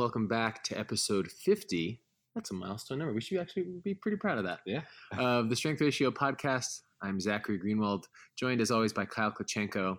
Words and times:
welcome 0.00 0.26
back 0.26 0.64
to 0.64 0.78
episode 0.78 1.30
50. 1.30 2.00
That's 2.34 2.50
a 2.50 2.54
milestone 2.54 3.00
number. 3.00 3.12
We 3.12 3.20
should 3.20 3.38
actually 3.38 3.66
be 3.84 3.92
pretty 3.92 4.16
proud 4.16 4.38
of 4.38 4.44
that. 4.44 4.60
Yeah. 4.64 4.80
Of 5.18 5.50
the 5.50 5.56
Strength 5.56 5.82
Ratio 5.82 6.10
podcast. 6.10 6.80
I'm 7.02 7.20
Zachary 7.20 7.58
Greenwald, 7.58 8.04
joined 8.38 8.62
as 8.62 8.70
always 8.70 8.94
by 8.94 9.04
Kyle 9.04 9.30
Klachenko. 9.30 9.98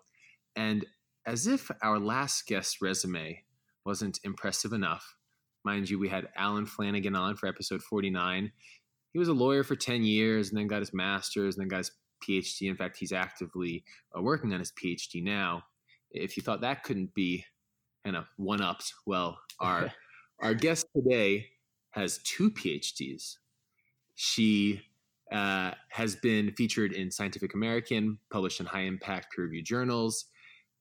And 0.56 0.88
as 1.28 1.46
if 1.46 1.70
our 1.84 2.00
last 2.00 2.48
guest 2.48 2.82
resume 2.82 3.44
wasn't 3.86 4.20
impressive 4.24 4.74
enough, 4.74 5.06
mind 5.64 5.88
you, 5.88 6.00
we 6.00 6.10
had 6.10 6.30
Alan 6.36 6.66
Flanagan 6.66 7.16
on 7.16 7.36
for 7.36 7.46
episode 7.46 7.84
49. 7.84 8.52
He 9.14 9.20
was 9.20 9.28
a 9.28 9.34
lawyer 9.34 9.64
for 9.64 9.76
10 9.76 10.02
years 10.02 10.50
and 10.50 10.58
then 10.58 10.66
got 10.66 10.80
his 10.80 10.96
master's 10.96 11.58
and 11.58 11.62
then 11.62 11.68
got 11.68 11.78
his 11.78 11.92
PhD. 12.28 12.68
In 12.68 12.76
fact, 12.76 12.98
he's 12.98 13.12
actively 13.12 13.84
uh, 14.18 14.22
working 14.24 14.52
on 14.52 14.58
his 14.62 14.72
PhD 14.72 15.24
now. 15.24 15.62
If 16.10 16.38
you 16.38 16.42
thought 16.42 16.62
that 16.62 16.84
couldn't 16.84 17.14
be 17.14 17.46
kind 18.04 18.16
of 18.16 18.26
one 18.38 18.62
upped, 18.62 18.94
well, 19.06 19.40
our 19.60 19.92
our 20.40 20.54
guest 20.54 20.88
today 20.96 21.48
has 21.92 22.20
two 22.20 22.52
PhDs. 22.52 23.36
She 24.16 24.82
uh, 25.32 25.72
has 25.90 26.16
been 26.16 26.52
featured 26.54 26.94
in 26.94 27.12
Scientific 27.12 27.54
American, 27.54 28.18
published 28.32 28.60
in 28.60 28.66
high 28.66 28.82
impact 28.82 29.34
peer 29.34 29.46
reviewed 29.46 29.66
journals. 29.66 30.26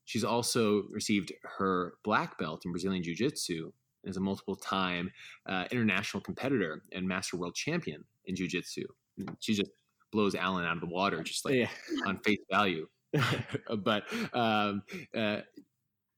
She's 0.04 0.24
also 0.24 0.84
received 0.90 1.32
her 1.58 1.94
black 2.02 2.38
belt 2.38 2.62
in 2.64 2.72
Brazilian 2.72 3.02
Jiu 3.02 3.14
Jitsu 3.14 3.72
as 4.06 4.16
a 4.16 4.20
multiple 4.20 4.56
time 4.56 5.10
uh, 5.46 5.66
international 5.70 6.22
competitor 6.22 6.82
and 6.92 7.06
master 7.06 7.36
world 7.36 7.54
champion 7.54 8.04
in 8.26 8.34
Jiu 8.34 8.48
Jitsu. 8.48 8.84
She 9.40 9.54
just 9.54 9.70
blows 10.10 10.34
Alan 10.34 10.64
out 10.64 10.74
of 10.74 10.80
the 10.80 10.86
water, 10.86 11.22
just 11.22 11.44
like 11.44 11.54
yeah. 11.54 11.68
on 12.06 12.18
face 12.18 12.40
value. 12.50 12.88
but 13.78 14.04
um, 14.32 14.82
uh, 15.16 15.40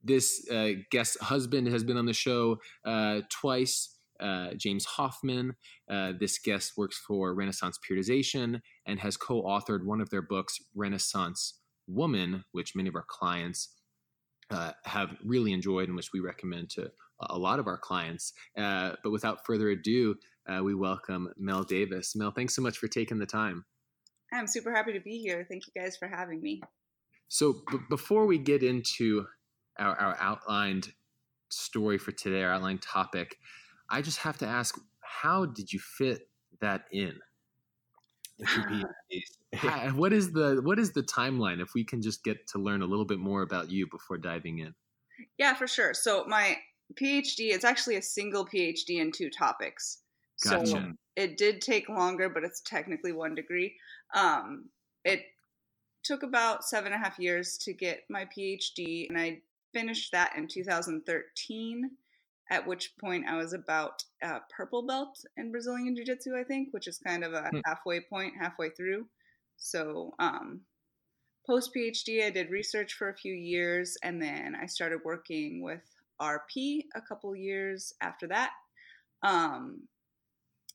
this 0.02 0.48
uh, 0.50 0.70
guest 0.90 1.18
husband 1.20 1.68
has 1.68 1.84
been 1.84 1.96
on 1.96 2.06
the 2.06 2.12
show 2.12 2.58
uh, 2.84 3.20
twice. 3.30 3.98
Uh, 4.20 4.54
James 4.56 4.84
Hoffmann. 4.84 5.56
Uh, 5.90 6.12
this 6.20 6.38
guest 6.38 6.74
works 6.76 6.96
for 6.96 7.34
Renaissance 7.34 7.76
Periodization 7.90 8.60
and 8.86 9.00
has 9.00 9.16
co 9.16 9.42
authored 9.42 9.84
one 9.84 10.00
of 10.00 10.10
their 10.10 10.22
books, 10.22 10.58
Renaissance 10.76 11.58
Woman, 11.88 12.44
which 12.52 12.76
many 12.76 12.88
of 12.88 12.94
our 12.94 13.04
clients 13.08 13.74
uh, 14.52 14.72
have 14.84 15.16
really 15.24 15.52
enjoyed 15.52 15.88
and 15.88 15.96
which 15.96 16.10
we 16.14 16.20
recommend 16.20 16.70
to 16.70 16.92
a 17.30 17.38
lot 17.38 17.58
of 17.58 17.66
our 17.66 17.78
clients. 17.78 18.32
Uh, 18.56 18.92
but 19.02 19.10
without 19.10 19.44
further 19.44 19.70
ado, 19.70 20.14
uh, 20.48 20.62
we 20.62 20.74
welcome 20.74 21.28
Mel 21.36 21.64
Davis. 21.64 22.14
Mel, 22.14 22.30
thanks 22.30 22.54
so 22.54 22.62
much 22.62 22.78
for 22.78 22.88
taking 22.88 23.18
the 23.18 23.26
time. 23.26 23.64
I'm 24.32 24.46
super 24.46 24.72
happy 24.72 24.92
to 24.92 25.00
be 25.00 25.18
here. 25.18 25.46
Thank 25.48 25.64
you 25.66 25.80
guys 25.80 25.96
for 25.96 26.08
having 26.08 26.40
me. 26.40 26.60
So, 27.28 27.62
b- 27.70 27.78
before 27.88 28.26
we 28.26 28.38
get 28.38 28.62
into 28.62 29.26
our, 29.78 29.96
our 29.96 30.16
outlined 30.20 30.92
story 31.48 31.98
for 31.98 32.12
today, 32.12 32.42
our 32.42 32.52
outlined 32.52 32.82
topic, 32.82 33.36
I 33.90 34.02
just 34.02 34.18
have 34.18 34.38
to 34.38 34.46
ask, 34.46 34.78
how 35.00 35.46
did 35.46 35.72
you 35.72 35.78
fit 35.78 36.28
that 36.60 36.84
in? 36.92 37.18
The 38.38 38.46
two 38.46 38.60
PhDs. 38.62 39.58
How- 39.58 39.90
what 39.90 40.12
is 40.12 40.32
the 40.32 40.60
what 40.64 40.78
is 40.78 40.92
the 40.92 41.02
timeline? 41.02 41.60
If 41.60 41.74
we 41.74 41.84
can 41.84 42.00
just 42.00 42.24
get 42.24 42.46
to 42.48 42.58
learn 42.58 42.80
a 42.80 42.86
little 42.86 43.04
bit 43.04 43.18
more 43.18 43.42
about 43.42 43.70
you 43.70 43.86
before 43.86 44.16
diving 44.16 44.60
in. 44.60 44.74
Yeah, 45.36 45.54
for 45.54 45.66
sure. 45.66 45.92
So 45.92 46.24
my 46.26 46.56
PhD, 46.94 47.52
it's 47.52 47.64
actually 47.64 47.96
a 47.96 48.02
single 48.02 48.46
PhD 48.46 49.00
in 49.00 49.12
two 49.12 49.30
topics. 49.30 49.98
So 50.36 50.62
it 51.14 51.36
did 51.36 51.60
take 51.60 51.88
longer, 51.88 52.28
but 52.28 52.42
it's 52.42 52.62
technically 52.62 53.12
one 53.12 53.34
degree. 53.34 53.76
Um, 54.14 54.70
it 55.04 55.22
took 56.02 56.22
about 56.22 56.64
seven 56.64 56.92
and 56.92 57.00
a 57.00 57.04
half 57.04 57.18
years 57.18 57.56
to 57.58 57.72
get 57.72 58.04
my 58.08 58.26
PhD, 58.36 59.08
and 59.08 59.18
I 59.18 59.42
finished 59.72 60.12
that 60.12 60.34
in 60.36 60.48
2013. 60.48 61.90
At 62.50 62.66
which 62.66 62.92
point 62.98 63.24
I 63.26 63.36
was 63.36 63.54
about 63.54 64.04
uh, 64.22 64.40
purple 64.54 64.82
belt 64.86 65.24
in 65.36 65.50
Brazilian 65.52 65.96
Jiu 65.96 66.04
Jitsu, 66.04 66.36
I 66.36 66.44
think, 66.44 66.68
which 66.72 66.86
is 66.86 66.98
kind 66.98 67.24
of 67.24 67.32
a 67.32 67.48
Hmm. 67.48 67.60
halfway 67.64 68.00
point, 68.00 68.34
halfway 68.38 68.70
through. 68.70 69.08
So, 69.56 70.14
um, 70.18 70.60
post 71.46 71.72
PhD, 71.74 72.24
I 72.26 72.30
did 72.30 72.50
research 72.50 72.94
for 72.94 73.08
a 73.08 73.16
few 73.16 73.32
years, 73.32 73.96
and 74.02 74.20
then 74.20 74.54
I 74.54 74.66
started 74.66 75.00
working 75.04 75.62
with 75.62 75.82
RP 76.20 76.88
a 76.94 77.00
couple 77.00 77.34
years 77.34 77.94
after 78.00 78.26
that. 78.28 78.50
Um, 79.22 79.88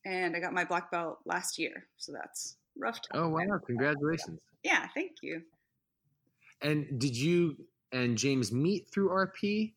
and 0.04 0.34
I 0.34 0.40
got 0.40 0.52
my 0.52 0.64
black 0.64 0.90
belt 0.90 1.20
last 1.26 1.58
year, 1.58 1.86
so 1.96 2.12
that's 2.12 2.56
rough. 2.76 3.00
Time. 3.02 3.22
Oh 3.22 3.28
wow! 3.28 3.58
Congratulations. 3.66 4.40
Yeah, 4.64 4.88
thank 4.94 5.22
you. 5.22 5.42
And 6.62 6.98
did 6.98 7.16
you 7.16 7.56
and 7.92 8.16
James 8.18 8.52
meet 8.52 8.90
through 8.92 9.10
RP? 9.10 9.74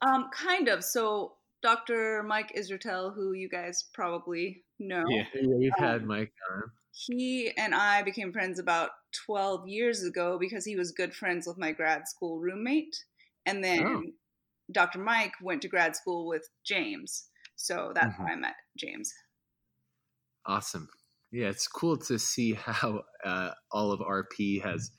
Um, 0.00 0.30
kind 0.32 0.68
of. 0.68 0.84
So 0.84 1.36
Dr. 1.62 2.22
Mike 2.22 2.52
Israetel, 2.56 3.14
who 3.14 3.32
you 3.32 3.48
guys 3.48 3.84
probably 3.94 4.64
know, 4.78 5.04
Yeah. 5.08 5.24
Yeah, 5.34 5.46
we've 5.56 5.72
Um, 5.78 5.84
had 5.84 6.04
Mike 6.04 6.32
on. 6.52 6.70
he 6.92 7.50
and 7.56 7.74
I 7.74 8.02
became 8.02 8.32
friends 8.32 8.58
about 8.58 8.90
12 9.26 9.66
years 9.68 10.02
ago 10.02 10.38
because 10.38 10.64
he 10.64 10.76
was 10.76 10.92
good 10.92 11.14
friends 11.14 11.46
with 11.46 11.56
my 11.58 11.72
grad 11.72 12.06
school 12.08 12.38
roommate. 12.40 12.96
And 13.46 13.62
then 13.64 13.84
Oh. 13.86 14.02
Dr. 14.72 14.98
Mike 14.98 15.34
went 15.42 15.62
to 15.62 15.68
grad 15.68 15.94
school 15.96 16.26
with 16.26 16.48
James. 16.64 17.30
So 17.56 17.92
that's 17.94 18.14
Mhm. 18.14 18.18
how 18.18 18.32
I 18.32 18.36
met 18.36 18.56
James. 18.76 19.12
Awesome. 20.46 20.88
Yeah, 21.30 21.48
it's 21.48 21.66
cool 21.68 21.96
to 21.98 22.18
see 22.18 22.52
how 22.54 23.04
uh, 23.24 23.54
all 23.70 23.92
of 23.92 24.00
RP 24.00 24.62
has 24.62 24.90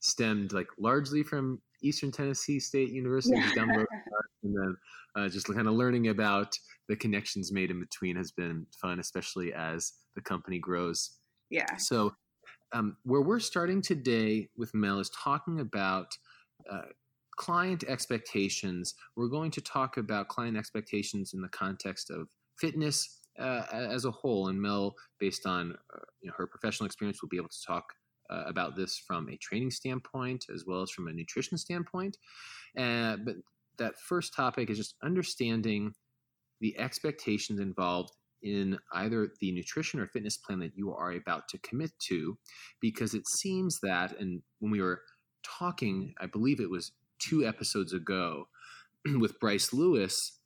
stemmed 0.00 0.52
like 0.52 0.68
largely 0.78 1.22
from 1.22 1.62
Eastern 1.84 2.10
Tennessee 2.10 2.58
State 2.58 2.90
University 2.92 3.40
just 3.40 3.54
down 3.54 3.68
the 3.68 3.78
road, 3.78 3.86
and 4.42 4.56
then 4.56 4.76
uh, 5.16 5.28
just 5.28 5.46
kind 5.46 5.68
of 5.68 5.74
learning 5.74 6.08
about 6.08 6.56
the 6.88 6.96
connections 6.96 7.52
made 7.52 7.70
in 7.70 7.80
between 7.80 8.16
has 8.16 8.32
been 8.32 8.66
fun, 8.80 8.98
especially 8.98 9.52
as 9.52 9.92
the 10.16 10.22
company 10.22 10.58
grows. 10.58 11.18
Yeah. 11.50 11.76
So, 11.76 12.14
um, 12.72 12.96
where 13.04 13.22
we're 13.22 13.40
starting 13.40 13.80
today 13.80 14.48
with 14.56 14.74
Mel 14.74 14.98
is 14.98 15.10
talking 15.10 15.60
about 15.60 16.08
uh, 16.70 16.82
client 17.36 17.84
expectations. 17.86 18.94
We're 19.16 19.28
going 19.28 19.50
to 19.52 19.60
talk 19.60 19.96
about 19.96 20.28
client 20.28 20.56
expectations 20.56 21.32
in 21.34 21.40
the 21.40 21.48
context 21.48 22.10
of 22.10 22.28
fitness 22.58 23.20
uh, 23.38 23.62
as 23.72 24.04
a 24.04 24.10
whole. 24.10 24.48
And 24.48 24.60
Mel, 24.60 24.94
based 25.18 25.46
on 25.46 25.72
uh, 25.94 25.98
you 26.20 26.28
know, 26.28 26.34
her 26.36 26.46
professional 26.46 26.86
experience, 26.86 27.22
will 27.22 27.28
be 27.28 27.36
able 27.36 27.48
to 27.48 27.66
talk 27.66 27.84
uh, 28.30 28.44
about 28.46 28.76
this 28.76 28.98
from 28.98 29.28
a 29.28 29.36
training 29.36 29.70
standpoint 29.70 30.44
as 30.52 30.64
well 30.66 30.82
as 30.82 30.90
from 30.90 31.08
a 31.08 31.12
nutrition 31.12 31.58
standpoint. 31.58 32.16
Uh, 32.78 33.16
but 33.24 33.36
that 33.78 33.98
first 33.98 34.34
topic 34.34 34.70
is 34.70 34.78
just 34.78 34.94
understanding 35.02 35.92
the 36.60 36.78
expectations 36.78 37.60
involved 37.60 38.12
in 38.42 38.78
either 38.92 39.30
the 39.40 39.50
nutrition 39.52 39.98
or 39.98 40.06
fitness 40.06 40.36
plan 40.36 40.60
that 40.60 40.76
you 40.76 40.92
are 40.92 41.12
about 41.12 41.48
to 41.48 41.58
commit 41.58 41.90
to, 41.98 42.36
because 42.80 43.14
it 43.14 43.26
seems 43.26 43.80
that, 43.80 44.18
and 44.20 44.42
when 44.58 44.70
we 44.70 44.80
were 44.80 45.00
talking, 45.42 46.14
I 46.20 46.26
believe 46.26 46.60
it 46.60 46.70
was 46.70 46.92
two 47.18 47.46
episodes 47.46 47.92
ago 47.92 48.48
with 49.18 49.40
Bryce 49.40 49.72
Lewis 49.72 50.38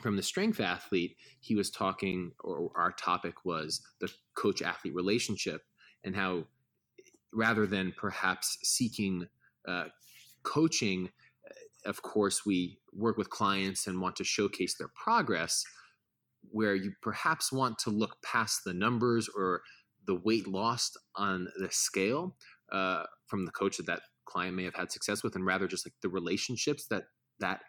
from 0.00 0.16
the 0.16 0.22
Strength 0.22 0.60
Athlete, 0.60 1.16
he 1.40 1.54
was 1.54 1.70
talking, 1.70 2.32
or 2.42 2.70
our 2.76 2.92
topic 2.92 3.44
was 3.44 3.80
the 4.00 4.08
coach 4.34 4.62
athlete 4.62 4.94
relationship 4.94 5.62
and 6.04 6.16
how 6.16 6.44
rather 7.32 7.66
than 7.66 7.92
perhaps 7.96 8.58
seeking 8.62 9.26
uh, 9.66 9.84
coaching, 10.42 11.10
of 11.86 12.02
course, 12.02 12.46
we 12.46 12.78
work 12.92 13.16
with 13.16 13.30
clients 13.30 13.86
and 13.86 14.00
want 14.00 14.16
to 14.16 14.24
showcase 14.24 14.76
their 14.78 14.90
progress 14.94 15.64
where 16.50 16.74
you 16.74 16.92
perhaps 17.02 17.52
want 17.52 17.78
to 17.78 17.90
look 17.90 18.16
past 18.24 18.60
the 18.64 18.74
numbers 18.74 19.28
or 19.34 19.62
the 20.06 20.16
weight 20.16 20.48
lost 20.48 20.98
on 21.16 21.48
the 21.58 21.70
scale 21.70 22.36
uh, 22.72 23.04
from 23.26 23.44
the 23.44 23.52
coach 23.52 23.76
that 23.76 23.86
that 23.86 24.02
client 24.24 24.56
may 24.56 24.64
have 24.64 24.74
had 24.74 24.90
success 24.90 25.22
with, 25.22 25.36
and 25.36 25.46
rather 25.46 25.68
just 25.68 25.86
like 25.86 25.94
the 26.02 26.08
relationships 26.08 26.86
that 26.88 27.04
that 27.38 27.60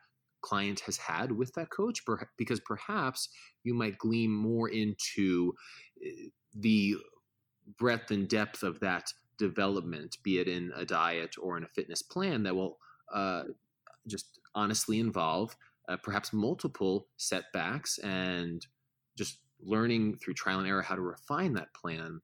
client 0.42 0.82
has 0.82 0.98
had 0.98 1.32
with 1.32 1.54
that 1.54 1.70
coach, 1.70 2.02
because 2.38 2.60
perhaps 2.60 3.30
you 3.64 3.74
might 3.74 3.98
glean 3.98 4.32
more 4.32 4.70
into 4.70 5.54
uh, 6.06 6.10
the 6.54 6.96
breadth 7.78 8.12
and 8.12 8.28
depth 8.28 8.62
of 8.62 8.80
that 8.82 9.06
development, 9.44 10.18
be 10.24 10.40
it 10.40 10.48
in 10.48 10.72
a 10.76 10.86
diet 10.86 11.36
or 11.42 11.58
in 11.58 11.64
a 11.64 11.68
fitness 11.68 12.02
plan 12.02 12.44
that 12.44 12.56
will 12.56 12.78
uh, 13.14 13.44
just 14.08 14.40
honestly 14.56 15.00
involve 15.00 15.56
uh, 15.90 15.98
perhaps 15.98 16.32
multiple 16.32 17.08
setbacks 17.18 17.98
and 18.00 18.66
just 19.18 19.40
learning 19.62 20.18
through 20.18 20.34
trial 20.34 20.60
and 20.60 20.68
error 20.68 20.82
how 20.82 20.96
to 20.96 21.02
refine 21.02 21.54
that 21.54 21.74
plan. 21.74 22.22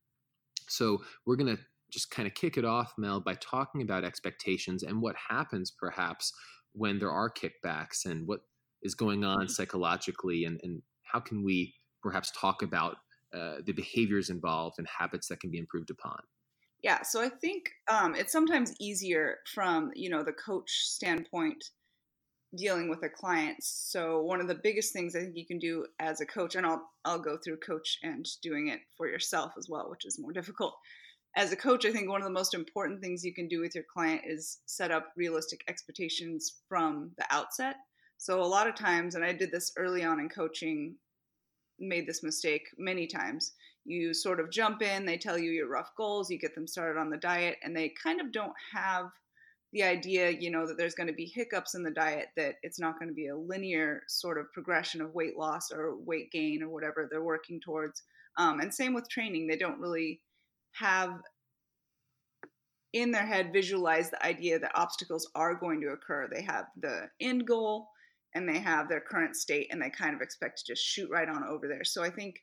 So 0.67 1.01
we're 1.25 1.35
going 1.35 1.55
to 1.55 1.61
just 1.91 2.09
kind 2.09 2.27
of 2.27 2.33
kick 2.33 2.57
it 2.57 2.65
off, 2.65 2.93
Mel, 2.97 3.19
by 3.19 3.33
talking 3.35 3.81
about 3.81 4.03
expectations 4.03 4.83
and 4.83 5.01
what 5.01 5.15
happens 5.29 5.71
perhaps 5.71 6.33
when 6.73 6.99
there 6.99 7.11
are 7.11 7.29
kickbacks 7.29 8.05
and 8.05 8.27
what 8.27 8.41
is 8.81 8.95
going 8.95 9.25
on 9.25 9.49
psychologically 9.49 10.45
and, 10.45 10.59
and 10.63 10.81
how 11.03 11.19
can 11.19 11.43
we 11.43 11.73
perhaps 12.01 12.31
talk 12.31 12.61
about 12.61 12.97
uh, 13.33 13.57
the 13.65 13.73
behaviors 13.73 14.29
involved 14.29 14.79
and 14.79 14.87
habits 14.87 15.27
that 15.27 15.39
can 15.39 15.51
be 15.51 15.59
improved 15.59 15.89
upon. 15.89 16.19
Yeah, 16.81 17.01
so 17.03 17.21
I 17.21 17.29
think 17.29 17.71
um, 17.91 18.15
it's 18.15 18.31
sometimes 18.31 18.73
easier 18.79 19.39
from 19.53 19.91
you 19.95 20.09
know 20.09 20.23
the 20.23 20.33
coach 20.33 20.71
standpoint 20.85 21.63
dealing 22.55 22.89
with 22.89 23.03
a 23.03 23.09
client. 23.09 23.57
So 23.61 24.21
one 24.21 24.41
of 24.41 24.47
the 24.47 24.55
biggest 24.63 24.93
things 24.93 25.15
I 25.15 25.19
think 25.19 25.35
you 25.35 25.45
can 25.45 25.59
do 25.59 25.85
as 25.99 26.21
a 26.21 26.25
coach, 26.25 26.55
and 26.55 26.65
I'll 26.65 26.89
I'll 27.05 27.19
go 27.19 27.37
through 27.37 27.57
coach 27.57 27.99
and 28.03 28.25
doing 28.41 28.69
it 28.69 28.79
for 28.97 29.07
yourself 29.07 29.53
as 29.57 29.67
well, 29.69 29.89
which 29.89 30.05
is 30.05 30.19
more 30.19 30.31
difficult. 30.31 30.75
As 31.35 31.51
a 31.51 31.55
coach, 31.55 31.85
I 31.85 31.91
think 31.91 32.09
one 32.09 32.21
of 32.21 32.27
the 32.27 32.33
most 32.33 32.53
important 32.53 33.01
things 33.01 33.23
you 33.23 33.33
can 33.33 33.47
do 33.47 33.59
with 33.61 33.75
your 33.75 33.83
client 33.93 34.21
is 34.25 34.59
set 34.65 34.89
up 34.89 35.11
realistic 35.15 35.61
expectations 35.67 36.57
from 36.67 37.11
the 37.17 37.25
outset. 37.29 37.75
So 38.17 38.41
a 38.41 38.43
lot 38.43 38.67
of 38.67 38.75
times, 38.75 39.15
and 39.15 39.23
I 39.23 39.31
did 39.33 39.51
this 39.51 39.71
early 39.77 40.03
on 40.03 40.19
in 40.19 40.27
coaching, 40.27 40.95
made 41.79 42.07
this 42.07 42.23
mistake 42.23 42.63
many 42.77 43.07
times. 43.07 43.53
You 43.89 44.13
sort 44.13 44.39
of 44.39 44.51
jump 44.51 44.81
in, 44.81 45.05
they 45.05 45.17
tell 45.17 45.37
you 45.37 45.51
your 45.51 45.67
rough 45.67 45.95
goals, 45.97 46.29
you 46.29 46.37
get 46.37 46.53
them 46.53 46.67
started 46.67 46.99
on 46.99 47.09
the 47.09 47.17
diet, 47.17 47.57
and 47.63 47.75
they 47.75 47.89
kind 47.89 48.21
of 48.21 48.31
don't 48.31 48.53
have 48.73 49.09
the 49.71 49.83
idea, 49.83 50.29
you 50.31 50.51
know, 50.51 50.67
that 50.67 50.77
there's 50.77 50.95
going 50.95 51.07
to 51.07 51.13
be 51.13 51.25
hiccups 51.25 51.75
in 51.75 51.83
the 51.83 51.91
diet, 51.91 52.27
that 52.35 52.55
it's 52.63 52.79
not 52.79 52.99
going 52.99 53.09
to 53.09 53.15
be 53.15 53.27
a 53.27 53.35
linear 53.35 54.03
sort 54.07 54.37
of 54.37 54.51
progression 54.51 55.01
of 55.01 55.13
weight 55.13 55.37
loss 55.37 55.71
or 55.71 55.95
weight 55.95 56.31
gain 56.31 56.63
or 56.63 56.69
whatever 56.69 57.07
they're 57.09 57.23
working 57.23 57.59
towards. 57.59 58.03
Um, 58.37 58.59
and 58.59 58.73
same 58.73 58.93
with 58.93 59.09
training, 59.09 59.47
they 59.47 59.57
don't 59.57 59.79
really 59.79 60.21
have 60.73 61.19
in 62.93 63.11
their 63.11 63.25
head 63.25 63.53
visualize 63.53 64.09
the 64.09 64.25
idea 64.25 64.57
that 64.57 64.71
obstacles 64.73 65.29
are 65.35 65.53
going 65.53 65.81
to 65.81 65.89
occur. 65.89 66.27
They 66.31 66.41
have 66.43 66.65
the 66.79 67.09
end 67.21 67.45
goal 67.45 67.89
and 68.33 68.47
they 68.47 68.59
have 68.59 68.89
their 68.89 69.01
current 69.01 69.35
state 69.35 69.67
and 69.71 69.81
they 69.81 69.89
kind 69.89 70.15
of 70.15 70.21
expect 70.21 70.59
to 70.59 70.73
just 70.73 70.83
shoot 70.83 71.09
right 71.11 71.29
on 71.29 71.43
over 71.43 71.67
there. 71.67 71.83
So 71.83 72.03
I 72.03 72.09
think 72.09 72.41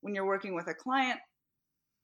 when 0.00 0.14
you're 0.14 0.26
working 0.26 0.54
with 0.54 0.68
a 0.68 0.74
client, 0.74 1.18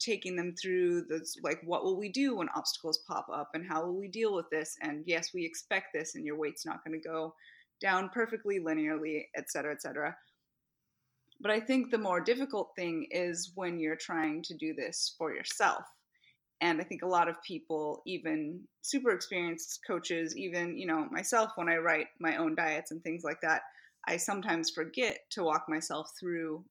taking 0.00 0.36
them 0.36 0.54
through 0.60 1.02
the 1.02 1.24
like 1.42 1.60
what 1.64 1.84
will 1.84 1.96
we 1.98 2.08
do 2.08 2.36
when 2.36 2.48
obstacles 2.56 3.04
pop 3.06 3.26
up 3.32 3.50
and 3.54 3.64
how 3.66 3.84
will 3.84 3.96
we 3.98 4.08
deal 4.08 4.34
with 4.34 4.46
this? 4.50 4.76
And 4.82 5.04
yes 5.06 5.30
we 5.34 5.44
expect 5.44 5.88
this 5.94 6.14
and 6.14 6.24
your 6.26 6.36
weight's 6.36 6.66
not 6.66 6.84
going 6.84 7.00
to 7.00 7.08
go 7.08 7.34
down 7.80 8.10
perfectly 8.12 8.58
linearly 8.60 9.22
et 9.36 9.50
cetera 9.50 9.72
et 9.72 9.82
cetera. 9.82 10.16
But 11.40 11.50
i 11.50 11.60
think 11.60 11.90
the 11.90 11.98
more 11.98 12.20
difficult 12.20 12.70
thing 12.76 13.06
is 13.10 13.52
when 13.54 13.78
you're 13.78 13.96
trying 13.96 14.42
to 14.44 14.54
do 14.56 14.74
this 14.74 15.14
for 15.18 15.34
yourself. 15.34 15.84
And 16.60 16.80
i 16.80 16.84
think 16.84 17.02
a 17.02 17.08
lot 17.08 17.28
of 17.28 17.42
people 17.42 18.02
even 18.06 18.60
super 18.82 19.10
experienced 19.12 19.80
coaches 19.86 20.36
even 20.36 20.76
you 20.76 20.86
know 20.86 21.06
myself 21.10 21.50
when 21.56 21.68
i 21.68 21.76
write 21.76 22.06
my 22.20 22.36
own 22.36 22.54
diets 22.54 22.90
and 22.90 23.02
things 23.02 23.22
like 23.24 23.40
that 23.42 23.62
i 24.06 24.16
sometimes 24.16 24.70
forget 24.70 25.18
to 25.30 25.42
walk 25.42 25.64
myself 25.68 26.10
through 26.18 26.64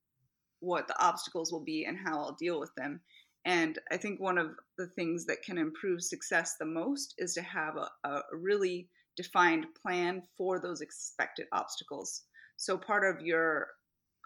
what 0.62 0.88
the 0.88 1.04
obstacles 1.04 1.52
will 1.52 1.64
be 1.64 1.86
and 1.86 1.98
how 1.98 2.18
I'll 2.18 2.38
deal 2.40 2.60
with 2.60 2.74
them. 2.76 3.02
And 3.46 3.78
I 3.92 3.98
think 3.98 4.20
one 4.20 4.38
of 4.38 4.52
the 4.78 4.88
things 4.88 5.26
that 5.26 5.42
can 5.44 5.58
improve 5.58 6.02
success 6.02 6.56
the 6.60 6.66
most 6.66 7.16
is 7.18 7.34
to 7.34 7.42
have 7.42 7.76
a, 7.76 7.90
a 8.08 8.22
really 8.32 8.88
defined 9.18 9.66
plan 9.82 10.24
for 10.38 10.60
those 10.60 10.82
expected 10.82 11.48
obstacles. 11.52 12.24
So 12.58 12.78
part 12.78 13.04
of 13.04 13.26
your 13.26 13.68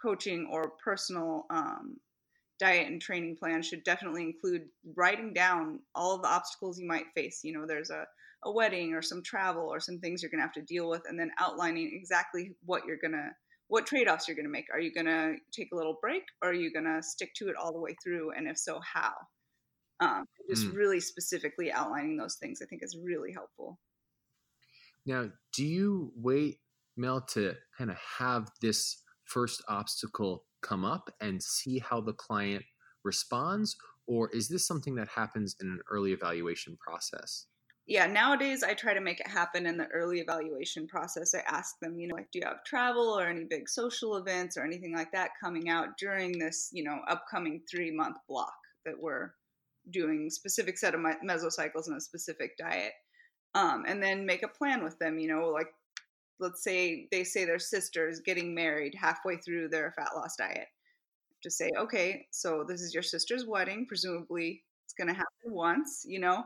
coaching 0.01 0.47
or 0.51 0.73
personal 0.83 1.45
um, 1.49 1.97
diet 2.59 2.87
and 2.87 3.01
training 3.01 3.37
plan 3.37 3.61
should 3.61 3.83
definitely 3.83 4.23
include 4.23 4.63
writing 4.95 5.33
down 5.33 5.79
all 5.93 6.15
of 6.15 6.21
the 6.21 6.27
obstacles 6.27 6.79
you 6.79 6.87
might 6.87 7.05
face. 7.15 7.39
You 7.43 7.53
know, 7.53 7.65
there's 7.65 7.89
a, 7.89 8.05
a 8.43 8.51
wedding 8.51 8.93
or 8.93 9.01
some 9.01 9.23
travel 9.23 9.63
or 9.63 9.79
some 9.79 9.99
things 9.99 10.21
you're 10.21 10.31
going 10.31 10.39
to 10.39 10.45
have 10.45 10.53
to 10.53 10.61
deal 10.61 10.89
with, 10.89 11.03
and 11.07 11.19
then 11.19 11.31
outlining 11.39 11.91
exactly 11.93 12.51
what 12.65 12.85
you're 12.85 12.97
going 12.97 13.13
to 13.13 13.29
what 13.67 13.85
trade-offs 13.85 14.27
you're 14.27 14.35
going 14.35 14.45
to 14.45 14.51
make. 14.51 14.65
Are 14.73 14.79
you 14.79 14.93
going 14.93 15.07
to 15.07 15.35
take 15.51 15.69
a 15.73 15.75
little 15.75 15.97
break 16.01 16.23
or 16.41 16.49
are 16.49 16.53
you 16.53 16.71
going 16.71 16.85
to 16.85 17.01
stick 17.01 17.33
to 17.35 17.47
it 17.47 17.55
all 17.55 17.73
the 17.73 17.79
way 17.79 17.95
through? 18.03 18.31
And 18.31 18.47
if 18.47 18.57
so 18.57 18.79
how? 18.79 19.13
Um, 19.99 20.25
just 20.49 20.67
mm. 20.67 20.75
really 20.75 20.99
specifically 20.99 21.71
outlining 21.71 22.17
those 22.17 22.35
things 22.35 22.59
i 22.61 22.65
think 22.65 22.83
is 22.83 22.97
really 23.01 23.31
helpful. 23.31 23.79
Now 25.05 25.29
do 25.53 25.65
you 25.65 26.11
wait 26.17 26.57
mel 26.97 27.21
to 27.21 27.53
kind 27.77 27.89
of 27.89 27.97
have 28.19 28.49
this 28.61 29.01
first 29.23 29.63
obstacle 29.69 30.43
come 30.61 30.83
up 30.83 31.09
and 31.21 31.41
see 31.41 31.79
how 31.79 32.01
the 32.01 32.13
client 32.13 32.63
responds? 33.03 33.77
Or 34.07 34.29
is 34.31 34.49
this 34.49 34.67
something 34.67 34.95
that 34.95 35.07
happens 35.07 35.55
in 35.61 35.67
an 35.67 35.79
early 35.89 36.11
evaluation 36.11 36.77
process 36.77 37.45
yeah, 37.87 38.07
nowadays 38.07 38.63
I 38.63 38.73
try 38.73 38.95
to 38.95 39.01
make 39.01 39.19
it 39.19 39.27
happen 39.27 39.67
in 39.67 39.77
the 39.77 39.87
early 39.87 40.19
evaluation 40.19 40.87
process. 40.87 41.35
I 41.35 41.43
ask 41.47 41.79
them, 41.79 41.99
you 41.99 42.07
know, 42.07 42.15
like, 42.15 42.31
do 42.31 42.39
you 42.39 42.45
have 42.45 42.63
travel 42.63 43.09
or 43.09 43.27
any 43.27 43.43
big 43.43 43.69
social 43.69 44.17
events 44.17 44.57
or 44.57 44.63
anything 44.63 44.95
like 44.95 45.11
that 45.11 45.31
coming 45.39 45.69
out 45.69 45.97
during 45.99 46.39
this, 46.39 46.69
you 46.73 46.83
know, 46.83 46.99
upcoming 47.07 47.61
three 47.69 47.91
month 47.91 48.17
block 48.27 48.55
that 48.85 48.99
we're 48.99 49.31
doing 49.91 50.31
specific 50.31 50.79
set 50.79 50.95
of 50.95 51.01
mesocycles 51.01 51.87
and 51.87 51.97
a 51.97 52.01
specific 52.01 52.57
diet. 52.57 52.93
Um, 53.53 53.85
and 53.87 54.01
then 54.01 54.25
make 54.25 54.41
a 54.41 54.47
plan 54.47 54.83
with 54.83 54.97
them, 54.97 55.19
you 55.19 55.27
know, 55.27 55.49
like 55.49 55.67
let's 56.39 56.63
say 56.63 57.07
they 57.11 57.23
say 57.23 57.45
their 57.45 57.59
sister's 57.59 58.19
getting 58.19 58.55
married 58.55 58.95
halfway 58.99 59.37
through 59.37 59.69
their 59.69 59.93
fat 59.95 60.09
loss 60.15 60.35
diet. 60.35 60.67
To 61.43 61.51
say, 61.51 61.69
okay, 61.77 62.25
so 62.31 62.65
this 62.67 62.81
is 62.81 62.95
your 62.95 63.03
sister's 63.03 63.45
wedding. 63.45 63.85
Presumably, 63.87 64.63
it's 64.83 64.95
going 64.95 65.09
to 65.09 65.13
happen 65.13 65.53
once, 65.53 66.03
you 66.07 66.19
know 66.19 66.43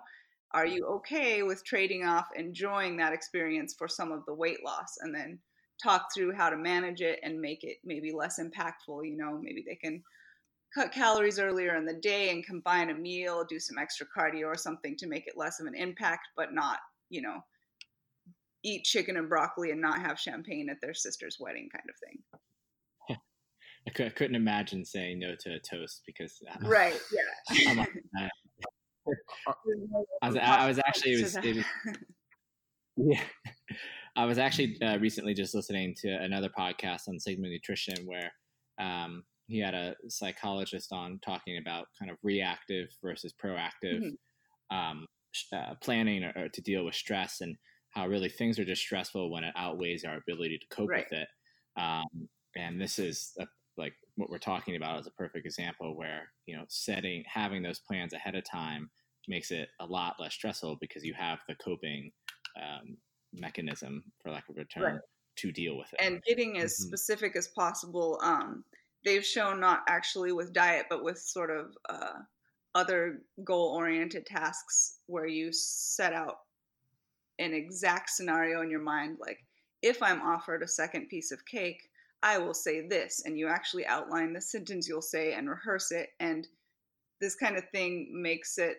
are 0.54 0.66
you 0.66 0.86
okay 0.86 1.44
with 1.44 1.64
trading 1.64 2.06
off 2.06 2.28
enjoying 2.36 2.98
that 2.98 3.14
experience 3.14 3.76
for 3.78 3.88
some 3.88 4.12
of 4.12 4.26
the 4.26 4.34
weight 4.34 4.64
loss? 4.64 4.98
And 5.02 5.14
then 5.14 5.40
talk 5.82 6.08
through 6.14 6.34
how 6.34 6.50
to 6.50 6.58
manage 6.58 7.02
it 7.02 7.20
and 7.24 7.40
make 7.40 7.64
it 7.64 7.78
maybe 7.86 8.12
less 8.12 8.38
impactful 8.38 9.08
you 9.08 9.16
know 9.16 9.40
maybe 9.42 9.64
they 9.66 9.76
can 9.76 10.04
cut 10.76 10.92
calories 10.92 11.40
earlier 11.40 11.78
in 11.78 11.86
the 11.86 11.94
day 11.94 12.32
and 12.32 12.46
combine 12.46 12.90
a 12.90 12.94
meal 12.94 13.46
do 13.48 13.58
some 13.62 13.78
extra 13.78 14.06
cardio 14.06 14.48
or 14.48 14.58
something 14.58 14.98
to 14.98 15.08
make 15.08 15.26
it 15.26 15.38
less 15.38 15.62
of 15.62 15.68
an 15.68 15.76
impact 15.76 16.28
but 16.36 16.54
not 16.54 16.80
you 17.10 17.22
know 17.22 17.42
eat 18.64 18.84
chicken 18.84 19.18
and 19.18 19.30
broccoli 19.30 19.72
and 19.72 19.82
not 19.82 20.00
have 20.00 20.20
champagne 20.20 20.70
at 20.70 20.82
their 20.82 20.94
sister's 20.94 21.38
wedding 21.40 21.70
kind 21.72 21.86
of 21.90 21.96
thing. 23.08 23.18
I 24.06 24.10
couldn't 24.10 24.36
imagine 24.36 24.84
saying 24.86 25.20
no 25.20 25.36
to 25.40 25.56
a 25.56 25.60
toast 25.60 26.04
because 26.06 26.42
uh, 26.52 26.68
right 26.68 27.00
yeah 27.56 27.86
I 30.22 30.28
was, 30.28 30.38
I 30.38 30.68
was 30.68 30.80
actually 30.80 31.14
it 31.14 31.24
was, 31.24 31.36
it 31.36 31.56
was, 31.56 31.66
yeah. 32.98 33.22
I 34.16 34.26
was 34.26 34.38
actually 34.38 34.78
uh, 34.82 34.98
recently 34.98 35.34
just 35.34 35.56
listening 35.56 35.96
to 36.02 36.10
another 36.10 36.50
podcast 36.50 37.08
on 37.08 37.20
Sigma 37.20 37.48
Nutrition 37.48 38.06
where 38.06 38.32
um, 38.80 39.24
he 39.48 39.60
had 39.60 39.74
a 39.74 39.96
psychologist 40.10 40.92
on 40.92 41.20
talking 41.24 41.58
about 41.58 41.88
kind 41.98 42.12
of 42.12 42.18
reactive 42.24 42.90
versus 43.04 43.34
proactive 43.34 44.02
mm-hmm. 44.02 44.76
um, 44.76 45.06
uh, 45.54 45.76
planning 45.82 46.24
or, 46.24 46.34
or, 46.36 46.50
to 46.50 46.62
deal 46.62 46.84
with 46.84 46.96
stress 46.96 47.42
and 47.42 47.56
how 47.92 48.08
really 48.08 48.30
things 48.30 48.60
are 48.60 48.66
just 48.66 48.82
stressful 48.82 49.32
when 49.32 49.44
it 49.44 49.54
outweighs 49.56 50.04
our 50.04 50.18
ability 50.18 50.58
to 50.58 50.76
cope 50.76 50.90
right. 50.90 51.06
with 51.10 51.20
it. 51.20 51.28
Um, 51.80 52.28
and 52.56 52.82
this 52.82 53.00
is 53.00 53.34
a, 53.40 53.46
like 53.78 53.94
what 54.16 54.30
we're 54.30 54.38
talking 54.38 54.76
about 54.76 55.00
is 55.00 55.08
a 55.08 55.12
perfect 55.12 55.46
example 55.46 55.98
where 55.98 56.30
you 56.46 56.56
know 56.56 56.66
setting 56.68 57.24
having 57.26 57.64
those 57.64 57.80
plans 57.80 58.14
ahead 58.14 58.36
of 58.36 58.44
time 58.44 58.90
makes 59.28 59.52
it 59.52 59.70
a 59.80 59.86
lot 59.86 60.16
less 60.20 60.34
stressful 60.34 60.78
because 60.80 61.04
you 61.04 61.14
have 61.14 61.40
the 61.48 61.56
coping 61.56 62.12
um, 62.58 62.98
mechanism, 63.34 64.04
for 64.22 64.32
lack 64.32 64.48
of 64.50 64.58
a 64.58 64.66
term, 64.66 64.84
right. 64.84 65.02
to 65.38 65.52
deal 65.52 65.78
with 65.78 65.92
it. 65.94 66.00
And 66.02 66.22
getting 66.24 66.58
as 66.58 66.74
mm-hmm. 66.74 66.88
specific 66.88 67.36
as 67.36 67.48
possible. 67.50 68.20
Um, 68.24 68.64
they've 69.06 69.26
shown 69.26 69.60
not 69.60 69.82
actually 69.88 70.32
with 70.32 70.54
diet, 70.54 70.88
but 70.90 71.04
with 71.04 71.20
sort 71.20 71.52
of 71.52 71.76
uh, 71.90 72.20
other 72.76 73.22
goal 73.44 73.76
oriented 73.76 74.26
tasks 74.26 75.00
where 75.08 75.28
you 75.28 75.52
set 75.52 76.14
out 76.14 76.40
an 77.40 77.54
exact 77.54 78.10
scenario 78.10 78.62
in 78.62 78.70
your 78.70 78.82
mind, 78.82 79.18
like 79.20 79.40
if 79.82 80.04
I'm 80.04 80.22
offered 80.22 80.62
a 80.62 80.68
second 80.68 81.08
piece 81.08 81.32
of 81.32 81.46
cake, 81.46 81.82
I 82.22 82.38
will 82.38 82.54
say 82.54 82.86
this, 82.86 83.24
and 83.26 83.40
you 83.40 83.48
actually 83.48 83.86
outline 83.86 84.34
the 84.34 84.42
sentence 84.42 84.90
you'll 84.90 85.02
say 85.02 85.34
and 85.34 85.50
rehearse 85.50 85.92
it. 85.92 86.10
And 86.20 86.46
this 87.22 87.36
kind 87.36 87.56
of 87.56 87.64
thing 87.70 88.10
makes 88.14 88.58
it 88.58 88.78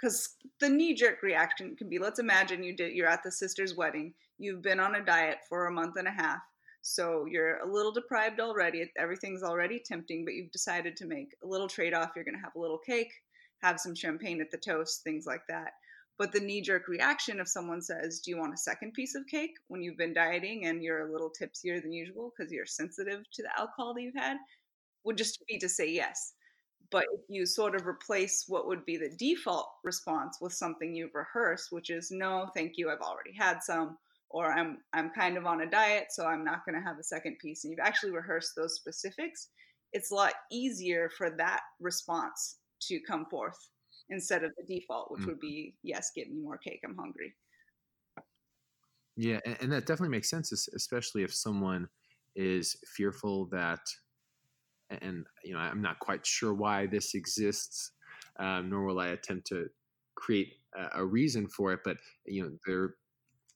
because 0.00 0.36
the 0.60 0.68
knee 0.68 0.94
jerk 0.94 1.22
reaction 1.22 1.76
can 1.76 1.88
be 1.88 1.98
let's 1.98 2.18
imagine 2.18 2.62
you 2.62 2.76
did 2.76 2.94
you're 2.94 3.08
at 3.08 3.22
the 3.22 3.30
sister's 3.30 3.76
wedding 3.76 4.14
you've 4.38 4.62
been 4.62 4.80
on 4.80 4.94
a 4.94 5.04
diet 5.04 5.38
for 5.48 5.66
a 5.66 5.72
month 5.72 5.96
and 5.96 6.08
a 6.08 6.12
half 6.12 6.40
so 6.82 7.26
you're 7.30 7.58
a 7.58 7.70
little 7.70 7.92
deprived 7.92 8.40
already 8.40 8.90
everything's 8.98 9.42
already 9.42 9.80
tempting 9.84 10.24
but 10.24 10.34
you've 10.34 10.52
decided 10.52 10.96
to 10.96 11.06
make 11.06 11.34
a 11.44 11.46
little 11.46 11.68
trade 11.68 11.94
off 11.94 12.10
you're 12.16 12.24
going 12.24 12.34
to 12.34 12.40
have 12.42 12.54
a 12.56 12.60
little 12.60 12.78
cake 12.78 13.12
have 13.62 13.80
some 13.80 13.94
champagne 13.94 14.40
at 14.40 14.50
the 14.50 14.58
toast 14.58 15.02
things 15.02 15.26
like 15.26 15.42
that. 15.48 15.72
But 16.18 16.32
the 16.32 16.40
knee 16.40 16.60
jerk 16.60 16.86
reaction 16.88 17.40
if 17.40 17.48
someone 17.48 17.82
says 17.82 18.20
do 18.20 18.30
you 18.30 18.38
want 18.38 18.54
a 18.54 18.58
second 18.58 18.92
piece 18.92 19.14
of 19.14 19.26
cake 19.26 19.54
when 19.68 19.82
you've 19.82 19.96
been 19.96 20.12
dieting 20.12 20.66
and 20.66 20.82
you're 20.82 21.06
a 21.06 21.12
little 21.12 21.30
tipsier 21.30 21.80
than 21.80 21.92
usual 21.92 22.32
because 22.36 22.52
you're 22.52 22.66
sensitive 22.66 23.22
to 23.32 23.42
the 23.42 23.58
alcohol 23.58 23.94
that 23.94 24.02
you've 24.02 24.14
had? 24.14 24.36
would 25.02 25.16
just 25.16 25.42
be 25.48 25.58
to 25.58 25.68
say 25.68 25.90
yes 25.90 26.34
but 26.90 27.04
if 27.12 27.20
you 27.28 27.46
sort 27.46 27.74
of 27.74 27.86
replace 27.86 28.44
what 28.48 28.66
would 28.66 28.84
be 28.84 28.96
the 28.96 29.14
default 29.18 29.68
response 29.84 30.38
with 30.40 30.52
something 30.52 30.94
you've 30.94 31.14
rehearsed, 31.14 31.68
which 31.70 31.90
is 31.90 32.10
no, 32.10 32.48
thank 32.54 32.72
you, 32.76 32.90
I've 32.90 33.00
already 33.00 33.32
had 33.36 33.62
some, 33.62 33.98
or 34.30 34.52
I'm 34.52 34.78
I'm 34.92 35.10
kind 35.10 35.36
of 35.36 35.46
on 35.46 35.62
a 35.62 35.70
diet, 35.70 36.06
so 36.10 36.26
I'm 36.26 36.44
not 36.44 36.64
going 36.64 36.74
to 36.74 36.86
have 36.86 36.98
a 36.98 37.04
second 37.04 37.38
piece, 37.40 37.64
and 37.64 37.70
you've 37.70 37.86
actually 37.86 38.12
rehearsed 38.12 38.52
those 38.56 38.74
specifics, 38.76 39.48
it's 39.92 40.10
a 40.10 40.14
lot 40.14 40.34
easier 40.52 41.10
for 41.16 41.30
that 41.30 41.60
response 41.80 42.56
to 42.82 43.00
come 43.00 43.26
forth 43.26 43.58
instead 44.08 44.44
of 44.44 44.52
the 44.56 44.74
default, 44.74 45.10
which 45.10 45.22
mm. 45.22 45.26
would 45.26 45.40
be 45.40 45.74
yes, 45.82 46.10
give 46.14 46.28
me 46.28 46.40
more 46.40 46.58
cake, 46.58 46.80
I'm 46.84 46.96
hungry. 46.96 47.34
Yeah, 49.16 49.40
and, 49.44 49.56
and 49.60 49.72
that 49.72 49.86
definitely 49.86 50.10
makes 50.10 50.30
sense, 50.30 50.50
especially 50.74 51.22
if 51.22 51.34
someone 51.34 51.88
is 52.36 52.76
fearful 52.96 53.46
that, 53.46 53.80
and 54.90 55.24
you 55.44 55.54
know, 55.54 55.60
I'm 55.60 55.82
not 55.82 55.98
quite 55.98 56.26
sure 56.26 56.54
why 56.54 56.86
this 56.86 57.14
exists, 57.14 57.92
um, 58.38 58.70
nor 58.70 58.84
will 58.84 59.00
I 59.00 59.08
attempt 59.08 59.46
to 59.48 59.66
create 60.16 60.54
a, 60.76 61.00
a, 61.00 61.04
reason 61.04 61.48
for 61.48 61.72
it. 61.72 61.80
But 61.84 61.96
you 62.26 62.42
know, 62.42 62.50
there 62.66 62.94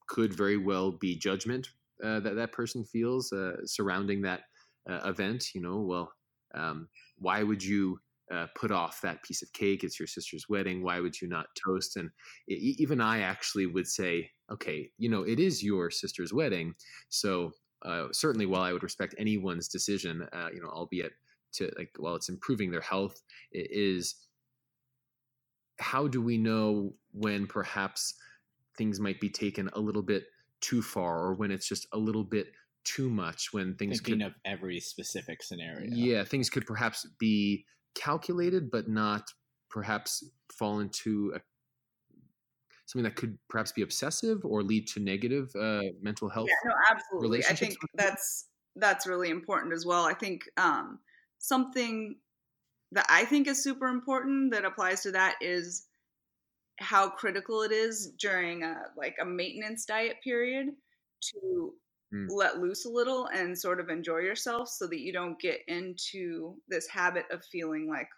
could 0.08 0.32
very 0.32 0.56
well 0.56 0.92
be 0.92 1.16
judgment 1.16 1.68
uh, 2.02 2.20
that 2.20 2.36
that 2.36 2.52
person 2.52 2.84
feels 2.84 3.32
uh, 3.32 3.56
surrounding 3.66 4.22
that 4.22 4.42
uh, 4.88 5.00
event. 5.04 5.54
You 5.54 5.62
know, 5.62 5.80
well, 5.80 6.12
um, 6.54 6.88
why 7.18 7.42
would 7.42 7.62
you 7.62 7.98
uh, 8.32 8.46
put 8.54 8.70
off 8.70 9.00
that 9.02 9.22
piece 9.22 9.42
of 9.42 9.52
cake. 9.52 9.84
It's 9.84 9.98
your 9.98 10.06
sister's 10.06 10.48
wedding. 10.48 10.82
Why 10.82 11.00
would 11.00 11.20
you 11.20 11.28
not 11.28 11.46
toast? 11.62 11.96
And 11.96 12.10
it, 12.48 12.54
even 12.80 13.00
I 13.00 13.20
actually 13.20 13.66
would 13.66 13.86
say, 13.86 14.30
okay, 14.50 14.90
you 14.98 15.08
know, 15.08 15.22
it 15.22 15.38
is 15.38 15.62
your 15.62 15.90
sister's 15.90 16.32
wedding. 16.32 16.74
So 17.10 17.52
uh, 17.82 18.06
certainly, 18.12 18.46
while 18.46 18.62
I 18.62 18.72
would 18.72 18.82
respect 18.82 19.14
anyone's 19.18 19.68
decision, 19.68 20.26
uh, 20.32 20.48
you 20.54 20.60
know, 20.60 20.68
albeit 20.68 21.12
to 21.54 21.70
like 21.76 21.90
while 21.98 22.14
it's 22.14 22.28
improving 22.28 22.70
their 22.70 22.80
health, 22.80 23.22
it 23.52 23.68
is 23.70 24.14
how 25.78 26.06
do 26.06 26.20
we 26.20 26.38
know 26.38 26.94
when 27.12 27.46
perhaps 27.46 28.14
things 28.76 29.00
might 29.00 29.20
be 29.20 29.28
taken 29.28 29.68
a 29.72 29.80
little 29.80 30.02
bit 30.02 30.24
too 30.60 30.82
far 30.82 31.18
or 31.26 31.34
when 31.34 31.50
it's 31.50 31.68
just 31.68 31.86
a 31.92 31.98
little 31.98 32.24
bit 32.24 32.52
too 32.84 33.08
much 33.08 33.52
when 33.52 33.74
things 33.74 34.00
Thinking 34.00 34.20
could 34.20 34.26
of 34.26 34.34
every 34.44 34.78
specific 34.78 35.42
scenario. 35.42 35.88
Yeah 35.90 36.24
things 36.24 36.50
could 36.50 36.66
perhaps 36.66 37.06
be 37.18 37.64
calculated 37.94 38.70
but 38.70 38.88
not 38.88 39.30
perhaps 39.70 40.24
fall 40.52 40.80
into 40.80 41.32
a, 41.34 41.40
something 42.86 43.04
that 43.04 43.16
could 43.16 43.38
perhaps 43.48 43.72
be 43.72 43.82
obsessive 43.82 44.44
or 44.44 44.62
lead 44.62 44.86
to 44.88 45.00
negative 45.00 45.50
uh, 45.56 45.82
mental 46.02 46.28
health 46.28 46.48
yeah 46.48 46.70
no 46.70 46.76
absolutely. 46.90 47.44
I 47.44 47.54
think 47.54 47.76
that's 47.94 48.46
that's 48.76 49.06
really 49.06 49.30
important 49.30 49.72
as 49.72 49.86
well. 49.86 50.04
I 50.04 50.14
think 50.14 50.48
um, 50.56 50.98
something 51.44 52.16
that 52.92 53.06
i 53.08 53.24
think 53.24 53.46
is 53.46 53.62
super 53.62 53.88
important 53.88 54.52
that 54.52 54.64
applies 54.64 55.02
to 55.02 55.10
that 55.10 55.34
is 55.40 55.86
how 56.80 57.08
critical 57.08 57.62
it 57.62 57.72
is 57.72 58.12
during 58.18 58.62
a 58.62 58.74
like 58.96 59.16
a 59.20 59.24
maintenance 59.24 59.84
diet 59.84 60.16
period 60.22 60.68
to 61.20 61.72
mm. 62.12 62.26
let 62.30 62.58
loose 62.58 62.84
a 62.84 62.90
little 62.90 63.26
and 63.26 63.56
sort 63.56 63.80
of 63.80 63.88
enjoy 63.88 64.18
yourself 64.18 64.68
so 64.68 64.86
that 64.86 65.00
you 65.00 65.12
don't 65.12 65.38
get 65.40 65.60
into 65.68 66.54
this 66.68 66.88
habit 66.88 67.24
of 67.30 67.44
feeling 67.44 67.88
like 67.88 68.08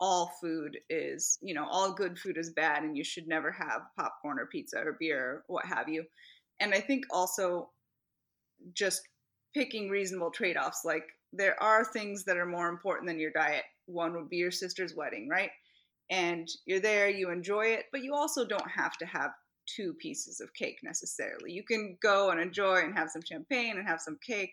all 0.00 0.32
food 0.40 0.76
is, 0.90 1.38
you 1.40 1.54
know, 1.54 1.66
all 1.70 1.92
good 1.92 2.18
food 2.18 2.36
is 2.36 2.50
bad 2.50 2.82
and 2.82 2.96
you 2.96 3.04
should 3.04 3.26
never 3.26 3.50
have 3.50 3.82
popcorn 3.96 4.38
or 4.38 4.46
pizza 4.46 4.78
or 4.78 4.96
beer 4.98 5.18
or 5.18 5.44
what 5.46 5.64
have 5.64 5.88
you. 5.88 6.04
And 6.60 6.74
I 6.74 6.80
think 6.80 7.04
also 7.10 7.70
just 8.74 9.02
picking 9.54 9.88
reasonable 9.88 10.30
trade 10.30 10.56
offs. 10.56 10.84
Like 10.84 11.04
there 11.36 11.60
are 11.62 11.84
things 11.84 12.24
that 12.24 12.36
are 12.36 12.46
more 12.46 12.68
important 12.68 13.08
than 13.08 13.20
your 13.20 13.32
diet. 13.32 13.64
One 13.86 14.14
would 14.14 14.28
be 14.28 14.36
your 14.36 14.50
sister's 14.50 14.94
wedding, 14.94 15.28
right? 15.30 15.50
And 16.10 16.48
you're 16.66 16.80
there, 16.80 17.08
you 17.08 17.30
enjoy 17.30 17.66
it, 17.66 17.86
but 17.92 18.02
you 18.02 18.14
also 18.14 18.44
don't 18.44 18.70
have 18.70 18.96
to 18.98 19.06
have 19.06 19.30
two 19.66 19.94
pieces 19.94 20.40
of 20.40 20.54
cake 20.54 20.78
necessarily. 20.82 21.52
You 21.52 21.64
can 21.64 21.96
go 22.02 22.30
and 22.30 22.40
enjoy 22.40 22.76
and 22.76 22.96
have 22.96 23.10
some 23.10 23.22
champagne 23.22 23.76
and 23.76 23.86
have 23.86 24.00
some 24.00 24.18
cake. 24.24 24.52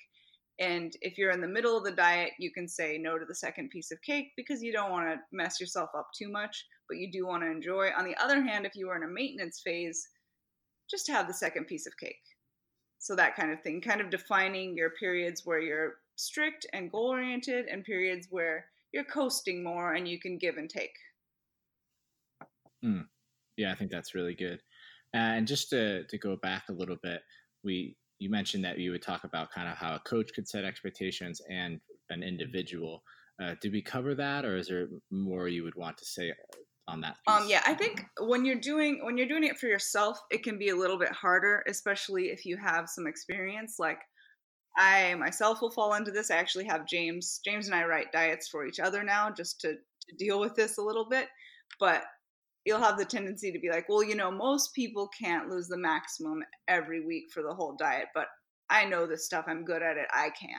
And 0.59 0.93
if 1.01 1.17
you're 1.17 1.31
in 1.31 1.41
the 1.41 1.47
middle 1.47 1.77
of 1.77 1.83
the 1.83 1.91
diet, 1.91 2.31
you 2.39 2.51
can 2.51 2.67
say 2.67 2.97
no 2.97 3.17
to 3.17 3.25
the 3.25 3.35
second 3.35 3.69
piece 3.69 3.91
of 3.91 4.01
cake 4.01 4.27
because 4.37 4.61
you 4.61 4.71
don't 4.71 4.91
want 4.91 5.07
to 5.07 5.17
mess 5.31 5.59
yourself 5.59 5.89
up 5.97 6.07
too 6.17 6.31
much, 6.31 6.65
but 6.87 6.97
you 6.97 7.11
do 7.11 7.25
want 7.25 7.43
to 7.43 7.51
enjoy. 7.51 7.89
On 7.97 8.05
the 8.05 8.17
other 8.17 8.41
hand, 8.41 8.65
if 8.65 8.75
you 8.75 8.89
are 8.89 8.97
in 8.97 9.03
a 9.03 9.11
maintenance 9.11 9.61
phase, 9.63 10.07
just 10.89 11.09
have 11.09 11.27
the 11.27 11.33
second 11.33 11.65
piece 11.65 11.87
of 11.87 11.97
cake. 11.97 12.21
So 12.99 13.15
that 13.15 13.35
kind 13.35 13.51
of 13.51 13.61
thing, 13.61 13.81
kind 13.81 13.99
of 13.99 14.09
defining 14.09 14.77
your 14.77 14.91
periods 14.91 15.41
where 15.43 15.59
you're 15.59 15.95
strict 16.15 16.65
and 16.73 16.91
goal 16.91 17.11
oriented 17.11 17.65
and 17.67 17.83
periods 17.83 18.27
where 18.29 18.65
you're 18.91 19.03
coasting 19.03 19.63
more 19.63 19.93
and 19.93 20.07
you 20.07 20.19
can 20.19 20.37
give 20.37 20.57
and 20.57 20.69
take. 20.69 20.93
Mm. 22.83 23.05
Yeah, 23.57 23.71
I 23.71 23.75
think 23.75 23.91
that's 23.91 24.15
really 24.15 24.35
good. 24.35 24.61
And 25.13 25.47
just 25.47 25.69
to, 25.69 26.05
to 26.05 26.17
go 26.17 26.35
back 26.37 26.63
a 26.69 26.73
little 26.73 26.97
bit, 27.01 27.21
we 27.63 27.95
you 28.19 28.29
mentioned 28.29 28.63
that 28.63 28.79
you 28.79 28.91
would 28.91 29.01
talk 29.01 29.25
about 29.25 29.51
kind 29.51 29.67
of 29.67 29.75
how 29.75 29.95
a 29.95 29.99
coach 29.99 30.31
could 30.33 30.47
set 30.47 30.63
expectations 30.63 31.41
and 31.49 31.79
an 32.09 32.23
individual. 32.23 33.03
Uh, 33.41 33.55
did 33.61 33.73
we 33.73 33.81
cover 33.81 34.15
that, 34.15 34.45
or 34.45 34.55
is 34.55 34.67
there 34.67 34.87
more 35.11 35.47
you 35.47 35.63
would 35.63 35.75
want 35.75 35.97
to 35.97 36.05
say 36.05 36.31
on 36.87 37.01
that? 37.01 37.15
Piece? 37.27 37.35
Um, 37.35 37.49
yeah, 37.49 37.61
I 37.65 37.73
think 37.73 38.05
when 38.21 38.45
you're 38.45 38.59
doing 38.59 39.01
when 39.03 39.17
you're 39.17 39.27
doing 39.27 39.43
it 39.43 39.57
for 39.57 39.67
yourself, 39.67 40.19
it 40.31 40.43
can 40.43 40.57
be 40.57 40.69
a 40.69 40.75
little 40.75 40.97
bit 40.97 41.11
harder, 41.11 41.63
especially 41.67 42.25
if 42.25 42.45
you 42.45 42.55
have 42.57 42.87
some 42.87 43.07
experience. 43.07 43.75
Like 43.79 43.99
I 44.75 45.15
myself 45.15 45.61
will 45.61 45.71
fall 45.71 45.93
into 45.93 46.11
this. 46.11 46.31
I 46.31 46.37
actually 46.37 46.65
have 46.65 46.87
James. 46.87 47.39
James 47.45 47.67
and 47.67 47.75
I 47.75 47.85
write 47.85 48.11
diets 48.11 48.47
for 48.47 48.65
each 48.65 48.79
other 48.79 49.03
now, 49.03 49.29
just 49.29 49.61
to 49.61 49.75
to 50.09 50.15
deal 50.17 50.39
with 50.39 50.55
this 50.55 50.77
a 50.77 50.81
little 50.81 51.07
bit. 51.07 51.27
But 51.79 52.03
you'll 52.65 52.79
have 52.79 52.97
the 52.97 53.05
tendency 53.05 53.51
to 53.51 53.59
be 53.59 53.69
like, 53.69 53.89
well, 53.89 54.03
you 54.03 54.15
know, 54.15 54.31
most 54.31 54.73
people 54.73 55.09
can't 55.19 55.49
lose 55.49 55.67
the 55.67 55.77
maximum 55.77 56.43
every 56.67 57.05
week 57.05 57.25
for 57.31 57.43
the 57.43 57.53
whole 57.53 57.75
diet, 57.77 58.07
but 58.13 58.27
I 58.69 58.85
know 58.85 59.05
this 59.05 59.25
stuff. 59.25 59.45
I'm 59.47 59.65
good 59.65 59.81
at 59.81 59.97
it. 59.97 60.07
I 60.13 60.29
can. 60.29 60.57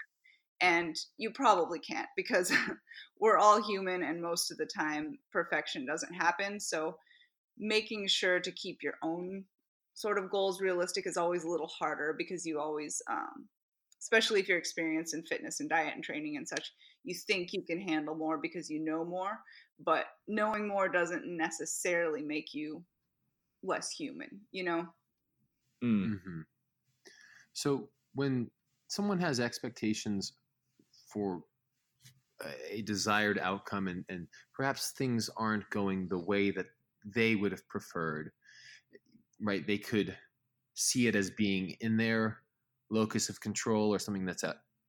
And 0.60 0.96
you 1.16 1.30
probably 1.30 1.78
can't 1.78 2.08
because 2.16 2.52
we're 3.20 3.38
all 3.38 3.62
human 3.62 4.02
and 4.02 4.20
most 4.20 4.50
of 4.50 4.58
the 4.58 4.66
time 4.66 5.18
perfection 5.32 5.86
doesn't 5.86 6.12
happen. 6.12 6.60
So 6.60 6.96
making 7.58 8.06
sure 8.08 8.40
to 8.40 8.52
keep 8.52 8.78
your 8.82 8.94
own 9.02 9.44
sort 9.94 10.18
of 10.18 10.30
goals 10.30 10.60
realistic 10.60 11.06
is 11.06 11.16
always 11.16 11.44
a 11.44 11.50
little 11.50 11.68
harder 11.68 12.14
because 12.16 12.44
you 12.44 12.60
always, 12.60 13.00
um, 13.10 13.48
especially 14.04 14.40
if 14.40 14.48
you're 14.48 14.58
experienced 14.58 15.14
in 15.14 15.22
fitness 15.24 15.60
and 15.60 15.70
diet 15.70 15.94
and 15.94 16.04
training 16.04 16.36
and 16.36 16.46
such, 16.46 16.70
you 17.04 17.14
think 17.14 17.52
you 17.52 17.62
can 17.62 17.80
handle 17.80 18.14
more 18.14 18.38
because 18.38 18.70
you 18.70 18.80
know 18.80 19.04
more 19.04 19.38
but 19.84 20.06
knowing 20.26 20.66
more 20.66 20.88
doesn't 20.88 21.26
necessarily 21.26 22.22
make 22.22 22.52
you 22.52 22.82
less 23.62 23.90
human 23.90 24.28
you 24.50 24.64
know 24.64 24.86
mm. 25.82 26.06
mm-hmm. 26.06 26.40
so 27.52 27.88
when 28.14 28.50
someone 28.88 29.18
has 29.18 29.38
expectations 29.38 30.34
for 31.12 31.42
a 32.70 32.82
desired 32.82 33.38
outcome 33.38 33.86
and, 33.86 34.04
and 34.08 34.26
perhaps 34.52 34.92
things 34.98 35.30
aren't 35.36 35.68
going 35.70 36.08
the 36.08 36.18
way 36.18 36.50
that 36.50 36.66
they 37.14 37.36
would 37.36 37.52
have 37.52 37.66
preferred 37.68 38.30
right 39.40 39.66
they 39.66 39.78
could 39.78 40.16
see 40.74 41.06
it 41.06 41.14
as 41.14 41.30
being 41.30 41.76
in 41.80 41.96
their 41.96 42.38
locus 42.94 43.28
of 43.28 43.40
control 43.40 43.92
or 43.92 43.98
something 43.98 44.24
that's 44.24 44.44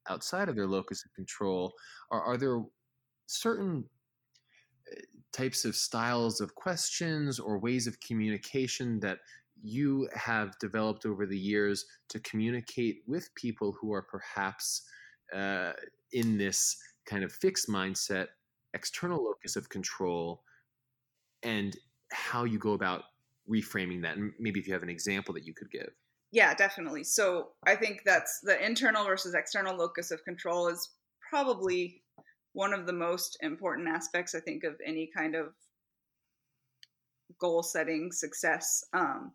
outside 0.08 0.50
of 0.50 0.56
their 0.56 0.68
locus 0.68 1.04
of 1.06 1.14
control 1.14 1.74
are, 2.12 2.22
are 2.22 2.38
there 2.38 2.62
certain 3.28 3.84
types 5.34 5.66
of 5.66 5.76
styles 5.76 6.40
of 6.40 6.56
questions 6.56 7.40
or 7.40 7.60
ways 7.60 7.88
of 7.88 8.00
communication 8.00 9.00
that 9.00 9.20
you 9.62 10.08
have 10.14 10.58
developed 10.60 11.06
over 11.06 11.26
the 11.26 11.38
years 11.38 11.86
to 12.10 12.20
communicate 12.20 12.98
with 13.08 13.34
people 13.36 13.76
who 13.80 13.94
are 13.94 14.04
perhaps 14.04 14.84
uh, 15.34 15.72
in 16.12 16.38
this 16.38 16.78
kind 17.06 17.24
of 17.24 17.32
fixed 17.32 17.68
mindset, 17.68 18.28
external 18.74 19.24
locus 19.24 19.56
of 19.56 19.70
control, 19.70 20.42
and 21.44 21.76
how 22.12 22.44
you 22.44 22.60
go 22.60 22.74
about 22.74 23.04
reframing 23.50 24.02
that. 24.02 24.18
And 24.18 24.32
maybe 24.40 24.60
if 24.60 24.68
you 24.68 24.74
have 24.74 24.84
an 24.84 24.90
example 24.90 25.34
that 25.34 25.46
you 25.46 25.54
could 25.54 25.72
give. 25.72 25.90
Yeah, 26.36 26.54
definitely. 26.54 27.06
So 27.06 27.52
I 27.66 27.78
think 27.78 28.02
that's 28.04 28.42
the 28.44 28.62
internal 28.62 29.06
versus 29.06 29.34
external 29.34 29.74
locus 29.78 30.12
of 30.12 30.22
control 30.26 30.68
is 30.68 30.90
probably 31.30 32.04
one 32.52 32.74
of 32.74 32.86
the 32.86 32.92
most 32.92 33.38
important 33.40 33.88
aspects, 33.88 34.36
I 34.36 34.42
think, 34.42 34.66
of 34.66 34.76
any 34.86 35.10
kind 35.16 35.34
of 35.36 35.54
goal 37.40 37.64
setting 37.64 38.12
success. 38.12 38.84
Um, 38.92 39.32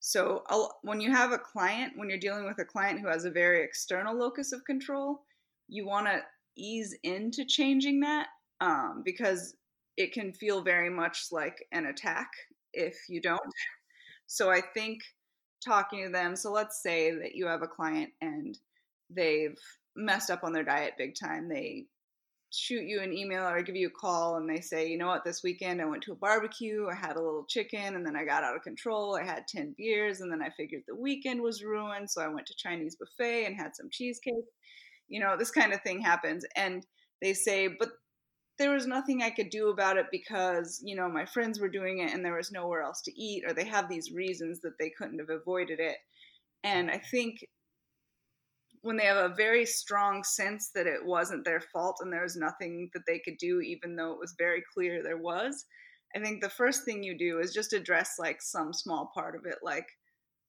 so 0.00 0.42
I'll, 0.48 0.78
when 0.82 1.00
you 1.00 1.12
have 1.12 1.30
a 1.30 1.38
client, 1.38 1.92
when 1.96 2.08
you're 2.10 2.18
dealing 2.18 2.44
with 2.44 2.58
a 2.58 2.64
client 2.64 3.00
who 3.00 3.06
has 3.06 3.24
a 3.24 3.30
very 3.30 3.62
external 3.62 4.16
locus 4.18 4.52
of 4.52 4.64
control, 4.64 5.22
you 5.68 5.86
want 5.86 6.08
to 6.08 6.22
ease 6.56 6.96
into 7.04 7.44
changing 7.44 8.00
that 8.00 8.26
um, 8.60 9.02
because 9.04 9.54
it 9.96 10.12
can 10.12 10.32
feel 10.32 10.60
very 10.62 10.90
much 10.90 11.26
like 11.30 11.64
an 11.70 11.86
attack 11.86 12.28
if 12.72 12.96
you 13.08 13.20
don't. 13.20 13.40
So 14.26 14.50
I 14.50 14.62
think 14.74 15.00
talking 15.64 16.04
to 16.04 16.10
them, 16.10 16.36
so 16.36 16.52
let's 16.52 16.82
say 16.82 17.12
that 17.12 17.34
you 17.34 17.46
have 17.46 17.62
a 17.62 17.66
client 17.66 18.10
and 18.20 18.58
they've 19.10 19.58
messed 19.96 20.30
up 20.30 20.44
on 20.44 20.52
their 20.52 20.64
diet 20.64 20.94
big 20.98 21.14
time. 21.14 21.48
They 21.48 21.86
shoot 22.50 22.84
you 22.84 23.00
an 23.00 23.14
email 23.14 23.44
or 23.44 23.62
give 23.62 23.76
you 23.76 23.86
a 23.86 23.90
call 23.90 24.36
and 24.36 24.48
they 24.48 24.60
say, 24.60 24.86
you 24.86 24.98
know 24.98 25.06
what, 25.06 25.24
this 25.24 25.42
weekend 25.42 25.80
I 25.80 25.86
went 25.86 26.02
to 26.02 26.12
a 26.12 26.16
barbecue, 26.16 26.86
I 26.90 26.94
had 26.94 27.16
a 27.16 27.22
little 27.22 27.46
chicken, 27.48 27.96
and 27.96 28.06
then 28.06 28.14
I 28.14 28.24
got 28.24 28.44
out 28.44 28.56
of 28.56 28.62
control. 28.62 29.16
I 29.16 29.24
had 29.24 29.48
10 29.48 29.74
beers, 29.78 30.20
and 30.20 30.30
then 30.30 30.42
I 30.42 30.50
figured 30.50 30.82
the 30.86 30.94
weekend 30.94 31.40
was 31.40 31.64
ruined. 31.64 32.10
So 32.10 32.20
I 32.22 32.28
went 32.28 32.46
to 32.46 32.54
Chinese 32.56 32.96
buffet 32.96 33.46
and 33.46 33.56
had 33.56 33.74
some 33.74 33.88
cheesecake. 33.90 34.44
You 35.08 35.20
know, 35.20 35.36
this 35.36 35.50
kind 35.50 35.72
of 35.72 35.82
thing 35.82 36.00
happens. 36.00 36.44
And 36.56 36.86
they 37.22 37.32
say, 37.32 37.68
but 37.68 37.90
there 38.58 38.72
was 38.72 38.86
nothing 38.86 39.22
I 39.22 39.30
could 39.30 39.50
do 39.50 39.70
about 39.70 39.96
it 39.96 40.06
because, 40.12 40.80
you 40.84 40.94
know, 40.94 41.08
my 41.08 41.24
friends 41.26 41.58
were 41.58 41.68
doing 41.68 41.98
it 41.98 42.12
and 42.12 42.24
there 42.24 42.36
was 42.36 42.52
nowhere 42.52 42.82
else 42.82 43.00
to 43.02 43.20
eat, 43.20 43.44
or 43.46 43.52
they 43.52 43.64
have 43.64 43.88
these 43.88 44.12
reasons 44.12 44.60
that 44.60 44.78
they 44.78 44.90
couldn't 44.90 45.18
have 45.18 45.30
avoided 45.30 45.80
it. 45.80 45.96
And 46.64 46.90
I 46.90 46.98
think 46.98 47.44
when 48.82 48.96
they 48.96 49.04
have 49.06 49.30
a 49.30 49.34
very 49.34 49.64
strong 49.64 50.24
sense 50.24 50.70
that 50.74 50.86
it 50.86 51.04
wasn't 51.04 51.44
their 51.44 51.60
fault 51.60 51.98
and 52.00 52.12
there 52.12 52.22
was 52.22 52.36
nothing 52.36 52.90
that 52.92 53.02
they 53.06 53.20
could 53.20 53.38
do, 53.38 53.60
even 53.60 53.96
though 53.96 54.12
it 54.12 54.18
was 54.18 54.34
very 54.38 54.62
clear 54.74 55.02
there 55.02 55.16
was, 55.18 55.64
I 56.14 56.20
think 56.20 56.42
the 56.42 56.50
first 56.50 56.84
thing 56.84 57.02
you 57.02 57.16
do 57.16 57.38
is 57.38 57.54
just 57.54 57.72
address 57.72 58.16
like 58.18 58.42
some 58.42 58.72
small 58.72 59.10
part 59.14 59.34
of 59.36 59.46
it, 59.46 59.58
like, 59.62 59.86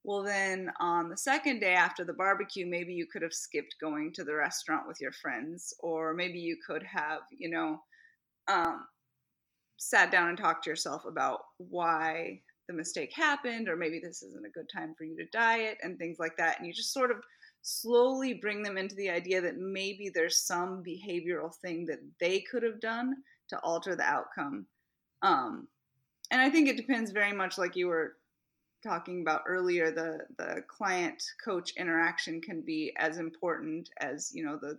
well, 0.03 0.23
then 0.23 0.69
on 0.79 1.09
the 1.09 1.17
second 1.17 1.59
day 1.59 1.75
after 1.75 2.03
the 2.03 2.13
barbecue, 2.13 2.65
maybe 2.65 2.93
you 2.93 3.07
could 3.07 3.21
have 3.21 3.33
skipped 3.33 3.75
going 3.79 4.11
to 4.13 4.23
the 4.23 4.35
restaurant 4.35 4.87
with 4.87 4.99
your 4.99 5.13
friends, 5.13 5.73
or 5.79 6.13
maybe 6.13 6.39
you 6.39 6.57
could 6.67 6.83
have, 6.83 7.21
you 7.31 7.49
know, 7.49 7.79
um, 8.47 8.85
sat 9.77 10.11
down 10.11 10.29
and 10.29 10.37
talked 10.37 10.63
to 10.63 10.69
yourself 10.69 11.05
about 11.05 11.41
why 11.57 12.41
the 12.67 12.73
mistake 12.73 13.11
happened, 13.13 13.67
or 13.67 13.75
maybe 13.75 13.99
this 13.99 14.23
isn't 14.23 14.45
a 14.45 14.49
good 14.49 14.69
time 14.73 14.95
for 14.97 15.03
you 15.03 15.15
to 15.17 15.25
diet, 15.31 15.77
and 15.81 15.97
things 15.97 16.17
like 16.19 16.37
that. 16.37 16.57
And 16.57 16.67
you 16.67 16.73
just 16.73 16.93
sort 16.93 17.11
of 17.11 17.17
slowly 17.61 18.33
bring 18.33 18.63
them 18.63 18.77
into 18.77 18.95
the 18.95 19.09
idea 19.09 19.41
that 19.41 19.57
maybe 19.57 20.09
there's 20.13 20.45
some 20.45 20.83
behavioral 20.83 21.53
thing 21.53 21.85
that 21.85 21.99
they 22.19 22.41
could 22.41 22.63
have 22.63 22.79
done 22.79 23.15
to 23.49 23.59
alter 23.59 23.95
the 23.95 24.03
outcome. 24.03 24.65
Um, 25.21 25.67
and 26.31 26.41
I 26.41 26.49
think 26.49 26.67
it 26.67 26.77
depends 26.77 27.11
very 27.11 27.33
much, 27.33 27.57
like 27.57 27.75
you 27.75 27.87
were 27.87 28.13
talking 28.83 29.21
about 29.21 29.43
earlier, 29.47 29.91
the 29.91 30.19
the 30.37 30.63
client 30.67 31.23
coach 31.43 31.73
interaction 31.77 32.41
can 32.41 32.61
be 32.61 32.93
as 32.97 33.17
important 33.17 33.89
as 33.99 34.31
you 34.33 34.43
know 34.43 34.57
the 34.61 34.77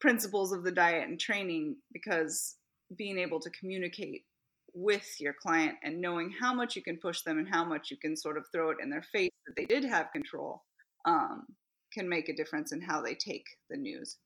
principles 0.00 0.52
of 0.52 0.64
the 0.64 0.72
diet 0.72 1.08
and 1.08 1.18
training 1.18 1.76
because 1.92 2.56
being 2.96 3.18
able 3.18 3.40
to 3.40 3.50
communicate 3.50 4.24
with 4.74 5.16
your 5.18 5.32
client 5.32 5.74
and 5.82 6.00
knowing 6.00 6.30
how 6.30 6.52
much 6.52 6.76
you 6.76 6.82
can 6.82 6.98
push 6.98 7.22
them 7.22 7.38
and 7.38 7.48
how 7.48 7.64
much 7.64 7.90
you 7.90 7.96
can 7.96 8.16
sort 8.16 8.36
of 8.36 8.44
throw 8.52 8.70
it 8.70 8.76
in 8.82 8.90
their 8.90 9.02
face 9.02 9.30
that 9.46 9.56
they 9.56 9.64
did 9.64 9.82
have 9.82 10.12
control 10.12 10.62
um, 11.06 11.46
can 11.92 12.08
make 12.08 12.28
a 12.28 12.36
difference 12.36 12.72
in 12.72 12.80
how 12.80 13.00
they 13.00 13.14
take 13.14 13.46
the 13.70 13.76
news. 13.76 14.18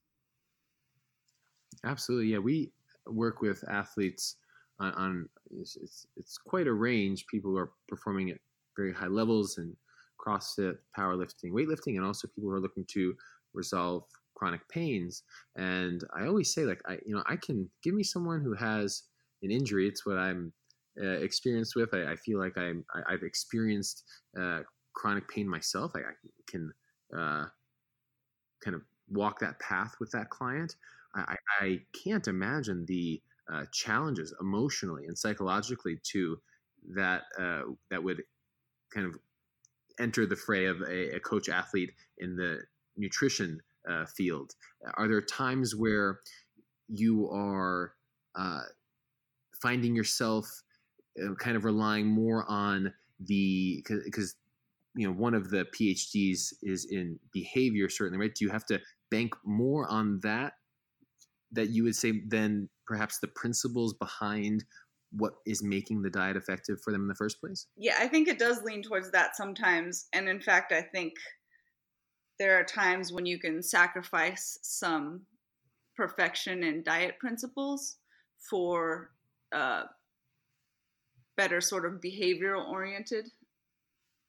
Absolutely, 1.84 2.32
yeah. 2.32 2.38
We 2.38 2.72
work 3.06 3.40
with 3.40 3.62
athletes 3.68 4.36
on, 4.80 4.92
on 4.94 5.28
it's, 5.52 5.76
it's, 5.76 6.06
it's 6.16 6.36
quite 6.36 6.66
a 6.66 6.72
range. 6.72 7.26
People 7.28 7.52
who 7.52 7.58
are 7.58 7.70
performing 7.88 8.30
at 8.30 8.38
very 8.76 8.92
high 8.92 9.06
levels 9.06 9.58
and 9.58 9.76
CrossFit, 10.18 10.76
powerlifting, 10.98 11.52
weightlifting, 11.52 11.96
and 11.96 12.04
also 12.04 12.28
people 12.28 12.50
who 12.50 12.56
are 12.56 12.60
looking 12.60 12.84
to 12.86 13.14
resolve 13.54 14.04
chronic 14.40 14.66
pains. 14.70 15.23
And 15.56 16.02
I 16.18 16.26
always 16.26 16.52
say, 16.54 16.62
like, 16.64 16.80
I 16.88 16.99
you 17.04 17.14
know, 17.14 17.23
I 17.26 17.37
can 17.37 17.68
give 17.85 17.94
me 17.94 18.02
someone 18.02 18.40
who 18.40 18.54
has 18.54 19.02
an 19.42 19.50
injury. 19.50 19.87
It's 19.87 20.06
what 20.06 20.16
I'm 20.16 20.52
uh, 21.00 21.18
experienced 21.20 21.76
with. 21.76 21.92
I, 21.92 22.12
I, 22.12 22.16
feel 22.16 22.38
like 22.38 22.56
I'm 22.56 22.85
I, 22.94 23.12
have 23.12 23.23
experienced 23.23 24.04
uh, 24.40 24.61
chronic 24.94 25.28
pain 25.28 25.47
myself. 25.49 25.92
I, 25.94 26.00
I 26.00 26.12
can 26.49 26.73
uh, 27.14 27.44
kind 28.64 28.75
of 28.75 28.82
walk 29.11 29.40
that 29.40 29.61
path 29.61 29.94
with 30.00 30.11
that 30.12 30.30
client. 30.30 30.75
I, 31.14 31.37
I 31.61 31.80
can't 32.04 32.26
imagine 32.26 32.87
the 32.87 33.20
uh, 33.52 33.64
challenges 33.73 34.32
emotionally 34.40 35.06
and 35.06 35.18
psychologically 35.18 35.99
to 36.12 36.38
that 36.94 37.23
uh, 37.38 37.62
that 37.90 38.02
would 38.02 38.23
kind 38.94 39.06
of 39.06 39.16
enter 39.99 40.25
the 40.25 40.37
fray 40.37 40.66
of 40.66 40.80
a, 40.82 41.16
a 41.16 41.20
coach 41.20 41.49
athlete 41.49 41.90
in 42.18 42.37
the 42.37 42.61
nutrition 42.97 43.61
uh, 43.88 44.04
field? 44.16 44.52
Are 44.94 45.08
there 45.08 45.20
times 45.20 45.75
where 45.75 46.20
you 46.88 47.28
are 47.30 47.92
uh, 48.37 48.62
finding 49.62 49.94
yourself 49.94 50.46
uh, 51.22 51.34
kind 51.34 51.56
of 51.56 51.64
relying 51.64 52.06
more 52.06 52.44
on 52.49 52.92
the 53.20 53.82
because 53.87 54.37
you 54.94 55.06
know 55.06 55.12
one 55.12 55.34
of 55.34 55.50
the 55.50 55.66
PhDs 55.66 56.52
is 56.62 56.86
in 56.90 57.19
behavior 57.32 57.88
certainly 57.88 58.19
right? 58.19 58.34
Do 58.34 58.45
you 58.45 58.50
have 58.50 58.66
to 58.66 58.80
bank 59.10 59.34
more 59.45 59.88
on 59.88 60.21
that 60.23 60.54
that 61.52 61.71
you 61.71 61.84
would 61.84 61.97
say 61.97 62.23
than 62.28 62.69
perhaps 62.86 63.19
the 63.19 63.28
principles 63.28 63.95
behind 63.95 64.64
what 65.12 65.34
is 65.47 65.62
making 65.62 66.02
the 66.02 66.10
diet 66.10 66.36
effective 66.36 66.80
for 66.82 66.93
them 66.93 67.02
in 67.02 67.08
the 67.08 67.14
first 67.14 67.40
place? 67.40 67.66
Yeah, 67.76 67.95
I 67.99 68.06
think 68.06 68.28
it 68.28 68.38
does 68.38 68.62
lean 68.62 68.82
towards 68.82 69.10
that 69.10 69.36
sometimes. 69.36 70.06
And 70.12 70.28
in 70.28 70.40
fact, 70.40 70.73
I 70.73 70.82
think 70.82 71.14
there 72.40 72.58
are 72.58 72.64
times 72.64 73.12
when 73.12 73.26
you 73.26 73.38
can 73.38 73.62
sacrifice 73.62 74.58
some 74.62 75.20
perfection 75.94 76.64
in 76.64 76.82
diet 76.82 77.18
principles 77.20 77.98
for 78.50 79.10
uh, 79.52 79.84
better 81.36 81.60
sort 81.60 81.84
of 81.84 82.00
behavioral 82.00 82.66
oriented 82.68 83.26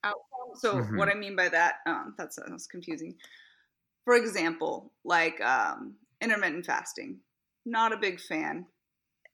outcome. 0.03 0.19
So, 0.55 0.75
mm-hmm. 0.75 0.97
what 0.97 1.09
I 1.09 1.15
mean 1.15 1.35
by 1.35 1.49
that, 1.49 1.75
um, 1.87 2.13
that's, 2.17 2.35
that's 2.35 2.67
confusing. 2.67 3.15
For 4.05 4.15
example, 4.15 4.91
like 5.05 5.41
um, 5.41 5.95
intermittent 6.21 6.65
fasting, 6.65 7.19
not 7.65 7.93
a 7.93 7.97
big 7.97 8.19
fan 8.19 8.65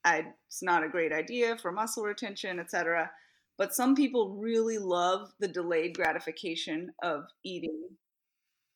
I, 0.07 0.25
it's 0.47 0.63
not 0.63 0.83
a 0.83 0.89
great 0.89 1.11
idea 1.11 1.57
for 1.57 1.71
muscle 1.71 2.03
retention, 2.03 2.59
etc. 2.59 3.11
But 3.57 3.73
some 3.73 3.93
people 3.93 4.37
really 4.39 4.77
love 4.77 5.31
the 5.39 5.47
delayed 5.49 5.95
gratification 5.95 6.93
of 7.03 7.25
eating 7.43 7.89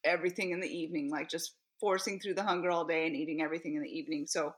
everything 0.04 0.52
in 0.52 0.60
the 0.60 0.68
evening, 0.68 1.10
like 1.10 1.30
just 1.30 1.56
forcing 1.80 2.20
through 2.20 2.36
the 2.36 2.44
hunger 2.44 2.70
all 2.70 2.86
day 2.86 3.08
and 3.08 3.16
eating 3.16 3.42
everything 3.42 3.76
in 3.76 3.82
the 3.82 3.90
evening. 3.90 4.26
So 4.28 4.54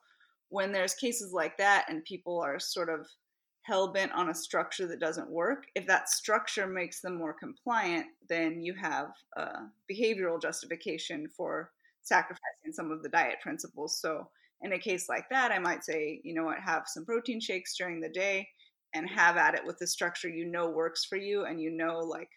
when 0.49 0.71
there's 0.71 0.93
cases 0.93 1.34
like 1.34 1.58
that 1.58 1.86
and 1.89 2.03
people 2.03 2.39
are 2.39 2.60
sort 2.60 2.89
of 2.89 3.08
hell 3.63 3.93
bent 3.93 4.12
on 4.12 4.29
a 4.29 4.36
structure 4.36 4.86
that 4.88 4.99
doesn't 4.99 5.29
work, 5.29 5.65
if 5.75 5.88
that 5.88 6.10
structure 6.10 6.67
makes 6.67 6.99
them 7.01 7.17
more 7.17 7.34
compliant, 7.34 8.06
then 8.27 8.62
you 8.62 8.73
have 8.73 9.08
a 9.38 9.47
behavioral 9.91 10.41
justification 10.41 11.27
for 11.36 11.71
sacrificing 12.01 12.73
some 12.73 12.91
of 12.91 13.01
the 13.01 13.10
diet 13.10 13.38
principles. 13.41 13.99
So 13.99 14.29
in 14.62 14.73
a 14.73 14.79
case 14.79 15.08
like 15.08 15.29
that, 15.29 15.51
I 15.51 15.60
might 15.60 15.86
say, 15.86 16.19
you 16.23 16.34
know 16.34 16.43
what, 16.43 16.60
have 16.60 16.84
some 16.88 17.06
protein 17.06 17.39
shakes 17.39 17.77
during 17.77 18.01
the 18.01 18.10
day 18.10 18.47
and 18.93 19.10
have 19.10 19.38
at 19.38 19.56
it 19.56 19.65
with 19.65 19.77
the 19.79 19.88
structure 19.88 20.29
you 20.29 20.45
know 20.45 20.69
works 20.69 21.06
for 21.06 21.17
you 21.17 21.45
and 21.45 21.62
you 21.62 21.71
know 21.71 21.99
like 21.99 22.29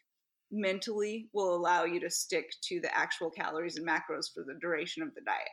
mentally 0.51 1.29
will 1.33 1.55
allow 1.55 1.85
you 1.85 2.01
to 2.01 2.11
stick 2.11 2.51
to 2.63 2.81
the 2.81 2.97
actual 2.97 3.31
calories 3.31 3.77
and 3.77 3.87
macros 3.87 4.33
for 4.33 4.45
the 4.47 4.59
duration 4.61 5.03
of 5.03 5.15
the 5.15 5.21
diet. 5.23 5.49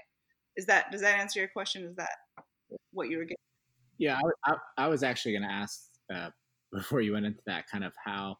Is 0.55 0.65
that 0.67 0.91
does 0.91 1.01
that 1.01 1.19
answer 1.19 1.39
your 1.39 1.49
question? 1.49 1.83
Is 1.83 1.95
that 1.95 2.11
what 2.91 3.09
you 3.09 3.17
were 3.17 3.23
getting? 3.23 3.37
Yeah, 3.97 4.19
I, 4.45 4.51
I, 4.51 4.85
I 4.85 4.87
was 4.87 5.03
actually 5.03 5.33
going 5.33 5.43
to 5.43 5.53
ask 5.53 5.81
uh, 6.13 6.29
before 6.71 7.01
you 7.01 7.13
went 7.13 7.25
into 7.25 7.41
that 7.45 7.67
kind 7.69 7.83
of 7.83 7.93
how 8.03 8.37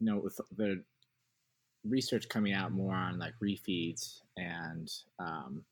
you 0.00 0.06
know 0.06 0.20
with 0.22 0.40
the 0.56 0.82
research 1.84 2.28
coming 2.28 2.52
out 2.52 2.72
more 2.72 2.94
on 2.94 3.18
like 3.18 3.32
refeeds 3.42 4.20
and 4.36 4.90
um, 5.18 5.64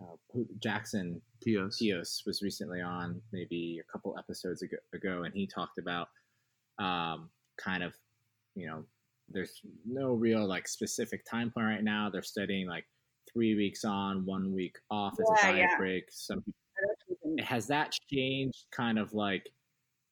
uh, 0.00 0.40
Jackson 0.62 1.20
Peos. 1.42 1.78
Peos 1.78 2.22
was 2.26 2.42
recently 2.42 2.80
on 2.80 3.20
maybe 3.32 3.80
a 3.80 3.92
couple 3.92 4.16
episodes 4.18 4.62
ago, 4.62 4.76
ago 4.94 5.22
and 5.24 5.34
he 5.34 5.46
talked 5.46 5.78
about 5.78 6.08
um, 6.78 7.30
kind 7.56 7.82
of, 7.82 7.94
you 8.54 8.66
know, 8.66 8.84
there's 9.32 9.60
no 9.86 10.12
real 10.12 10.46
like 10.46 10.68
specific 10.68 11.24
time 11.28 11.50
plan 11.50 11.66
right 11.66 11.84
now. 11.84 12.10
They're 12.10 12.22
studying 12.22 12.68
like 12.68 12.84
three 13.32 13.54
weeks 13.54 13.84
on, 13.84 14.24
one 14.26 14.52
week 14.52 14.76
off 14.90 15.14
as 15.20 15.26
yeah, 15.28 15.48
a 15.48 15.52
diet 15.52 15.70
yeah. 15.70 15.78
break. 15.78 16.04
Some 16.10 16.42
has 17.40 17.66
that 17.68 17.92
changed 18.10 18.66
kind 18.70 18.98
of 18.98 19.14
like 19.14 19.48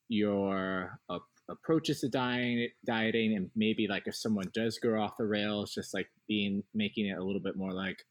your 0.08 0.98
uh, 1.08 1.18
approaches 1.48 2.00
to 2.00 2.08
dieting, 2.08 2.68
dieting, 2.86 3.36
and 3.36 3.50
maybe 3.56 3.86
like 3.88 4.04
if 4.06 4.14
someone 4.14 4.50
does 4.54 4.78
go 4.78 5.00
off 5.00 5.16
the 5.18 5.26
rails, 5.26 5.74
just 5.74 5.94
like 5.94 6.08
being 6.28 6.62
making 6.74 7.06
it 7.06 7.18
a 7.18 7.22
little 7.22 7.40
bit 7.40 7.56
more 7.56 7.72
like, 7.72 8.04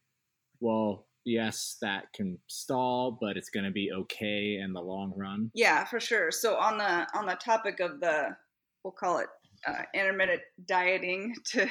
well, 0.60 1.06
yes, 1.24 1.76
that 1.80 2.12
can 2.14 2.38
stall, 2.46 3.18
but 3.20 3.36
it's 3.36 3.50
going 3.50 3.64
to 3.64 3.70
be 3.70 3.90
okay 3.92 4.58
in 4.62 4.72
the 4.72 4.80
long 4.80 5.12
run. 5.16 5.50
Yeah, 5.54 5.84
for 5.84 6.00
sure. 6.00 6.30
So 6.30 6.56
on 6.56 6.78
the 6.78 7.06
on 7.18 7.26
the 7.26 7.34
topic 7.34 7.80
of 7.80 8.00
the 8.00 8.36
we'll 8.84 8.92
call 8.92 9.18
it 9.18 9.26
uh, 9.66 9.82
intermittent 9.94 10.42
dieting 10.66 11.34
to 11.52 11.68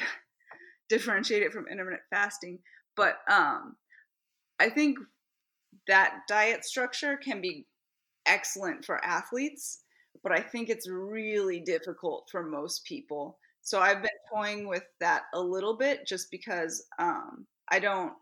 differentiate 0.88 1.42
it 1.42 1.52
from 1.52 1.68
intermittent 1.68 2.02
fasting, 2.10 2.58
but 2.96 3.18
um, 3.30 3.76
I 4.58 4.68
think 4.68 4.98
that 5.86 6.20
diet 6.28 6.64
structure 6.64 7.16
can 7.16 7.40
be 7.40 7.66
excellent 8.26 8.84
for 8.84 9.04
athletes, 9.04 9.82
but 10.22 10.32
I 10.32 10.40
think 10.40 10.68
it's 10.68 10.88
really 10.88 11.60
difficult 11.60 12.28
for 12.30 12.42
most 12.42 12.84
people. 12.84 13.38
So 13.62 13.80
I've 13.80 14.02
been 14.02 14.10
toying 14.32 14.68
with 14.68 14.84
that 15.00 15.22
a 15.34 15.40
little 15.40 15.76
bit 15.76 16.06
just 16.06 16.30
because 16.30 16.84
um, 16.98 17.46
I 17.70 17.78
don't 17.78 18.12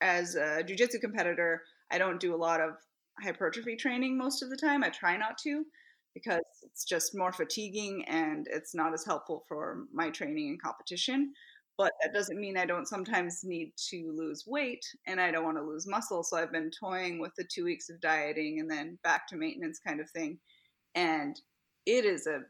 as 0.00 0.34
a 0.34 0.62
jujitsu 0.62 1.00
competitor, 1.00 1.62
I 1.90 1.98
don't 1.98 2.20
do 2.20 2.34
a 2.34 2.36
lot 2.36 2.60
of 2.60 2.76
hypertrophy 3.22 3.76
training 3.76 4.16
most 4.16 4.42
of 4.42 4.50
the 4.50 4.56
time. 4.56 4.82
I 4.82 4.88
try 4.88 5.16
not 5.16 5.36
to 5.38 5.64
because 6.14 6.40
it's 6.62 6.84
just 6.84 7.16
more 7.16 7.32
fatiguing 7.32 8.04
and 8.06 8.46
it's 8.50 8.74
not 8.74 8.92
as 8.92 9.04
helpful 9.04 9.44
for 9.48 9.84
my 9.92 10.10
training 10.10 10.48
and 10.48 10.62
competition. 10.62 11.32
But 11.78 11.92
that 12.02 12.12
doesn't 12.12 12.38
mean 12.38 12.58
I 12.58 12.66
don't 12.66 12.88
sometimes 12.88 13.42
need 13.42 13.72
to 13.88 14.12
lose 14.14 14.44
weight 14.46 14.84
and 15.06 15.20
I 15.20 15.30
don't 15.30 15.44
want 15.44 15.56
to 15.56 15.62
lose 15.62 15.86
muscle. 15.86 16.22
So 16.22 16.36
I've 16.36 16.52
been 16.52 16.70
toying 16.70 17.20
with 17.20 17.32
the 17.36 17.44
two 17.44 17.64
weeks 17.64 17.88
of 17.88 18.00
dieting 18.00 18.60
and 18.60 18.70
then 18.70 18.98
back 19.02 19.26
to 19.28 19.36
maintenance 19.36 19.78
kind 19.78 20.00
of 20.00 20.10
thing. 20.10 20.38
And 20.94 21.40
it 21.86 22.04
is 22.04 22.26
a 22.26 22.40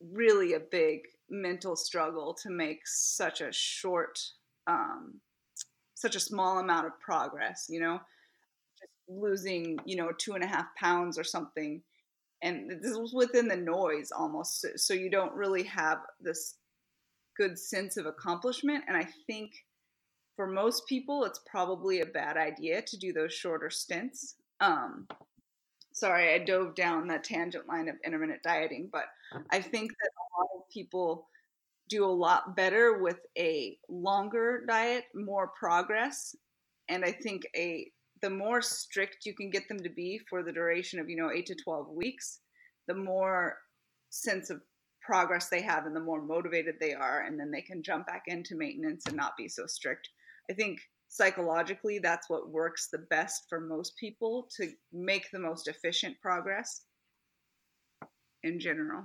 really 0.00 0.54
a 0.54 0.60
big 0.60 1.00
mental 1.28 1.76
struggle 1.76 2.34
to 2.42 2.50
make 2.50 2.80
such 2.86 3.40
a 3.40 3.52
short 3.52 4.18
um, 4.66 5.20
such 5.94 6.16
a 6.16 6.20
small 6.20 6.58
amount 6.58 6.86
of 6.86 6.98
progress 7.00 7.66
you 7.68 7.78
know 7.78 8.00
just 8.78 8.92
losing 9.08 9.78
you 9.84 9.96
know 9.96 10.10
two 10.18 10.32
and 10.32 10.42
a 10.42 10.46
half 10.46 10.66
pounds 10.76 11.18
or 11.18 11.24
something 11.24 11.82
and 12.42 12.70
this 12.82 12.96
was 12.96 13.12
within 13.12 13.48
the 13.48 13.56
noise 13.56 14.10
almost 14.16 14.66
so 14.76 14.94
you 14.94 15.10
don't 15.10 15.34
really 15.34 15.62
have 15.62 15.98
this 16.20 16.56
good 17.36 17.58
sense 17.58 17.96
of 17.96 18.06
accomplishment 18.06 18.84
and 18.88 18.96
i 18.96 19.06
think 19.26 19.52
for 20.36 20.46
most 20.46 20.86
people 20.86 21.24
it's 21.24 21.40
probably 21.50 22.00
a 22.00 22.06
bad 22.06 22.36
idea 22.36 22.80
to 22.82 22.96
do 22.96 23.12
those 23.12 23.32
shorter 23.32 23.68
stints. 23.70 24.36
Um, 24.60 25.06
sorry 25.92 26.34
i 26.34 26.38
dove 26.38 26.74
down 26.74 27.08
that 27.08 27.24
tangent 27.24 27.68
line 27.68 27.88
of 27.88 27.96
intermittent 28.04 28.42
dieting 28.42 28.88
but 28.92 29.04
i 29.50 29.60
think 29.60 29.90
that 29.90 30.10
a 30.10 30.24
lot 30.38 30.48
of 30.56 30.68
people 30.72 31.28
do 31.88 32.04
a 32.04 32.06
lot 32.06 32.56
better 32.56 32.98
with 33.02 33.18
a 33.36 33.76
longer 33.88 34.64
diet 34.68 35.04
more 35.14 35.48
progress 35.58 36.34
and 36.88 37.04
i 37.04 37.10
think 37.10 37.42
a 37.56 37.90
the 38.22 38.30
more 38.30 38.60
strict 38.60 39.24
you 39.24 39.34
can 39.34 39.50
get 39.50 39.68
them 39.68 39.80
to 39.82 39.88
be 39.88 40.20
for 40.28 40.42
the 40.42 40.52
duration 40.52 40.98
of 41.00 41.08
you 41.08 41.16
know 41.16 41.30
8 41.30 41.46
to 41.46 41.54
12 41.54 41.88
weeks 41.90 42.40
the 42.88 42.94
more 42.94 43.56
sense 44.10 44.50
of 44.50 44.60
progress 45.00 45.48
they 45.48 45.62
have 45.62 45.86
and 45.86 45.96
the 45.96 46.00
more 46.00 46.22
motivated 46.22 46.74
they 46.80 46.92
are 46.92 47.22
and 47.22 47.38
then 47.38 47.50
they 47.50 47.62
can 47.62 47.82
jump 47.82 48.06
back 48.06 48.24
into 48.26 48.56
maintenance 48.56 49.06
and 49.06 49.16
not 49.16 49.36
be 49.36 49.48
so 49.48 49.66
strict. 49.66 50.08
I 50.50 50.54
think 50.54 50.80
psychologically 51.08 51.98
that's 51.98 52.28
what 52.28 52.50
works 52.50 52.88
the 52.92 53.06
best 53.10 53.44
for 53.48 53.60
most 53.60 53.96
people 53.96 54.48
to 54.56 54.70
make 54.92 55.30
the 55.32 55.38
most 55.38 55.68
efficient 55.68 56.16
progress 56.20 56.82
in 58.42 58.60
general. 58.60 59.04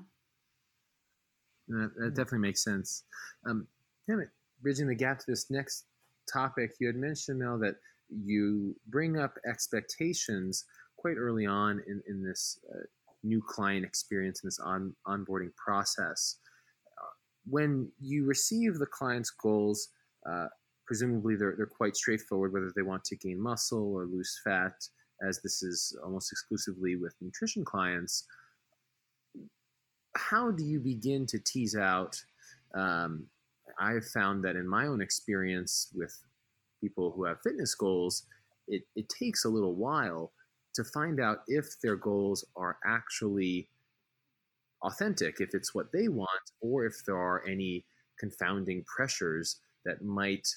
That, 1.68 1.92
that 1.98 2.10
definitely 2.12 2.40
makes 2.40 2.64
sense. 2.64 3.04
Um, 3.48 3.68
damn 4.08 4.20
it 4.20 4.30
bridging 4.62 4.88
the 4.88 4.96
gap 4.96 5.20
to 5.20 5.26
this 5.28 5.52
next 5.52 5.86
topic 6.32 6.72
you 6.80 6.88
had 6.88 6.96
mentioned 6.96 7.40
Mel 7.40 7.60
that 7.60 7.76
you 8.10 8.76
bring 8.88 9.18
up 9.18 9.34
expectations 9.50 10.66
quite 10.98 11.18
early 11.18 11.46
on 11.46 11.82
in, 11.88 12.02
in 12.08 12.24
this 12.24 12.60
uh, 12.74 12.84
new 13.24 13.42
client 13.42 13.86
experience 13.86 14.44
in 14.44 14.48
this 14.48 14.60
on, 14.60 14.96
onboarding 15.08 15.54
process. 15.56 16.38
Uh, 17.02 17.12
when 17.48 17.92
you 18.00 18.26
receive 18.26 18.76
the 18.76 18.86
client's 18.86 19.32
goals, 19.32 19.90
uh, 20.30 20.48
presumably 20.86 21.36
they're, 21.36 21.56
they're 21.58 21.66
quite 21.66 21.96
straightforward, 21.96 22.54
whether 22.54 22.72
they 22.76 22.82
want 22.82 23.04
to 23.04 23.16
gain 23.16 23.42
muscle 23.42 23.94
or 23.94 24.06
lose 24.06 24.40
fat, 24.44 24.74
as 25.28 25.42
this 25.42 25.64
is 25.64 25.98
almost 26.04 26.32
exclusively 26.32 26.96
with 26.96 27.16
nutrition 27.22 27.64
clients. 27.66 28.26
How 30.16 30.52
do 30.52 30.64
you 30.64 30.80
begin 30.80 31.26
to 31.28 31.40
tease 31.40 31.76
out? 31.76 32.22
Um, 32.76 33.26
I've 33.80 34.06
found 34.06 34.44
that 34.44 34.56
in 34.56 34.68
my 34.68 34.88
own 34.88 35.02
experience 35.02 35.90
with 35.94 36.14
people 36.86 37.12
who 37.16 37.26
have 37.26 37.38
fitness 37.44 37.74
goals, 37.76 38.24
it, 38.68 38.84
it 38.96 39.08
takes 39.10 39.46
a 39.46 39.50
little 39.50 39.76
while 39.76 40.32
to 40.76 40.84
find 40.84 41.20
out 41.20 41.40
if 41.48 41.66
their 41.82 41.96
goals 41.96 42.46
are 42.56 42.78
actually 42.86 43.70
authentic, 44.84 45.36
if 45.40 45.50
it's 45.54 45.74
what 45.74 45.92
they 45.92 46.08
want, 46.08 46.46
or 46.62 46.86
if 46.86 46.96
there 47.06 47.18
are 47.18 47.44
any 47.48 47.86
confounding 48.20 48.84
pressures 48.84 49.60
that 49.86 50.04
might 50.04 50.48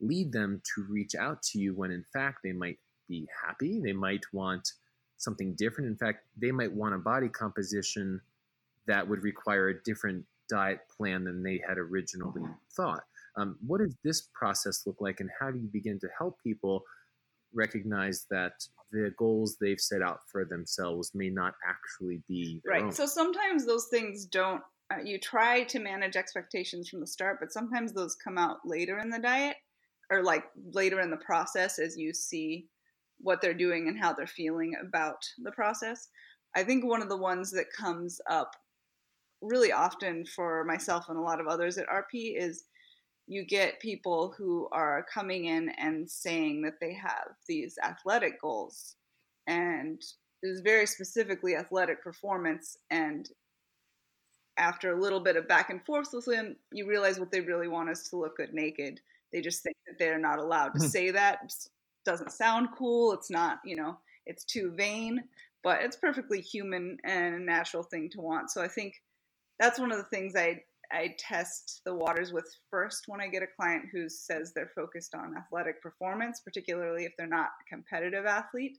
lead 0.00 0.32
them 0.32 0.60
to 0.74 0.84
reach 0.88 1.14
out 1.14 1.42
to 1.42 1.58
you 1.58 1.74
when 1.74 1.90
in 1.90 2.04
fact 2.12 2.38
they 2.44 2.52
might 2.52 2.78
be 3.08 3.26
happy, 3.44 3.80
they 3.84 3.92
might 3.92 4.24
want 4.32 4.68
something 5.16 5.54
different. 5.56 5.88
In 5.88 5.96
fact, 5.96 6.24
they 6.40 6.52
might 6.52 6.72
want 6.72 6.94
a 6.94 6.98
body 6.98 7.28
composition 7.28 8.20
that 8.86 9.08
would 9.08 9.22
require 9.22 9.68
a 9.68 9.82
different 9.84 10.24
diet 10.50 10.80
plan 10.96 11.24
than 11.24 11.42
they 11.42 11.60
had 11.66 11.78
originally 11.78 12.42
thought. 12.76 13.04
Um, 13.36 13.56
what 13.66 13.80
does 13.80 13.94
this 14.04 14.28
process 14.34 14.82
look 14.86 14.96
like, 15.00 15.20
and 15.20 15.30
how 15.40 15.50
do 15.50 15.58
you 15.58 15.68
begin 15.72 15.98
to 16.00 16.08
help 16.18 16.36
people 16.42 16.82
recognize 17.54 18.26
that 18.30 18.52
the 18.90 19.12
goals 19.18 19.56
they've 19.60 19.80
set 19.80 20.02
out 20.02 20.20
for 20.30 20.44
themselves 20.44 21.12
may 21.14 21.30
not 21.30 21.54
actually 21.66 22.22
be 22.28 22.60
right? 22.66 22.84
Own? 22.84 22.92
So 22.92 23.06
sometimes 23.06 23.66
those 23.66 23.86
things 23.90 24.26
don't. 24.26 24.62
Uh, 24.92 24.98
you 25.02 25.18
try 25.18 25.62
to 25.64 25.78
manage 25.78 26.16
expectations 26.16 26.88
from 26.88 27.00
the 27.00 27.06
start, 27.06 27.38
but 27.40 27.52
sometimes 27.52 27.92
those 27.92 28.16
come 28.16 28.36
out 28.36 28.58
later 28.64 28.98
in 28.98 29.08
the 29.08 29.18
diet 29.18 29.56
or 30.10 30.22
like 30.22 30.44
later 30.72 31.00
in 31.00 31.10
the 31.10 31.16
process 31.16 31.78
as 31.78 31.96
you 31.96 32.12
see 32.12 32.66
what 33.18 33.40
they're 33.40 33.54
doing 33.54 33.88
and 33.88 33.98
how 33.98 34.12
they're 34.12 34.26
feeling 34.26 34.74
about 34.86 35.24
the 35.42 35.52
process. 35.52 36.08
I 36.54 36.64
think 36.64 36.84
one 36.84 37.00
of 37.00 37.08
the 37.08 37.16
ones 37.16 37.50
that 37.52 37.72
comes 37.76 38.20
up 38.28 38.50
really 39.40 39.72
often 39.72 40.26
for 40.26 40.64
myself 40.64 41.06
and 41.08 41.16
a 41.16 41.22
lot 41.22 41.40
of 41.40 41.46
others 41.46 41.78
at 41.78 41.86
RP 41.88 42.36
is 42.36 42.64
you 43.26 43.44
get 43.44 43.80
people 43.80 44.34
who 44.36 44.68
are 44.72 45.06
coming 45.12 45.46
in 45.46 45.70
and 45.78 46.10
saying 46.10 46.62
that 46.62 46.80
they 46.80 46.92
have 46.92 47.28
these 47.46 47.78
athletic 47.82 48.40
goals 48.40 48.96
and 49.46 50.00
is 50.42 50.60
very 50.60 50.86
specifically 50.86 51.56
athletic 51.56 52.02
performance 52.02 52.76
and 52.90 53.30
after 54.58 54.92
a 54.92 55.00
little 55.00 55.20
bit 55.20 55.36
of 55.36 55.48
back 55.48 55.70
and 55.70 55.84
forth 55.84 56.08
with 56.12 56.26
them 56.26 56.56
you 56.72 56.86
realize 56.86 57.18
what 57.18 57.30
they 57.30 57.40
really 57.40 57.68
want 57.68 57.90
is 57.90 58.08
to 58.08 58.16
look 58.16 58.36
good 58.36 58.52
naked. 58.52 59.00
They 59.32 59.40
just 59.40 59.62
think 59.62 59.76
that 59.86 59.98
they're 59.98 60.18
not 60.18 60.38
allowed 60.38 60.74
to 60.74 60.80
hmm. 60.80 60.88
say 60.88 61.10
that. 61.10 61.38
It 61.44 61.54
doesn't 62.04 62.32
sound 62.32 62.68
cool. 62.76 63.12
It's 63.12 63.30
not 63.30 63.60
you 63.64 63.76
know 63.76 63.98
it's 64.26 64.44
too 64.44 64.72
vain 64.76 65.22
but 65.64 65.80
it's 65.80 65.96
perfectly 65.96 66.40
human 66.40 66.98
and 67.04 67.36
a 67.36 67.38
natural 67.38 67.84
thing 67.84 68.10
to 68.10 68.20
want. 68.20 68.50
So 68.50 68.62
i 68.62 68.68
think 68.68 68.94
that's 69.58 69.78
one 69.78 69.92
of 69.92 69.98
the 69.98 70.04
things 70.04 70.34
i 70.36 70.60
I 70.92 71.14
test 71.18 71.80
the 71.84 71.94
waters 71.94 72.32
with 72.32 72.44
first 72.70 73.04
when 73.06 73.20
I 73.20 73.28
get 73.28 73.42
a 73.42 73.46
client 73.58 73.86
who 73.92 74.08
says 74.08 74.52
they're 74.54 74.70
focused 74.74 75.14
on 75.14 75.36
athletic 75.36 75.82
performance, 75.82 76.40
particularly 76.44 77.04
if 77.04 77.12
they're 77.16 77.26
not 77.26 77.46
a 77.46 77.74
competitive 77.74 78.26
athlete. 78.26 78.78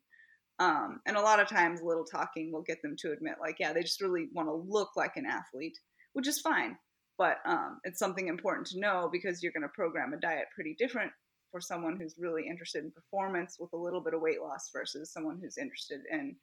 Um, 0.60 1.00
and 1.08 1.18
a 1.18 1.22
lot 1.22 1.40
of 1.40 1.50
times, 1.50 1.82
a 1.82 1.86
little 1.86 2.06
talking 2.06 2.52
will 2.52 2.62
get 2.62 2.82
them 2.84 2.96
to 3.00 3.12
admit, 3.12 3.36
like, 3.42 3.58
yeah, 3.60 3.74
they 3.74 3.82
just 3.82 4.02
really 4.02 4.28
want 4.34 4.48
to 4.48 4.54
look 4.54 4.90
like 4.96 5.18
an 5.18 5.26
athlete, 5.26 5.78
which 6.14 6.28
is 6.28 6.40
fine. 6.40 6.78
But 7.18 7.38
um, 7.46 7.80
it's 7.84 8.00
something 8.00 8.28
important 8.28 8.68
to 8.68 8.80
know 8.80 9.10
because 9.12 9.42
you're 9.42 9.52
going 9.52 9.64
to 9.64 9.70
program 9.70 10.14
a 10.14 10.20
diet 10.20 10.46
pretty 10.54 10.76
different 10.78 11.12
for 11.52 11.62
someone 11.62 11.98
who's 11.98 12.16
really 12.18 12.48
interested 12.48 12.84
in 12.84 12.92
performance 12.92 13.58
with 13.60 13.72
a 13.74 13.78
little 13.78 14.02
bit 14.02 14.14
of 14.14 14.22
weight 14.22 14.42
loss 14.42 14.70
versus 14.74 15.12
someone 15.12 15.40
who's 15.42 15.58
interested 15.58 16.02
in 16.12 16.36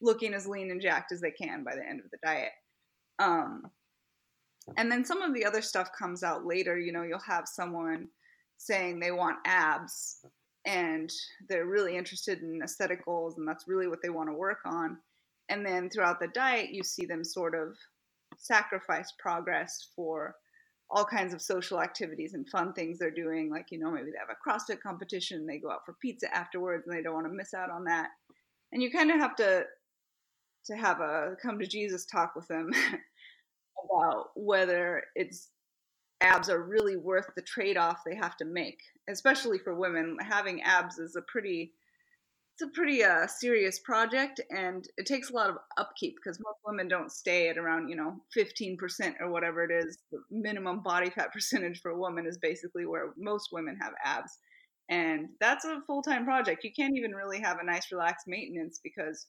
looking 0.00 0.34
as 0.34 0.46
lean 0.46 0.70
and 0.70 0.80
jacked 0.80 1.12
as 1.12 1.20
they 1.20 1.30
can 1.30 1.64
by 1.64 1.74
the 1.74 1.86
end 1.86 2.00
of 2.00 2.10
the 2.10 2.18
diet. 2.22 2.52
Um, 3.18 3.62
and 4.76 4.90
then 4.90 5.04
some 5.04 5.22
of 5.22 5.34
the 5.34 5.44
other 5.44 5.62
stuff 5.62 5.90
comes 5.98 6.22
out 6.22 6.44
later. 6.44 6.78
You 6.78 6.92
know, 6.92 7.02
you'll 7.02 7.18
have 7.20 7.48
someone 7.48 8.08
saying 8.56 8.98
they 8.98 9.12
want 9.12 9.36
abs 9.44 10.20
and 10.66 11.10
they're 11.48 11.66
really 11.66 11.96
interested 11.96 12.42
in 12.42 12.60
aesthetic 12.62 13.04
goals 13.04 13.38
and 13.38 13.46
that's 13.46 13.68
really 13.68 13.88
what 13.88 14.02
they 14.02 14.10
want 14.10 14.28
to 14.28 14.34
work 14.34 14.58
on. 14.66 14.98
And 15.48 15.64
then 15.64 15.88
throughout 15.88 16.20
the 16.20 16.28
diet, 16.28 16.70
you 16.70 16.82
see 16.82 17.06
them 17.06 17.24
sort 17.24 17.54
of 17.54 17.76
sacrifice 18.36 19.12
progress 19.18 19.88
for 19.96 20.34
all 20.90 21.04
kinds 21.04 21.34
of 21.34 21.42
social 21.42 21.80
activities 21.80 22.34
and 22.34 22.48
fun 22.48 22.72
things 22.72 22.98
they're 22.98 23.10
doing. 23.10 23.50
Like, 23.50 23.66
you 23.70 23.78
know, 23.78 23.90
maybe 23.90 24.10
they 24.10 24.18
have 24.18 24.28
a 24.30 24.48
CrossFit 24.48 24.80
competition, 24.80 25.46
they 25.46 25.58
go 25.58 25.70
out 25.70 25.84
for 25.84 25.94
pizza 26.00 26.34
afterwards 26.34 26.86
and 26.86 26.96
they 26.96 27.02
don't 27.02 27.14
want 27.14 27.26
to 27.26 27.32
miss 27.32 27.54
out 27.54 27.70
on 27.70 27.84
that. 27.84 28.08
And 28.72 28.82
you 28.82 28.90
kind 28.90 29.10
of 29.10 29.18
have 29.18 29.36
to 29.36 29.64
to 30.66 30.76
have 30.76 31.00
a 31.00 31.34
come 31.40 31.58
to 31.58 31.66
Jesus 31.66 32.04
talk 32.04 32.34
with 32.36 32.46
them 32.48 32.70
about 33.84 34.30
whether 34.34 35.02
it's 35.14 35.48
abs 36.20 36.48
are 36.48 36.62
really 36.62 36.96
worth 36.96 37.26
the 37.36 37.42
trade-off 37.42 38.00
they 38.04 38.14
have 38.14 38.36
to 38.36 38.44
make 38.44 38.80
especially 39.08 39.58
for 39.58 39.74
women. 39.74 40.16
Having 40.20 40.62
abs 40.62 40.98
is 40.98 41.16
a 41.16 41.22
pretty 41.22 41.72
it's 42.54 42.68
a 42.68 42.74
pretty 42.74 43.04
uh, 43.04 43.24
serious 43.28 43.78
project 43.78 44.40
and 44.50 44.88
it 44.96 45.06
takes 45.06 45.30
a 45.30 45.32
lot 45.32 45.48
of 45.48 45.58
upkeep 45.76 46.16
because 46.16 46.40
most 46.40 46.58
women 46.66 46.88
don't 46.88 47.12
stay 47.12 47.48
at 47.48 47.56
around 47.56 47.88
you 47.88 47.94
know 47.94 48.16
15% 48.36 48.76
or 49.20 49.30
whatever 49.30 49.62
it 49.64 49.70
is. 49.70 49.98
The 50.10 50.18
minimum 50.30 50.82
body 50.82 51.10
fat 51.10 51.32
percentage 51.32 51.80
for 51.80 51.92
a 51.92 51.98
woman 51.98 52.26
is 52.26 52.38
basically 52.38 52.86
where 52.86 53.12
most 53.16 53.48
women 53.52 53.78
have 53.80 53.92
abs. 54.04 54.38
And 54.90 55.28
that's 55.38 55.66
a 55.66 55.82
full-time 55.86 56.24
project. 56.24 56.64
You 56.64 56.72
can't 56.74 56.96
even 56.96 57.12
really 57.12 57.38
have 57.40 57.58
a 57.60 57.64
nice 57.64 57.92
relaxed 57.92 58.26
maintenance 58.26 58.80
because 58.82 59.26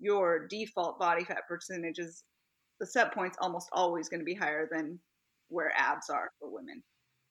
your 0.00 0.46
default 0.48 0.98
body 0.98 1.22
fat 1.22 1.42
percentage 1.46 1.98
is 1.98 2.24
the 2.80 2.86
set 2.86 3.14
point's 3.14 3.38
almost 3.40 3.68
always 3.72 4.08
going 4.08 4.20
to 4.20 4.24
be 4.24 4.34
higher 4.34 4.68
than 4.70 4.98
where 5.48 5.72
abs 5.76 6.10
are 6.10 6.30
for 6.38 6.50
women. 6.50 6.82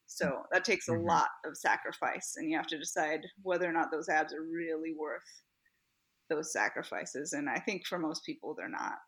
So 0.05 0.43
that 0.51 0.65
takes 0.65 0.89
a 0.89 0.91
mm-hmm. 0.91 1.07
lot 1.07 1.29
of 1.45 1.55
sacrifice, 1.55 2.33
and 2.35 2.49
you 2.49 2.57
have 2.57 2.67
to 2.67 2.77
decide 2.77 3.21
whether 3.43 3.67
or 3.67 3.71
not 3.71 3.91
those 3.91 4.09
abs 4.09 4.33
are 4.33 4.43
really 4.43 4.93
worth 4.97 5.23
those 6.29 6.51
sacrifices. 6.51 7.33
And 7.33 7.49
I 7.49 7.59
think 7.59 7.85
for 7.85 7.97
most 7.97 8.25
people, 8.25 8.53
they're 8.53 8.69
not. 8.69 8.99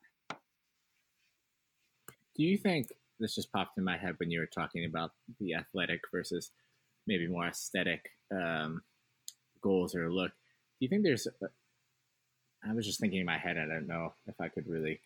Do 2.35 2.43
you 2.43 2.57
think 2.57 2.93
this 3.19 3.35
just 3.35 3.51
popped 3.51 3.77
in 3.77 3.83
my 3.83 3.97
head 3.97 4.15
when 4.17 4.31
you 4.31 4.39
were 4.39 4.45
talking 4.45 4.85
about 4.85 5.11
the 5.39 5.55
athletic 5.55 6.01
versus 6.11 6.51
maybe 7.05 7.27
more 7.27 7.47
aesthetic 7.47 8.09
um, 8.31 8.81
goals 9.61 9.95
or 9.95 10.11
look? 10.11 10.31
Do 10.31 10.85
you 10.85 10.87
think 10.87 11.03
there's? 11.03 11.27
I 12.65 12.73
was 12.73 12.85
just 12.85 12.99
thinking 12.99 13.19
in 13.19 13.25
my 13.25 13.37
head. 13.37 13.57
I 13.57 13.65
don't 13.65 13.87
know 13.87 14.13
if 14.25 14.39
I 14.39 14.47
could 14.47 14.67
really 14.67 15.01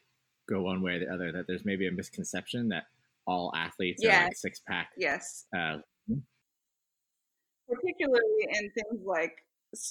go 0.48 0.62
one 0.62 0.82
way 0.82 0.94
or 0.94 1.00
the 1.00 1.14
other. 1.14 1.32
That 1.32 1.46
there's 1.48 1.66
maybe 1.66 1.88
a 1.88 1.92
misconception 1.92 2.70
that 2.70 2.86
all 3.26 3.52
athletes 3.56 4.02
yes. 4.04 4.24
like 4.24 4.36
six 4.38 4.62
pack. 4.68 4.90
Yes. 4.98 5.46
Uh, 5.56 5.78
Particularly 7.70 8.48
in 8.50 8.72
things 8.72 9.06
like 9.06 9.34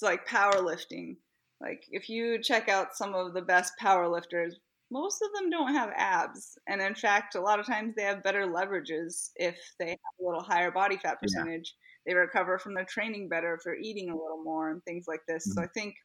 like 0.01 0.27
powerlifting. 0.27 1.17
Like 1.61 1.83
if 1.91 2.09
you 2.09 2.41
check 2.41 2.69
out 2.69 2.95
some 2.95 3.13
of 3.13 3.33
the 3.33 3.41
best 3.41 3.73
powerlifters, 3.81 4.53
most 4.91 5.21
of 5.21 5.29
them 5.33 5.49
don't 5.49 5.73
have 5.73 5.91
abs, 5.95 6.57
and 6.67 6.81
in 6.81 6.95
fact, 6.95 7.35
a 7.35 7.41
lot 7.41 7.59
of 7.59 7.67
times 7.67 7.93
they 7.95 8.03
have 8.03 8.23
better 8.23 8.47
leverages 8.47 9.31
if 9.35 9.57
they 9.79 9.89
have 9.89 9.97
a 10.19 10.25
little 10.25 10.41
higher 10.41 10.71
body 10.71 10.97
fat 10.97 11.21
percentage. 11.21 11.75
Yeah. 12.05 12.13
They 12.13 12.17
recover 12.17 12.57
from 12.57 12.73
their 12.73 12.85
training 12.85 13.27
better 13.27 13.53
if 13.53 13.61
they're 13.65 13.75
eating 13.75 14.09
a 14.09 14.15
little 14.15 14.41
more 14.43 14.71
and 14.71 14.81
things 14.83 15.05
like 15.07 15.21
this. 15.27 15.47
Mm-hmm. 15.47 15.59
So 15.59 15.63
I 15.63 15.67
think 15.67 15.95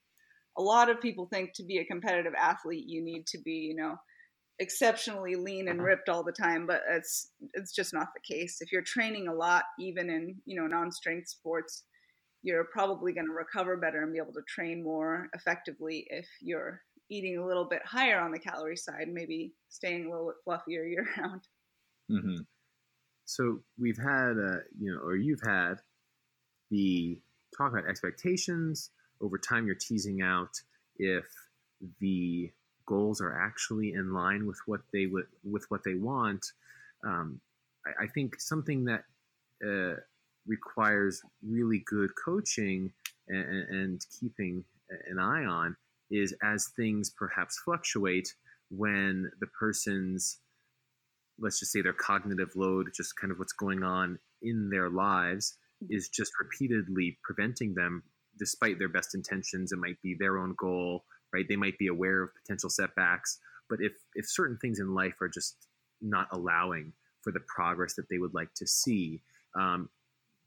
a 0.59 0.63
lot 0.63 0.91
of 0.91 1.01
people 1.01 1.27
think 1.27 1.53
to 1.55 1.65
be 1.65 1.79
a 1.79 1.85
competitive 1.85 2.35
athlete, 2.37 2.85
you 2.87 3.03
need 3.03 3.27
to 3.29 3.39
be, 3.39 3.53
you 3.53 3.77
know, 3.77 3.97
exceptionally 4.59 5.35
lean 5.35 5.69
and 5.69 5.81
uh-huh. 5.81 5.89
ripped 5.89 6.09
all 6.09 6.23
the 6.23 6.33
time, 6.33 6.67
but 6.67 6.83
it's 6.91 7.31
it's 7.55 7.73
just 7.73 7.93
not 7.93 8.09
the 8.15 8.35
case. 8.35 8.59
If 8.61 8.73
you're 8.73 8.83
training 8.83 9.29
a 9.29 9.35
lot, 9.35 9.65
even 9.79 10.11
in 10.11 10.37
you 10.45 10.61
know 10.61 10.67
non-strength 10.67 11.29
sports, 11.29 11.85
you're 12.43 12.65
probably 12.73 13.13
going 13.13 13.27
to 13.27 13.33
recover 13.33 13.77
better 13.77 14.03
and 14.03 14.13
be 14.13 14.19
able 14.19 14.33
to 14.33 14.43
train 14.49 14.83
more 14.83 15.29
effectively 15.35 16.07
if 16.11 16.27
you're 16.41 16.81
eating 17.11 17.39
a 17.39 17.47
little 17.47 17.67
bit 17.69 17.83
higher 17.85 18.19
on 18.19 18.33
the 18.33 18.39
calorie 18.39 18.77
side, 18.77 19.09
maybe 19.09 19.53
staying 19.69 20.07
a 20.07 20.11
little 20.11 20.27
bit 20.27 20.37
fluffier 20.47 20.89
year 20.91 21.07
round. 21.19 21.43
Mm-hmm. 22.11 22.43
So 23.25 23.61
we've 23.79 23.99
had, 23.99 24.33
uh, 24.33 24.61
you 24.79 24.93
know, 24.93 25.01
or 25.03 25.17
you've 25.17 25.43
had 25.47 25.75
the 26.71 27.21
talk 27.57 27.73
about 27.73 27.89
expectations. 27.89 28.91
Over 29.21 29.39
time, 29.39 29.67
you're 29.67 29.77
teasing 29.77 30.21
out 30.23 30.61
if 30.97 31.27
the 32.01 32.51
goals 32.87 33.21
are 33.21 33.39
actually 33.39 33.93
in 33.93 34.13
line 34.13 34.47
with 34.47 34.59
what 34.67 34.81
they 34.93 35.07
would 35.07 35.27
with 35.45 35.65
what 35.69 35.85
they 35.85 35.95
want. 35.95 36.45
Um, 37.05 37.41
I, 37.87 38.05
I, 38.05 38.07
think 38.07 38.41
something 38.41 38.85
that 38.85 39.05
uh, 39.67 40.01
requires 40.47 41.21
really 41.45 41.83
good 41.87 42.11
coaching 42.25 42.93
and, 43.29 43.69
and 43.69 44.07
keeping 44.21 44.65
an 45.11 45.19
eye 45.19 45.45
on 45.45 45.77
is 46.11 46.35
as 46.43 46.69
things 46.77 47.11
perhaps 47.11 47.59
fluctuate 47.65 48.29
when 48.71 49.31
the 49.41 49.47
person's 49.47 50.39
let's 51.39 51.59
just 51.59 51.73
say 51.73 51.81
their 51.81 51.93
cognitive 51.93 52.51
load 52.55 52.89
just 52.95 53.17
kind 53.17 53.31
of 53.31 53.39
what's 53.39 53.53
going 53.53 53.83
on 53.83 54.19
in 54.43 54.69
their 54.71 54.91
lives 54.91 55.57
is 55.89 56.09
just 56.09 56.33
repeatedly 56.39 57.19
preventing 57.23 57.75
them 57.75 58.03
despite 58.39 58.79
their 58.79 58.89
best 58.89 59.15
intentions 59.15 59.73
it 59.73 59.79
might 59.79 60.01
be 60.03 60.15
their 60.19 60.39
own 60.39 60.55
goal 60.59 61.05
right 61.33 61.47
they 61.49 61.57
might 61.57 61.79
be 61.79 61.89
aware 61.89 62.23
of 62.23 62.31
potential 62.35 62.71
setbacks 62.71 63.39
but 63.69 63.81
if 63.81 63.93
if 64.15 64.29
certain 64.29 64.57
things 64.59 64.79
in 64.79 64.95
life 64.95 65.15
are 65.21 65.29
just 65.29 65.69
not 66.01 66.29
allowing 66.33 66.93
for 67.23 67.33
the 67.33 67.41
progress 67.41 67.95
that 67.95 68.09
they 68.09 68.19
would 68.19 68.35
like 68.35 68.53
to 68.55 68.67
see 68.67 69.23
um, 69.55 69.89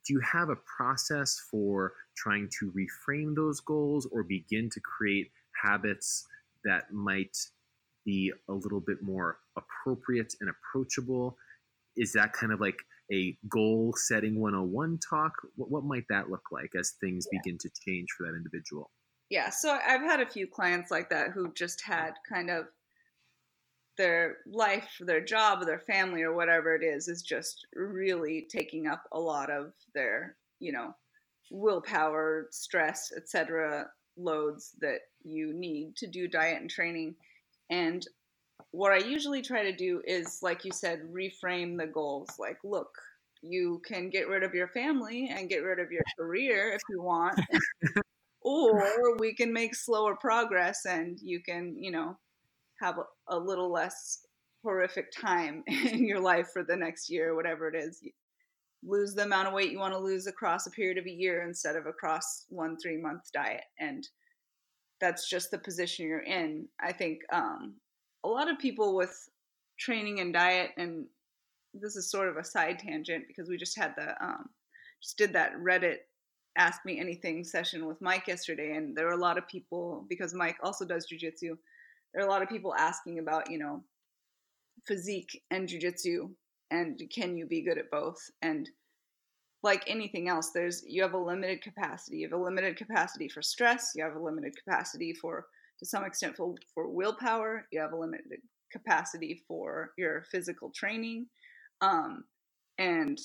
do 0.06 0.14
you 0.14 0.20
have 0.20 0.50
a 0.50 0.56
process 0.56 1.42
for 1.50 1.94
trying 2.16 2.50
to 2.60 2.72
reframe 2.72 3.36
those 3.36 3.60
goals 3.60 4.08
or 4.12 4.24
begin 4.24 4.70
to 4.70 4.80
create 4.80 5.32
habits 5.64 6.26
that 6.64 6.92
might 6.92 7.36
be 8.06 8.32
a 8.48 8.54
little 8.54 8.80
bit 8.80 9.02
more 9.02 9.40
appropriate 9.58 10.34
and 10.40 10.50
approachable? 10.50 11.38
Is 11.98 12.14
that 12.14 12.34
kind 12.34 12.52
of 12.52 12.62
like 12.62 12.78
a 13.12 13.36
goal 13.50 13.94
setting 13.98 14.40
101 14.40 15.00
talk? 15.10 15.34
What, 15.56 15.72
what 15.72 15.84
might 15.84 16.06
that 16.10 16.30
look 16.30 16.52
like 16.52 16.72
as 16.78 16.94
things 17.02 17.28
yeah. 17.32 17.40
begin 17.44 17.58
to 17.60 17.70
change 17.86 18.10
for 18.16 18.28
that 18.28 18.36
individual? 18.36 18.92
Yeah, 19.30 19.50
so 19.50 19.72
I've 19.72 20.02
had 20.02 20.20
a 20.20 20.26
few 20.30 20.48
clients 20.48 20.92
like 20.92 21.10
that 21.10 21.32
who 21.32 21.52
just 21.54 21.82
had 21.82 22.14
kind 22.28 22.50
of 22.50 22.68
their 23.98 24.38
life, 24.46 24.98
their 25.00 25.22
job, 25.24 25.66
their 25.66 25.80
family, 25.80 26.22
or 26.22 26.34
whatever 26.34 26.76
it 26.76 26.84
is, 26.84 27.08
is 27.08 27.22
just 27.22 27.66
really 27.74 28.46
taking 28.50 28.88
up 28.88 29.04
a 29.12 29.20
lot 29.20 29.50
of 29.50 29.72
their, 29.94 30.36
you 30.60 30.72
know, 30.72 30.94
willpower, 31.50 32.48
stress, 32.52 33.12
etc. 33.16 33.90
loads 34.18 34.72
that 34.82 35.00
you 35.24 35.54
need 35.54 35.96
to 35.98 36.08
do 36.08 36.28
diet 36.28 36.60
and 36.62 36.70
training. 36.70 37.16
And 37.70 38.06
what 38.72 38.92
I 38.94 38.98
usually 39.08 39.42
try 39.42 39.64
to 39.64 39.76
do 39.76 40.02
is, 40.06 40.40
like 40.42 40.66
you 40.66 40.72
said, 40.72 41.04
reframe 41.12 41.78
the 41.78 41.88
goals. 41.88 42.30
Like, 42.40 42.60
look, 42.64 42.92
you 43.42 43.82
can 43.88 44.10
get 44.10 44.28
rid 44.30 44.44
of 44.44 44.54
your 44.54 44.70
family 44.70 45.30
and 45.32 45.50
get 45.50 45.64
rid 45.64 45.80
of 45.80 45.92
your 45.92 46.04
career 46.18 46.74
if 46.74 46.82
you 46.90 47.02
want. 47.02 47.40
or 48.46 49.16
we 49.18 49.34
can 49.34 49.52
make 49.52 49.76
slower 49.76 50.16
progress 50.16 50.86
and 50.86 51.20
you 51.20 51.42
can, 51.42 51.76
you 51.78 51.92
know, 51.92 52.18
have 52.80 53.00
a, 53.00 53.36
a 53.36 53.38
little 53.38 53.72
less 53.72 54.26
horrific 54.64 55.12
time 55.12 55.64
in 55.68 56.06
your 56.06 56.20
life 56.20 56.48
for 56.54 56.64
the 56.64 56.76
next 56.76 57.10
year, 57.10 57.36
whatever 57.36 57.68
it 57.68 57.76
is. 57.76 58.00
You 58.02 58.12
lose 58.84 59.16
the 59.16 59.24
amount 59.24 59.48
of 59.48 59.54
weight 59.54 59.72
you 59.72 59.80
want 59.80 59.94
to 59.94 60.00
lose 60.00 60.28
across 60.28 60.68
a 60.68 60.72
period 60.72 61.00
of 61.00 61.06
a 61.06 61.12
year 61.12 61.44
instead 61.44 61.76
of 61.76 61.88
across 61.88 62.46
one 62.50 62.78
three 62.78 62.98
month 62.98 63.32
diet, 63.34 63.64
and 63.80 64.08
that's 65.02 65.28
just 65.28 65.50
the 65.50 65.58
position 65.58 66.06
you're 66.06 66.20
in. 66.20 66.68
I 66.80 66.94
think 66.94 67.22
um, 67.34 67.76
a 68.24 68.28
lot 68.28 68.50
of 68.50 68.60
people 68.60 68.96
with 68.96 69.28
training 69.80 70.20
and 70.20 70.32
diet, 70.32 70.72
and 70.78 71.06
this 71.74 71.96
is 71.96 72.12
sort 72.12 72.30
of 72.30 72.38
a 72.38 72.44
side 72.44 72.78
tangent 72.78 73.26
because 73.28 73.50
we 73.50 73.58
just 73.58 73.78
had 73.78 73.96
the 73.98 74.24
um, 74.24 74.50
just 75.02 75.18
did 75.18 75.34
that 75.34 75.58
Reddit 75.58 75.98
ask 76.58 76.86
me 76.86 77.00
anything 77.00 77.44
session 77.44 77.86
with 77.86 78.02
Mike 78.02 78.28
yesterday, 78.28 78.76
and 78.76 78.96
there 78.96 79.06
were 79.06 79.12
a 79.12 79.18
lot 79.18 79.38
of 79.38 79.48
people 79.48 80.06
because 80.10 80.34
Mike 80.34 80.58
also 80.64 80.86
does 80.86 81.08
jujitsu 81.12 81.58
there 82.16 82.24
are 82.24 82.28
a 82.28 82.32
lot 82.32 82.42
of 82.42 82.48
people 82.48 82.74
asking 82.74 83.20
about, 83.20 83.52
you 83.52 83.58
know, 83.58 83.84
physique 84.88 85.44
and 85.52 85.68
jujitsu 85.68 86.30
and 86.72 87.02
can 87.14 87.38
you 87.38 87.46
be 87.46 87.62
good 87.62 87.78
at 87.78 87.92
both? 87.92 88.18
And 88.42 88.70
like 89.64 89.84
anything 89.88 90.30
else, 90.30 90.52
there's 90.52 90.84
you 90.88 91.02
have 91.02 91.14
a 91.14 91.18
limited 91.18 91.62
capacity. 91.62 92.18
You 92.18 92.30
have 92.30 92.40
a 92.40 92.44
limited 92.44 92.78
capacity 92.78 93.28
for 93.28 93.42
stress. 93.42 93.92
You 93.96 94.04
have 94.06 94.16
a 94.16 94.24
limited 94.24 94.54
capacity 94.56 95.14
for, 95.14 95.46
to 95.80 95.86
some 95.86 96.06
extent, 96.06 96.38
for, 96.38 96.56
for 96.74 96.88
willpower. 96.88 97.68
You 97.72 97.82
have 97.82 97.92
a 97.92 97.98
limited 97.98 98.40
capacity 98.72 99.44
for 99.48 99.92
your 99.98 100.24
physical 100.32 100.72
training, 100.74 101.28
um, 101.82 102.24
and 102.78 103.20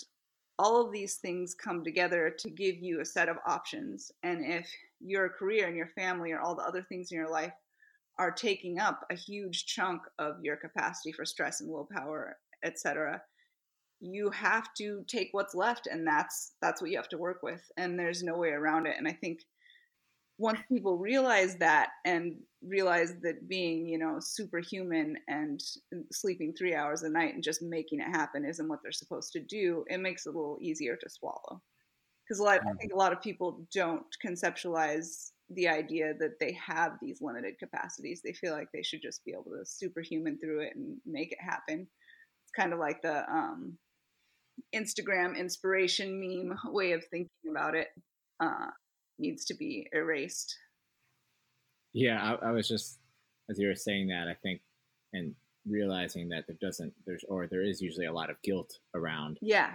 all 0.60 0.84
of 0.84 0.92
these 0.92 1.14
things 1.16 1.54
come 1.54 1.82
together 1.82 2.30
to 2.38 2.50
give 2.50 2.76
you 2.76 3.00
a 3.00 3.04
set 3.04 3.30
of 3.30 3.38
options. 3.46 4.12
And 4.22 4.44
if 4.44 4.68
your 5.00 5.30
career 5.30 5.66
and 5.66 5.74
your 5.76 5.88
family 5.96 6.32
or 6.32 6.40
all 6.40 6.54
the 6.54 6.62
other 6.62 6.82
things 6.82 7.10
in 7.10 7.16
your 7.16 7.30
life 7.30 7.54
are 8.18 8.30
taking 8.30 8.78
up 8.78 9.00
a 9.10 9.14
huge 9.14 9.64
chunk 9.64 10.02
of 10.18 10.34
your 10.42 10.56
capacity 10.56 11.12
for 11.12 11.24
stress 11.24 11.62
and 11.62 11.70
willpower, 11.70 12.36
etc. 12.62 13.22
You 14.00 14.28
have 14.32 14.68
to 14.76 15.02
take 15.08 15.28
what's 15.32 15.54
left, 15.54 15.86
and 15.86 16.06
that's 16.06 16.52
that's 16.60 16.82
what 16.82 16.90
you 16.90 16.98
have 16.98 17.08
to 17.08 17.18
work 17.18 17.42
with, 17.42 17.62
and 17.78 17.98
there's 17.98 18.22
no 18.22 18.36
way 18.36 18.50
around 18.50 18.86
it. 18.86 18.96
And 18.98 19.08
I 19.08 19.12
think 19.12 19.40
once 20.40 20.58
people 20.72 20.96
realize 20.96 21.54
that 21.56 21.90
and 22.06 22.34
realize 22.62 23.12
that 23.22 23.46
being, 23.46 23.86
you 23.86 23.98
know, 23.98 24.16
superhuman 24.18 25.14
and 25.28 25.60
sleeping 26.10 26.54
three 26.56 26.74
hours 26.74 27.02
a 27.02 27.10
night 27.10 27.34
and 27.34 27.44
just 27.44 27.60
making 27.60 28.00
it 28.00 28.08
happen 28.08 28.46
isn't 28.46 28.66
what 28.66 28.78
they're 28.82 28.90
supposed 28.90 29.32
to 29.32 29.40
do, 29.40 29.84
it 29.88 30.00
makes 30.00 30.24
it 30.24 30.30
a 30.30 30.32
little 30.32 30.56
easier 30.62 30.96
to 30.96 31.10
swallow. 31.10 31.60
Because 32.26 32.40
I 32.42 32.58
think 32.78 32.94
a 32.94 32.96
lot 32.96 33.12
of 33.12 33.20
people 33.20 33.66
don't 33.74 34.06
conceptualize 34.24 35.32
the 35.50 35.68
idea 35.68 36.14
that 36.18 36.38
they 36.40 36.56
have 36.66 36.92
these 37.02 37.20
limited 37.20 37.58
capacities. 37.58 38.22
They 38.24 38.32
feel 38.32 38.54
like 38.54 38.68
they 38.72 38.82
should 38.82 39.02
just 39.02 39.22
be 39.26 39.32
able 39.32 39.50
to 39.58 39.66
superhuman 39.66 40.38
through 40.38 40.60
it 40.60 40.72
and 40.74 40.96
make 41.04 41.32
it 41.32 41.40
happen. 41.40 41.86
It's 42.44 42.52
kind 42.56 42.72
of 42.72 42.78
like 42.78 43.02
the 43.02 43.30
um, 43.30 43.76
Instagram 44.74 45.36
inspiration 45.36 46.18
meme 46.18 46.56
way 46.72 46.92
of 46.92 47.04
thinking 47.10 47.28
about 47.50 47.74
it 47.74 47.88
uh, 48.42 48.68
needs 49.20 49.44
to 49.46 49.54
be 49.54 49.88
erased. 49.92 50.56
Yeah, 51.92 52.36
I, 52.42 52.48
I 52.48 52.50
was 52.52 52.68
just 52.68 52.98
as 53.48 53.58
you 53.58 53.68
were 53.68 53.74
saying 53.74 54.08
that, 54.08 54.28
I 54.28 54.34
think, 54.42 54.60
and 55.12 55.34
realizing 55.68 56.28
that 56.30 56.44
there 56.46 56.56
doesn't 56.60 56.92
there's 57.06 57.24
or 57.28 57.46
there 57.46 57.62
is 57.62 57.80
usually 57.80 58.06
a 58.06 58.12
lot 58.12 58.30
of 58.30 58.40
guilt 58.42 58.72
around 58.94 59.36
yeah 59.42 59.72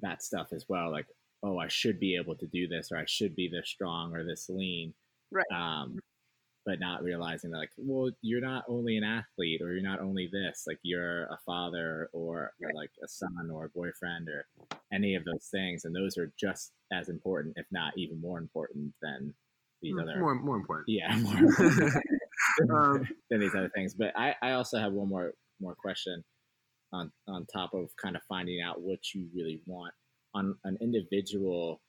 that 0.00 0.22
stuff 0.22 0.48
as 0.50 0.64
well 0.66 0.90
like 0.90 1.04
oh, 1.42 1.58
I 1.58 1.68
should 1.68 1.98
be 1.98 2.16
able 2.16 2.36
to 2.36 2.46
do 2.46 2.68
this, 2.68 2.90
or 2.92 2.98
I 2.98 3.04
should 3.06 3.34
be 3.34 3.48
this 3.48 3.68
strong 3.68 4.14
or 4.14 4.24
this 4.24 4.48
lean. 4.48 4.94
Right. 5.30 5.44
Um, 5.54 5.98
but 6.64 6.80
not 6.80 7.02
realizing 7.02 7.50
that, 7.50 7.58
like, 7.58 7.70
well, 7.76 8.10
you're 8.20 8.40
not 8.40 8.64
only 8.68 8.96
an 8.96 9.04
athlete, 9.04 9.60
or 9.62 9.72
you're 9.72 9.82
not 9.82 10.00
only 10.00 10.28
this. 10.32 10.64
Like, 10.66 10.78
you're 10.82 11.24
a 11.24 11.38
father, 11.44 12.08
or, 12.12 12.52
or 12.62 12.70
like 12.74 12.90
a 13.04 13.08
son, 13.08 13.50
or 13.52 13.66
a 13.66 13.70
boyfriend, 13.70 14.28
or 14.28 14.46
any 14.92 15.14
of 15.14 15.24
those 15.24 15.48
things, 15.50 15.84
and 15.84 15.94
those 15.94 16.16
are 16.16 16.32
just 16.38 16.72
as 16.92 17.08
important, 17.08 17.54
if 17.56 17.66
not 17.70 17.92
even 17.96 18.20
more 18.20 18.38
important, 18.38 18.92
than 19.02 19.34
these 19.82 19.94
more, 19.94 20.02
other 20.02 20.20
more 20.20 20.34
more 20.36 20.56
important. 20.56 20.88
Yeah, 20.88 21.16
more 21.18 21.38
important 22.60 23.08
um, 23.08 23.08
than 23.30 23.40
these 23.40 23.54
other 23.54 23.70
things. 23.74 23.94
But 23.94 24.16
I, 24.16 24.34
I 24.42 24.52
also 24.52 24.78
have 24.78 24.92
one 24.92 25.08
more 25.08 25.32
more 25.60 25.74
question 25.74 26.22
on 26.92 27.10
on 27.28 27.46
top 27.52 27.74
of 27.74 27.90
kind 28.00 28.16
of 28.16 28.22
finding 28.28 28.60
out 28.60 28.80
what 28.80 29.00
you 29.14 29.28
really 29.34 29.60
want 29.66 29.94
on 30.34 30.56
an 30.64 30.78
individual 30.80 31.80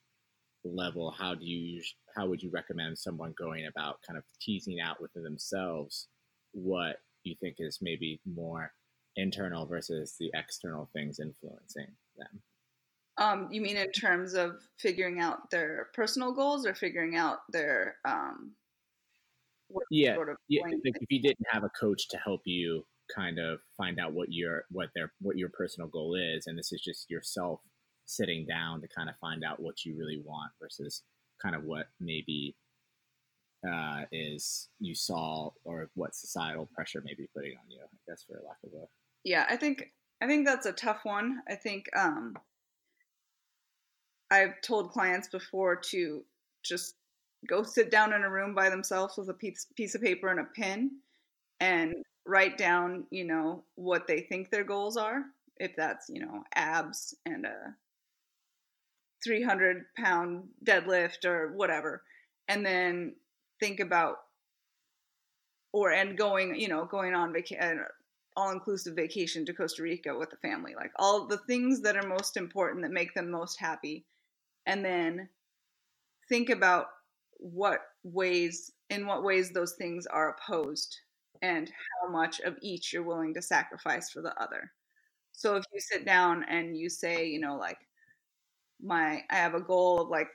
level, 0.64 1.10
how 1.10 1.34
do 1.34 1.44
you 1.44 1.82
how 2.14 2.26
would 2.26 2.42
you 2.42 2.50
recommend 2.50 2.98
someone 2.98 3.34
going 3.36 3.66
about 3.66 3.98
kind 4.06 4.16
of 4.16 4.24
teasing 4.40 4.80
out 4.80 5.00
within 5.00 5.22
themselves 5.22 6.08
what 6.52 6.96
you 7.24 7.34
think 7.40 7.56
is 7.58 7.78
maybe 7.82 8.20
more 8.24 8.72
internal 9.16 9.66
versus 9.66 10.16
the 10.18 10.30
external 10.34 10.88
things 10.92 11.20
influencing 11.20 11.86
them. 12.16 12.42
Um, 13.16 13.48
you 13.50 13.60
mean 13.60 13.76
in 13.76 13.92
terms 13.92 14.34
of 14.34 14.56
figuring 14.78 15.20
out 15.20 15.50
their 15.50 15.88
personal 15.94 16.32
goals 16.32 16.66
or 16.66 16.74
figuring 16.74 17.16
out 17.16 17.38
their 17.52 17.96
um, 18.04 18.52
yeah, 19.90 20.14
sort 20.14 20.30
of 20.30 20.36
yeah 20.48 20.62
like 20.62 20.78
if 20.84 21.10
you 21.10 21.22
didn't 21.22 21.46
have 21.48 21.62
a 21.62 21.70
coach 21.78 22.08
to 22.08 22.16
help 22.18 22.40
you 22.44 22.84
kind 23.14 23.38
of 23.38 23.60
find 23.76 24.00
out 24.00 24.12
what 24.12 24.32
your 24.32 24.64
what 24.70 24.88
their 24.94 25.12
what 25.20 25.36
your 25.36 25.48
personal 25.50 25.88
goal 25.88 26.16
is 26.16 26.46
and 26.46 26.58
this 26.58 26.72
is 26.72 26.80
just 26.80 27.08
yourself 27.08 27.60
sitting 28.04 28.46
down 28.46 28.80
to 28.80 28.88
kind 28.88 29.08
of 29.08 29.14
find 29.20 29.44
out 29.44 29.60
what 29.60 29.84
you 29.84 29.96
really 29.96 30.20
want 30.24 30.50
versus 30.60 31.02
kind 31.44 31.54
of 31.54 31.64
what 31.64 31.88
maybe 32.00 32.56
uh, 33.68 34.02
is 34.12 34.68
you 34.78 34.94
saw 34.94 35.50
or 35.64 35.90
what 35.94 36.14
societal 36.14 36.68
pressure 36.74 37.02
may 37.04 37.14
be 37.14 37.28
putting 37.34 37.52
on 37.52 37.70
you 37.70 37.78
i 37.82 38.10
guess 38.10 38.24
for 38.24 38.40
lack 38.46 38.58
of 38.64 38.70
a 38.72 38.86
yeah 39.24 39.46
i 39.48 39.56
think 39.56 39.92
i 40.22 40.26
think 40.26 40.46
that's 40.46 40.66
a 40.66 40.72
tough 40.72 41.00
one 41.04 41.40
i 41.48 41.54
think 41.54 41.86
um 41.96 42.34
i've 44.30 44.60
told 44.62 44.90
clients 44.90 45.28
before 45.28 45.76
to 45.76 46.22
just 46.62 46.96
go 47.46 47.62
sit 47.62 47.90
down 47.90 48.12
in 48.12 48.22
a 48.22 48.30
room 48.30 48.54
by 48.54 48.70
themselves 48.70 49.16
with 49.16 49.28
a 49.28 49.34
piece, 49.34 49.66
piece 49.76 49.94
of 49.94 50.02
paper 50.02 50.28
and 50.28 50.40
a 50.40 50.44
pen 50.56 50.90
and 51.60 51.94
write 52.26 52.58
down, 52.58 53.04
you 53.10 53.24
know, 53.24 53.62
what 53.74 54.06
they 54.06 54.20
think 54.20 54.50
their 54.50 54.64
goals 54.64 54.96
are. 54.96 55.22
If 55.58 55.76
that's, 55.76 56.08
you 56.08 56.20
know, 56.20 56.42
abs 56.54 57.14
and 57.26 57.44
a 57.44 57.74
300 59.24 59.86
pound 59.96 60.48
deadlift 60.64 61.24
or 61.24 61.52
whatever. 61.54 62.02
And 62.48 62.64
then 62.64 63.14
think 63.60 63.80
about, 63.80 64.18
or, 65.72 65.92
and 65.92 66.16
going, 66.16 66.54
you 66.60 66.68
know, 66.68 66.84
going 66.84 67.14
on 67.14 67.32
vacation, 67.32 67.80
all 68.36 68.50
inclusive 68.52 68.94
vacation 68.94 69.46
to 69.46 69.54
Costa 69.54 69.82
Rica 69.82 70.16
with 70.16 70.30
the 70.30 70.36
family, 70.36 70.74
like 70.76 70.92
all 70.96 71.26
the 71.26 71.38
things 71.38 71.80
that 71.82 71.96
are 71.96 72.06
most 72.06 72.36
important 72.36 72.82
that 72.82 72.92
make 72.92 73.14
them 73.14 73.30
most 73.30 73.58
happy. 73.58 74.04
And 74.66 74.84
then 74.84 75.28
think 76.28 76.50
about 76.50 76.86
what 77.38 77.80
ways 78.02 78.72
in 78.90 79.06
what 79.06 79.22
ways 79.24 79.50
those 79.50 79.72
things 79.74 80.06
are 80.06 80.30
opposed 80.30 80.98
and 81.42 81.70
how 82.02 82.10
much 82.10 82.40
of 82.40 82.56
each 82.62 82.92
you're 82.92 83.02
willing 83.02 83.34
to 83.34 83.42
sacrifice 83.42 84.10
for 84.10 84.22
the 84.22 84.34
other 84.40 84.72
so 85.32 85.56
if 85.56 85.64
you 85.72 85.80
sit 85.80 86.04
down 86.04 86.44
and 86.48 86.76
you 86.76 86.88
say 86.88 87.26
you 87.26 87.40
know 87.40 87.56
like 87.56 87.78
my 88.82 89.22
i 89.30 89.36
have 89.36 89.54
a 89.54 89.60
goal 89.60 90.00
of 90.00 90.08
like 90.08 90.28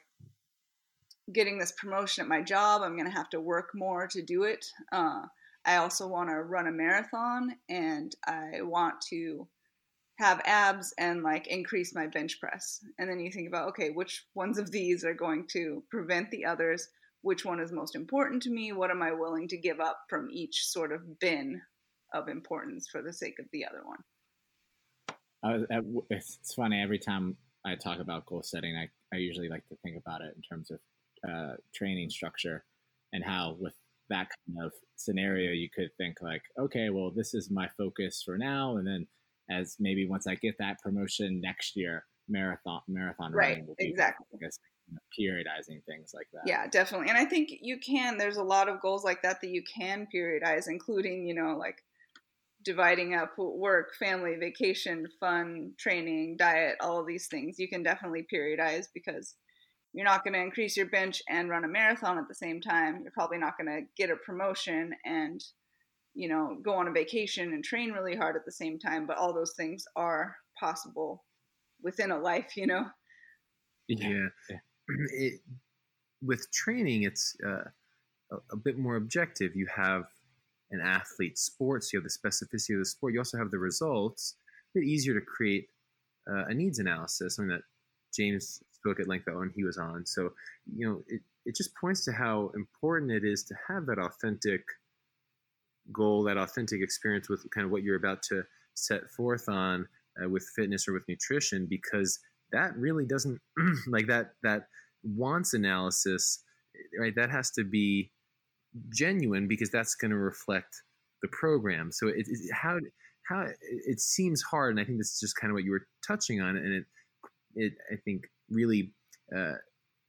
getting 1.33 1.59
this 1.59 1.73
promotion 1.73 2.23
at 2.23 2.27
my 2.27 2.41
job 2.41 2.81
i'm 2.81 2.95
going 2.95 3.09
to 3.09 3.15
have 3.15 3.29
to 3.29 3.39
work 3.39 3.69
more 3.75 4.07
to 4.07 4.21
do 4.21 4.43
it 4.43 4.65
uh, 4.91 5.21
i 5.65 5.75
also 5.75 6.07
want 6.07 6.29
to 6.29 6.35
run 6.35 6.67
a 6.67 6.71
marathon 6.71 7.55
and 7.69 8.15
i 8.27 8.61
want 8.61 8.95
to 9.01 9.47
have 10.19 10.41
abs 10.45 10.93
and 10.97 11.23
like 11.23 11.47
increase 11.47 11.95
my 11.95 12.05
bench 12.05 12.39
press. 12.39 12.81
And 12.99 13.09
then 13.09 13.19
you 13.19 13.31
think 13.31 13.47
about, 13.47 13.69
okay, 13.69 13.89
which 13.89 14.25
ones 14.35 14.57
of 14.59 14.69
these 14.69 15.05
are 15.05 15.13
going 15.13 15.47
to 15.53 15.81
prevent 15.89 16.29
the 16.29 16.45
others? 16.45 16.89
Which 17.21 17.45
one 17.45 17.61
is 17.61 17.71
most 17.71 17.95
important 17.95 18.43
to 18.43 18.49
me? 18.49 18.73
What 18.73 18.91
am 18.91 19.01
I 19.01 19.13
willing 19.13 19.47
to 19.47 19.57
give 19.57 19.79
up 19.79 19.97
from 20.09 20.27
each 20.29 20.65
sort 20.65 20.91
of 20.91 21.19
bin 21.19 21.61
of 22.13 22.27
importance 22.27 22.87
for 22.91 23.01
the 23.01 23.13
sake 23.13 23.35
of 23.39 23.45
the 23.53 23.65
other 23.65 23.81
one? 23.85 23.99
Uh, 25.41 25.81
it's 26.09 26.53
funny 26.53 26.81
every 26.81 26.99
time 26.99 27.37
I 27.69 27.75
talk 27.75 27.99
about 27.99 28.25
goal 28.25 28.43
setting, 28.43 28.75
I, 28.75 28.89
I 29.13 29.19
usually 29.19 29.49
like 29.49 29.65
to 29.67 29.75
think 29.83 29.97
about 29.97 30.21
it 30.21 30.33
in 30.35 30.41
terms 30.41 30.71
of 30.71 30.79
uh, 31.27 31.55
training 31.73 32.09
structure 32.09 32.65
and 33.13 33.23
how 33.23 33.57
with 33.59 33.73
that 34.09 34.27
kind 34.47 34.65
of 34.65 34.71
scenario 34.95 35.51
you 35.51 35.69
could 35.73 35.89
think 35.97 36.17
like 36.21 36.41
okay 36.59 36.89
well 36.89 37.11
this 37.11 37.33
is 37.33 37.51
my 37.51 37.67
focus 37.77 38.23
for 38.25 38.37
now 38.37 38.77
and 38.77 38.87
then 38.87 39.05
as 39.49 39.75
maybe 39.79 40.07
once 40.07 40.27
I 40.27 40.35
get 40.35 40.57
that 40.59 40.79
promotion 40.81 41.41
next 41.41 41.75
year, 41.75 42.05
marathon 42.27 42.81
marathon 42.87 43.33
right, 43.33 43.49
running 43.49 43.67
will 43.67 43.75
be 43.77 43.87
exactly. 43.87 44.25
I 44.33 44.37
guess, 44.37 44.59
periodizing 45.19 45.83
things 45.85 46.11
like 46.13 46.27
that. 46.33 46.43
Yeah, 46.45 46.67
definitely. 46.67 47.09
And 47.09 47.17
I 47.17 47.25
think 47.25 47.51
you 47.61 47.79
can. 47.79 48.17
There's 48.17 48.37
a 48.37 48.43
lot 48.43 48.69
of 48.69 48.81
goals 48.81 49.03
like 49.03 49.21
that 49.23 49.41
that 49.41 49.49
you 49.49 49.63
can 49.63 50.07
periodize, 50.13 50.67
including 50.67 51.25
you 51.25 51.33
know 51.33 51.57
like 51.57 51.83
dividing 52.63 53.15
up 53.15 53.37
work, 53.37 53.95
family, 53.97 54.35
vacation, 54.39 55.07
fun, 55.19 55.71
training, 55.77 56.37
diet, 56.37 56.75
all 56.81 56.99
of 56.99 57.07
these 57.07 57.27
things. 57.27 57.57
You 57.57 57.69
can 57.69 57.83
definitely 57.83 58.27
periodize 58.33 58.85
because 58.93 59.35
you're 59.93 60.05
not 60.05 60.23
going 60.23 60.33
to 60.33 60.41
increase 60.41 60.77
your 60.77 60.87
bench 60.87 61.21
and 61.29 61.49
run 61.49 61.63
a 61.63 61.67
marathon 61.67 62.17
at 62.17 62.27
the 62.27 62.35
same 62.35 62.61
time. 62.61 62.99
You're 63.01 63.11
probably 63.11 63.37
not 63.37 63.57
going 63.57 63.67
to 63.67 63.87
get 63.97 64.11
a 64.11 64.15
promotion 64.17 64.91
and 65.05 65.41
you 66.19 66.27
know, 66.27 66.57
go 66.61 66.73
on 66.73 66.87
a 66.87 66.91
vacation 66.91 67.53
and 67.53 67.63
train 67.63 67.91
really 67.91 68.15
hard 68.15 68.35
at 68.35 68.45
the 68.45 68.51
same 68.51 68.79
time, 68.79 69.05
but 69.05 69.17
all 69.17 69.33
those 69.33 69.53
things 69.55 69.85
are 69.95 70.35
possible 70.59 71.23
within 71.81 72.11
a 72.11 72.17
life, 72.17 72.57
you 72.57 72.67
know? 72.67 72.85
Yeah. 73.87 74.27
yeah. 74.49 74.57
It, 75.13 75.39
with 76.21 76.51
training, 76.51 77.03
it's 77.03 77.37
uh, 77.45 77.63
a, 78.31 78.35
a, 78.51 78.57
bit 78.57 78.77
more 78.77 78.95
objective. 78.95 79.55
You 79.55 79.67
have 79.73 80.05
an 80.71 80.81
athlete 80.81 81.37
sports, 81.37 81.91
you 81.91 81.99
have 81.99 82.03
the 82.03 82.09
specificity 82.09 82.73
of 82.73 82.79
the 82.79 82.85
sport, 82.85 83.13
you 83.13 83.19
also 83.19 83.37
have 83.37 83.51
the 83.51 83.57
results. 83.57 84.35
A 84.75 84.79
bit 84.79 84.87
easier 84.87 85.19
to 85.19 85.25
create 85.25 85.67
uh, 86.29 86.45
a 86.45 86.53
needs 86.53 86.79
analysis, 86.79 87.35
something 87.35 87.49
that 87.49 87.63
James 88.15 88.61
spoke 88.71 88.99
at 88.99 89.07
length 89.07 89.27
about 89.27 89.39
when 89.39 89.51
he 89.55 89.63
was 89.63 89.77
on. 89.77 90.05
So, 90.05 90.31
you 90.71 90.87
know, 90.87 91.01
it, 91.07 91.21
it 91.45 91.55
just 91.55 91.71
points 91.75 92.05
to 92.05 92.11
how 92.11 92.51
important 92.55 93.11
it 93.11 93.23
is 93.23 93.43
to 93.45 93.55
have 93.67 93.85
that 93.87 93.99
authentic– 93.99 94.61
goal, 95.91 96.23
that 96.23 96.37
authentic 96.37 96.81
experience 96.81 97.29
with 97.29 97.45
kind 97.51 97.65
of 97.65 97.71
what 97.71 97.83
you're 97.83 97.95
about 97.95 98.21
to 98.23 98.43
set 98.73 99.09
forth 99.09 99.49
on 99.49 99.87
uh, 100.23 100.29
with 100.29 100.47
fitness 100.55 100.87
or 100.87 100.93
with 100.93 101.03
nutrition, 101.07 101.67
because 101.69 102.19
that 102.51 102.75
really 102.75 103.05
doesn't 103.05 103.39
like 103.87 104.07
that 104.07 104.31
that 104.43 104.67
wants 105.03 105.53
analysis, 105.53 106.43
right? 106.99 107.15
That 107.15 107.29
has 107.29 107.51
to 107.51 107.63
be 107.63 108.11
genuine 108.89 109.47
because 109.47 109.69
that's 109.69 109.95
going 109.95 110.11
to 110.11 110.17
reflect 110.17 110.83
the 111.21 111.27
program. 111.29 111.91
So 111.91 112.07
it, 112.07 112.25
it, 112.27 112.53
how 112.53 112.77
how 113.27 113.47
it 113.61 113.99
seems 113.99 114.41
hard, 114.41 114.71
and 114.71 114.79
I 114.79 114.83
think 114.83 114.97
this 114.97 115.13
is 115.13 115.19
just 115.19 115.35
kind 115.35 115.51
of 115.51 115.55
what 115.55 115.63
you 115.63 115.71
were 115.71 115.87
touching 116.05 116.41
on, 116.41 116.55
and 116.57 116.73
it 116.73 116.85
it 117.55 117.73
I 117.91 117.95
think 118.03 118.23
really 118.49 118.91
uh, 119.35 119.55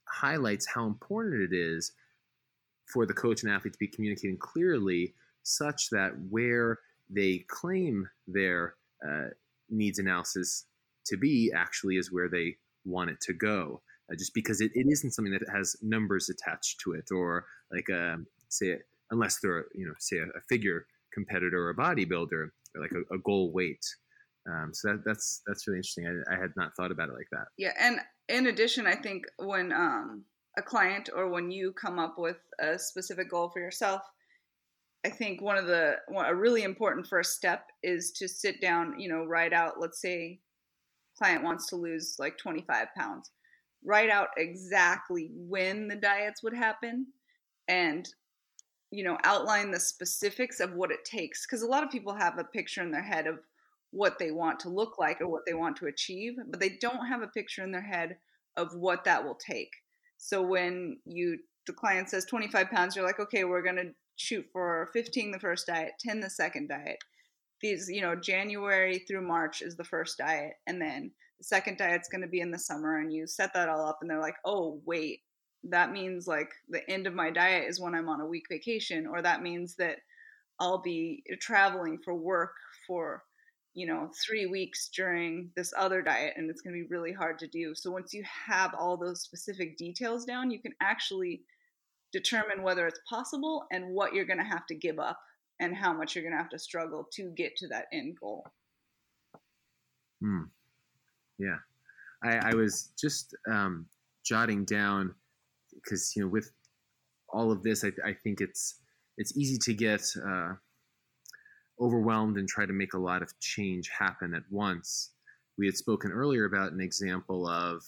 highlights 0.09 0.67
how 0.73 0.85
important 0.85 1.51
it 1.51 1.55
is 1.55 1.91
for 2.91 3.05
the 3.05 3.13
coach 3.13 3.43
and 3.43 3.51
athlete 3.51 3.73
to 3.73 3.79
be 3.79 3.87
communicating 3.87 4.37
clearly 4.37 5.13
such 5.43 5.89
that 5.91 6.11
where 6.29 6.79
they 7.09 7.45
claim 7.47 8.07
their 8.27 8.75
uh, 9.07 9.29
needs 9.69 9.99
analysis 9.99 10.65
to 11.05 11.17
be 11.17 11.51
actually 11.55 11.97
is 11.97 12.11
where 12.11 12.29
they 12.29 12.55
want 12.85 13.09
it 13.09 13.19
to 13.21 13.33
go. 13.33 13.81
Uh, 14.11 14.15
just 14.15 14.33
because 14.33 14.61
it, 14.61 14.71
it 14.75 14.87
isn't 14.89 15.11
something 15.11 15.33
that 15.33 15.47
has 15.51 15.75
numbers 15.81 16.29
attached 16.29 16.79
to 16.83 16.93
it, 16.93 17.05
or 17.11 17.45
like 17.71 17.87
a, 17.89 18.13
um, 18.13 18.27
say, 18.51 18.77
unless 19.11 19.39
they're 19.39 19.65
you 19.73 19.85
know 19.85 19.93
say 19.99 20.17
a, 20.17 20.25
a 20.25 20.41
figure 20.49 20.85
competitor 21.13 21.57
or 21.57 21.69
a 21.69 21.75
bodybuilder, 21.75 22.31
or 22.31 22.51
like 22.77 22.91
a, 22.91 23.13
a 23.13 23.19
goal 23.19 23.51
weight. 23.51 23.85
Um, 24.49 24.71
so 24.73 24.89
that, 24.89 25.03
that's 25.05 25.41
that's 25.45 25.67
really 25.67 25.79
interesting. 25.79 26.07
I, 26.07 26.33
I, 26.33 26.39
had 26.39 26.51
not 26.55 26.75
thought 26.75 26.91
about 26.91 27.09
it 27.09 27.15
like 27.15 27.27
that. 27.31 27.45
Yeah, 27.57 27.73
and 27.79 27.99
in 28.27 28.47
addition, 28.47 28.87
I 28.87 28.95
think 28.95 29.25
when 29.37 29.71
um, 29.71 30.23
a 30.57 30.61
client 30.61 31.09
or 31.15 31.29
when 31.29 31.51
you 31.51 31.73
come 31.73 31.99
up 31.99 32.15
with 32.17 32.37
a 32.59 32.79
specific 32.79 33.29
goal 33.29 33.49
for 33.49 33.59
yourself, 33.59 34.01
I 35.05 35.09
think 35.09 35.41
one 35.41 35.57
of 35.57 35.67
the 35.67 35.95
a 36.15 36.35
really 36.35 36.63
important 36.63 37.07
first 37.07 37.33
step 37.33 37.65
is 37.83 38.11
to 38.13 38.27
sit 38.27 38.61
down, 38.61 38.99
you 38.99 39.09
know, 39.09 39.25
write 39.25 39.53
out. 39.53 39.79
Let's 39.79 40.01
say 40.01 40.39
client 41.17 41.43
wants 41.43 41.67
to 41.67 41.75
lose 41.75 42.15
like 42.17 42.37
25 42.37 42.87
pounds. 42.97 43.31
Write 43.83 44.09
out 44.09 44.29
exactly 44.37 45.31
when 45.33 45.87
the 45.87 45.95
diets 45.95 46.41
would 46.43 46.55
happen, 46.55 47.07
and 47.67 48.07
you 48.91 49.03
know, 49.03 49.17
outline 49.23 49.71
the 49.71 49.79
specifics 49.79 50.59
of 50.59 50.73
what 50.73 50.91
it 50.91 51.05
takes. 51.05 51.45
Because 51.45 51.61
a 51.61 51.67
lot 51.67 51.83
of 51.83 51.89
people 51.89 52.13
have 52.13 52.37
a 52.37 52.43
picture 52.43 52.81
in 52.81 52.91
their 52.91 53.01
head 53.01 53.25
of 53.25 53.39
what 53.91 54.19
they 54.19 54.31
want 54.31 54.59
to 54.59 54.69
look 54.69 54.97
like 54.97 55.21
or 55.21 55.27
what 55.27 55.45
they 55.45 55.53
want 55.53 55.75
to 55.77 55.87
achieve, 55.87 56.33
but 56.49 56.59
they 56.59 56.77
don't 56.81 57.07
have 57.07 57.21
a 57.21 57.27
picture 57.27 57.63
in 57.63 57.71
their 57.71 57.81
head 57.81 58.17
of 58.57 58.75
what 58.75 59.03
that 59.05 59.23
will 59.23 59.35
take. 59.35 59.71
So 60.17 60.41
when 60.41 60.97
you 61.05 61.39
the 61.67 61.73
client 61.73 62.09
says 62.09 62.25
25 62.25 62.69
pounds, 62.69 62.95
you're 62.95 63.05
like, 63.05 63.19
okay, 63.19 63.43
we're 63.43 63.61
gonna 63.61 63.91
shoot 64.15 64.45
for 64.51 64.89
15 64.93 65.31
the 65.31 65.39
first 65.39 65.67
diet, 65.67 65.93
10 65.99 66.19
the 66.19 66.29
second 66.29 66.69
diet. 66.69 66.97
These, 67.61 67.89
you 67.89 68.01
know, 68.01 68.15
January 68.15 68.99
through 68.99 69.27
March 69.27 69.61
is 69.61 69.75
the 69.75 69.83
first 69.83 70.17
diet, 70.17 70.53
and 70.67 70.81
then 70.81 71.11
the 71.37 71.43
second 71.43 71.77
diet's 71.77 72.09
going 72.09 72.21
to 72.21 72.27
be 72.27 72.39
in 72.39 72.51
the 72.51 72.59
summer, 72.59 72.99
and 72.99 73.13
you 73.13 73.27
set 73.27 73.53
that 73.53 73.69
all 73.69 73.87
up, 73.87 73.99
and 74.01 74.09
they're 74.09 74.19
like, 74.19 74.37
oh, 74.45 74.81
wait, 74.85 75.21
that 75.69 75.91
means 75.91 76.27
like 76.27 76.51
the 76.69 76.87
end 76.89 77.07
of 77.07 77.13
my 77.13 77.29
diet 77.29 77.67
is 77.67 77.79
when 77.79 77.93
I'm 77.93 78.09
on 78.09 78.21
a 78.21 78.25
week 78.25 78.45
vacation, 78.49 79.05
or 79.07 79.21
that 79.21 79.43
means 79.43 79.75
that 79.75 79.97
I'll 80.59 80.81
be 80.81 81.23
traveling 81.39 81.99
for 82.03 82.15
work 82.15 82.53
for, 82.87 83.23
you 83.73 83.87
know, 83.87 84.11
three 84.25 84.45
weeks 84.45 84.89
during 84.95 85.51
this 85.55 85.73
other 85.77 86.01
diet, 86.01 86.33
and 86.35 86.49
it's 86.49 86.61
going 86.61 86.75
to 86.75 86.81
be 86.83 86.95
really 86.95 87.13
hard 87.13 87.39
to 87.39 87.47
do. 87.47 87.73
So 87.75 87.91
once 87.91 88.13
you 88.13 88.23
have 88.47 88.73
all 88.77 88.97
those 88.97 89.21
specific 89.21 89.77
details 89.77 90.25
down, 90.25 90.51
you 90.51 90.59
can 90.59 90.73
actually 90.81 91.41
determine 92.11 92.63
whether 92.63 92.87
it's 92.87 92.99
possible 93.09 93.65
and 93.71 93.93
what 93.93 94.13
you're 94.13 94.25
going 94.25 94.39
to 94.39 94.43
have 94.43 94.65
to 94.67 94.75
give 94.75 94.99
up 94.99 95.19
and 95.59 95.75
how 95.75 95.93
much 95.93 96.15
you're 96.15 96.23
going 96.23 96.33
to 96.33 96.41
have 96.41 96.49
to 96.49 96.59
struggle 96.59 97.07
to 97.13 97.29
get 97.29 97.55
to 97.55 97.67
that 97.67 97.85
end 97.93 98.17
goal. 98.19 98.45
Hmm. 100.21 100.43
Yeah, 101.37 101.57
I, 102.23 102.51
I 102.51 102.53
was 102.53 102.89
just 102.99 103.35
um, 103.49 103.87
jotting 104.23 104.65
down 104.65 105.15
because 105.83 106.15
you 106.15 106.21
know 106.21 106.27
with 106.27 106.51
all 107.29 107.51
of 107.51 107.63
this, 107.63 107.83
I, 107.83 107.91
I 108.05 108.13
think 108.13 108.41
it's 108.41 108.79
it's 109.17 109.37
easy 109.37 109.57
to 109.59 109.73
get 109.73 110.01
uh, 110.25 110.53
overwhelmed 111.79 112.37
and 112.37 112.47
try 112.47 112.65
to 112.65 112.73
make 112.73 112.93
a 112.93 112.99
lot 112.99 113.21
of 113.21 113.37
change 113.39 113.89
happen 113.97 114.33
at 114.33 114.43
once. 114.49 115.11
We 115.57 115.65
had 115.65 115.77
spoken 115.77 116.11
earlier 116.11 116.45
about 116.45 116.71
an 116.71 116.81
example 116.81 117.47
of 117.47 117.83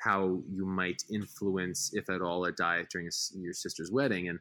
how 0.00 0.42
you 0.50 0.64
might 0.64 1.02
influence, 1.12 1.90
if 1.92 2.08
at 2.08 2.22
all, 2.22 2.44
a 2.46 2.52
diet 2.52 2.88
during 2.90 3.06
a, 3.06 3.38
your 3.38 3.52
sister's 3.52 3.90
wedding, 3.92 4.28
and 4.28 4.38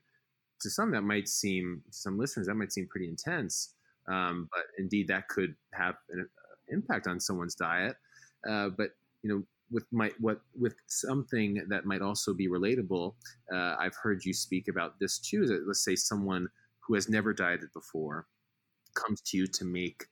to 0.61 0.69
some 0.69 0.91
that 0.91 1.01
might 1.01 1.27
seem, 1.27 1.83
some 1.91 2.17
listeners, 2.17 2.47
that 2.47 2.55
might 2.55 2.71
seem 2.71 2.87
pretty 2.87 3.07
intense. 3.07 3.73
Um, 4.11 4.49
but 4.51 4.63
indeed, 4.77 5.07
that 5.09 5.27
could 5.27 5.55
have 5.73 5.95
an 6.09 6.21
uh, 6.21 6.55
impact 6.69 7.07
on 7.07 7.19
someone's 7.19 7.55
diet. 7.55 7.95
Uh, 8.49 8.69
but 8.69 8.91
you 9.21 9.29
know, 9.29 9.43
with 9.71 9.85
my 9.91 10.11
what 10.19 10.41
with 10.59 10.75
something 10.87 11.63
that 11.69 11.85
might 11.85 12.01
also 12.01 12.33
be 12.33 12.47
relatable. 12.47 13.13
Uh, 13.53 13.75
I've 13.79 13.95
heard 13.95 14.25
you 14.25 14.33
speak 14.33 14.67
about 14.67 14.99
this 14.99 15.19
too. 15.19 15.45
That 15.45 15.67
let's 15.67 15.83
say 15.83 15.95
someone 15.95 16.47
who 16.79 16.95
has 16.95 17.09
never 17.09 17.33
dieted 17.33 17.69
before 17.73 18.27
comes 18.95 19.21
to 19.21 19.37
you 19.37 19.47
to 19.47 19.65
make 19.65 20.05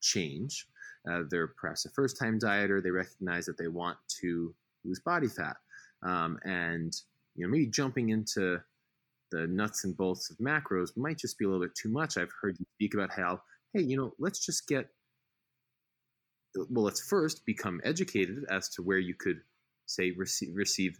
change. 0.00 0.66
Uh, 1.10 1.22
they're 1.30 1.48
perhaps 1.48 1.84
a 1.84 1.90
first-time 1.90 2.38
dieter. 2.38 2.82
They 2.82 2.90
recognize 2.90 3.44
that 3.46 3.58
they 3.58 3.68
want 3.68 3.98
to 4.20 4.54
lose 4.84 5.00
body 5.00 5.28
fat, 5.28 5.56
um, 6.02 6.38
and 6.44 6.94
you 7.34 7.46
know 7.46 7.50
maybe 7.50 7.66
jumping 7.66 8.10
into 8.10 8.60
the 9.30 9.46
nuts 9.48 9.84
and 9.84 9.96
bolts 9.96 10.30
of 10.30 10.38
macros 10.38 10.96
might 10.96 11.18
just 11.18 11.38
be 11.38 11.44
a 11.44 11.48
little 11.48 11.62
bit 11.62 11.74
too 11.74 11.88
much. 11.88 12.16
I've 12.16 12.32
heard 12.40 12.56
you 12.58 12.66
speak 12.76 12.94
about 12.94 13.10
how, 13.10 13.40
hey, 13.72 13.82
you 13.82 13.96
know, 13.96 14.14
let's 14.18 14.44
just 14.44 14.68
get 14.68 14.88
well, 16.70 16.84
let's 16.84 17.00
first 17.00 17.44
become 17.46 17.80
educated 17.84 18.44
as 18.50 18.68
to 18.70 18.82
where 18.82 18.98
you 18.98 19.14
could 19.14 19.40
say 19.86 20.12
receive, 20.16 20.54
receive 20.54 20.98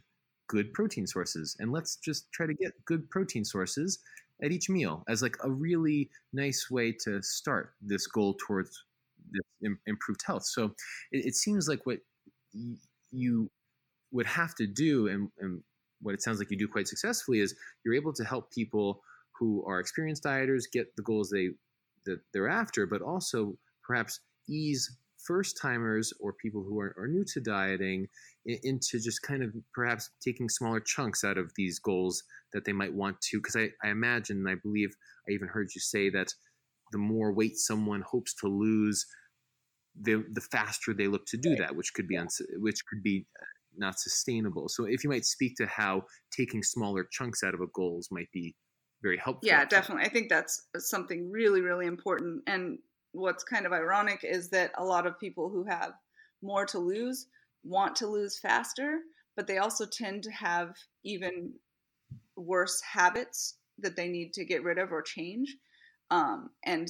good 0.48 0.72
protein 0.72 1.06
sources 1.06 1.56
and 1.58 1.72
let's 1.72 1.96
just 1.96 2.30
try 2.32 2.46
to 2.46 2.54
get 2.54 2.72
good 2.84 3.08
protein 3.10 3.44
sources 3.44 3.98
at 4.42 4.52
each 4.52 4.68
meal 4.68 5.02
as 5.08 5.22
like 5.22 5.36
a 5.42 5.50
really 5.50 6.10
nice 6.32 6.68
way 6.70 6.92
to 6.92 7.22
start 7.22 7.72
this 7.80 8.06
goal 8.06 8.36
towards 8.46 8.84
this 9.30 9.72
improved 9.86 10.20
health. 10.26 10.44
So 10.44 10.66
it, 11.12 11.26
it 11.26 11.34
seems 11.34 11.68
like 11.68 11.86
what 11.86 11.98
y- 12.52 12.76
you 13.10 13.50
would 14.12 14.26
have 14.26 14.54
to 14.56 14.66
do 14.66 15.08
and, 15.08 15.28
and 15.38 15.62
what 16.02 16.14
it 16.14 16.22
sounds 16.22 16.38
like 16.38 16.50
you 16.50 16.58
do 16.58 16.68
quite 16.68 16.88
successfully 16.88 17.40
is 17.40 17.54
you're 17.84 17.94
able 17.94 18.12
to 18.12 18.24
help 18.24 18.50
people 18.52 19.00
who 19.38 19.64
are 19.66 19.80
experienced 19.80 20.24
dieters 20.24 20.64
get 20.70 20.94
the 20.96 21.02
goals 21.02 21.30
they 21.30 21.50
that 22.04 22.20
they're 22.32 22.48
after 22.48 22.86
but 22.86 23.00
also 23.00 23.56
perhaps 23.82 24.20
ease 24.48 24.98
first 25.26 25.58
timers 25.60 26.12
or 26.20 26.32
people 26.32 26.62
who 26.62 26.78
are, 26.80 26.94
are 26.98 27.08
new 27.08 27.24
to 27.24 27.40
dieting 27.40 28.06
into 28.44 29.00
just 29.00 29.22
kind 29.22 29.42
of 29.42 29.54
perhaps 29.74 30.10
taking 30.22 30.48
smaller 30.48 30.80
chunks 30.80 31.24
out 31.24 31.38
of 31.38 31.50
these 31.56 31.78
goals 31.78 32.22
that 32.52 32.64
they 32.64 32.72
might 32.72 32.92
want 32.92 33.20
to 33.20 33.38
because 33.38 33.56
I, 33.56 33.70
I 33.82 33.90
imagine 33.90 34.38
and 34.38 34.48
i 34.48 34.54
believe 34.62 34.90
i 35.28 35.32
even 35.32 35.48
heard 35.48 35.68
you 35.74 35.80
say 35.80 36.10
that 36.10 36.28
the 36.92 36.98
more 36.98 37.32
weight 37.32 37.56
someone 37.56 38.02
hopes 38.02 38.34
to 38.40 38.48
lose 38.48 39.06
the 40.00 40.24
the 40.32 40.40
faster 40.40 40.92
they 40.92 41.06
look 41.06 41.24
to 41.26 41.36
do 41.36 41.54
that 41.56 41.74
which 41.74 41.92
could 41.94 42.08
be 42.08 42.16
uns- 42.16 42.40
which 42.58 42.84
could 42.88 43.02
be 43.02 43.26
uh, 43.40 43.44
not 43.76 43.98
sustainable. 43.98 44.68
So 44.68 44.84
if 44.84 45.04
you 45.04 45.10
might 45.10 45.24
speak 45.24 45.56
to 45.56 45.66
how 45.66 46.02
taking 46.36 46.62
smaller 46.62 47.06
chunks 47.10 47.42
out 47.42 47.54
of 47.54 47.60
a 47.60 47.66
goals 47.74 48.08
might 48.10 48.30
be 48.32 48.54
very 49.02 49.18
helpful. 49.18 49.46
Yeah 49.48 49.64
definitely. 49.64 50.04
I 50.04 50.08
think 50.08 50.28
that's 50.28 50.68
something 50.78 51.30
really 51.30 51.60
really 51.60 51.86
important. 51.86 52.42
And 52.46 52.78
what's 53.14 53.44
kind 53.44 53.64
of 53.64 53.72
ironic 53.72 54.20
is 54.22 54.50
that 54.50 54.72
a 54.76 54.84
lot 54.84 55.06
of 55.06 55.18
people 55.18 55.48
who 55.48 55.64
have 55.64 55.92
more 56.42 56.66
to 56.66 56.78
lose 56.78 57.28
want 57.64 57.96
to 57.96 58.06
lose 58.06 58.38
faster, 58.38 58.98
but 59.36 59.46
they 59.46 59.58
also 59.58 59.86
tend 59.86 60.22
to 60.24 60.30
have 60.30 60.74
even 61.04 61.52
worse 62.36 62.80
habits 62.82 63.56
that 63.78 63.96
they 63.96 64.08
need 64.08 64.32
to 64.34 64.44
get 64.44 64.62
rid 64.62 64.78
of 64.78 64.92
or 64.92 65.02
change. 65.02 65.56
Um, 66.10 66.50
and 66.64 66.88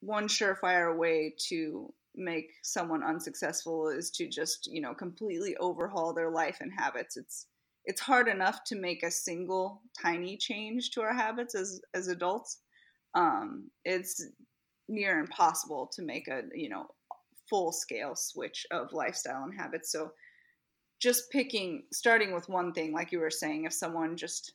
one 0.00 0.28
surefire 0.28 0.96
way 0.96 1.34
to 1.48 1.92
make 2.14 2.50
someone 2.62 3.02
unsuccessful 3.02 3.88
is 3.88 4.10
to 4.10 4.26
just 4.26 4.66
you 4.72 4.80
know 4.80 4.94
completely 4.94 5.54
overhaul 5.58 6.14
their 6.14 6.30
life 6.30 6.58
and 6.60 6.72
habits. 6.76 7.16
It's 7.16 7.46
it's 7.84 8.00
hard 8.00 8.26
enough 8.28 8.64
to 8.64 8.76
make 8.76 9.02
a 9.02 9.10
single 9.10 9.82
tiny 10.00 10.36
change 10.36 10.90
to 10.92 11.02
our 11.02 11.14
habits 11.14 11.54
as 11.54 11.80
as 11.94 12.08
adults. 12.08 12.60
Um, 13.14 13.70
it's 13.84 14.24
near 14.88 15.18
impossible 15.18 15.90
to 15.94 16.02
make 16.02 16.28
a 16.28 16.42
you 16.54 16.68
know 16.68 16.86
full 17.48 17.72
scale 17.72 18.14
switch 18.16 18.66
of 18.70 18.92
lifestyle 18.92 19.44
and 19.44 19.54
habits. 19.58 19.92
So 19.92 20.10
just 21.00 21.30
picking 21.30 21.84
starting 21.92 22.32
with 22.32 22.48
one 22.48 22.72
thing 22.72 22.92
like 22.92 23.12
you 23.12 23.20
were 23.20 23.30
saying 23.30 23.64
if 23.64 23.72
someone 23.72 24.16
just 24.16 24.52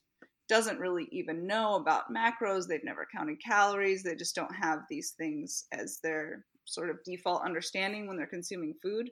doesn't 0.50 0.80
really 0.80 1.08
even 1.12 1.48
know 1.48 1.76
about 1.76 2.12
macros 2.14 2.68
they've 2.68 2.84
never 2.84 3.08
counted 3.16 3.38
calories 3.46 4.04
they 4.04 4.16
just 4.16 4.36
don't 4.36 4.54
have 4.54 4.80
these 4.90 5.12
things 5.18 5.66
as 5.72 6.00
their 6.04 6.46
sort 6.66 6.90
of 6.90 6.98
default 7.06 7.46
understanding 7.46 8.08
when 8.08 8.18
they're 8.18 8.26
consuming 8.26 8.74
food 8.82 9.10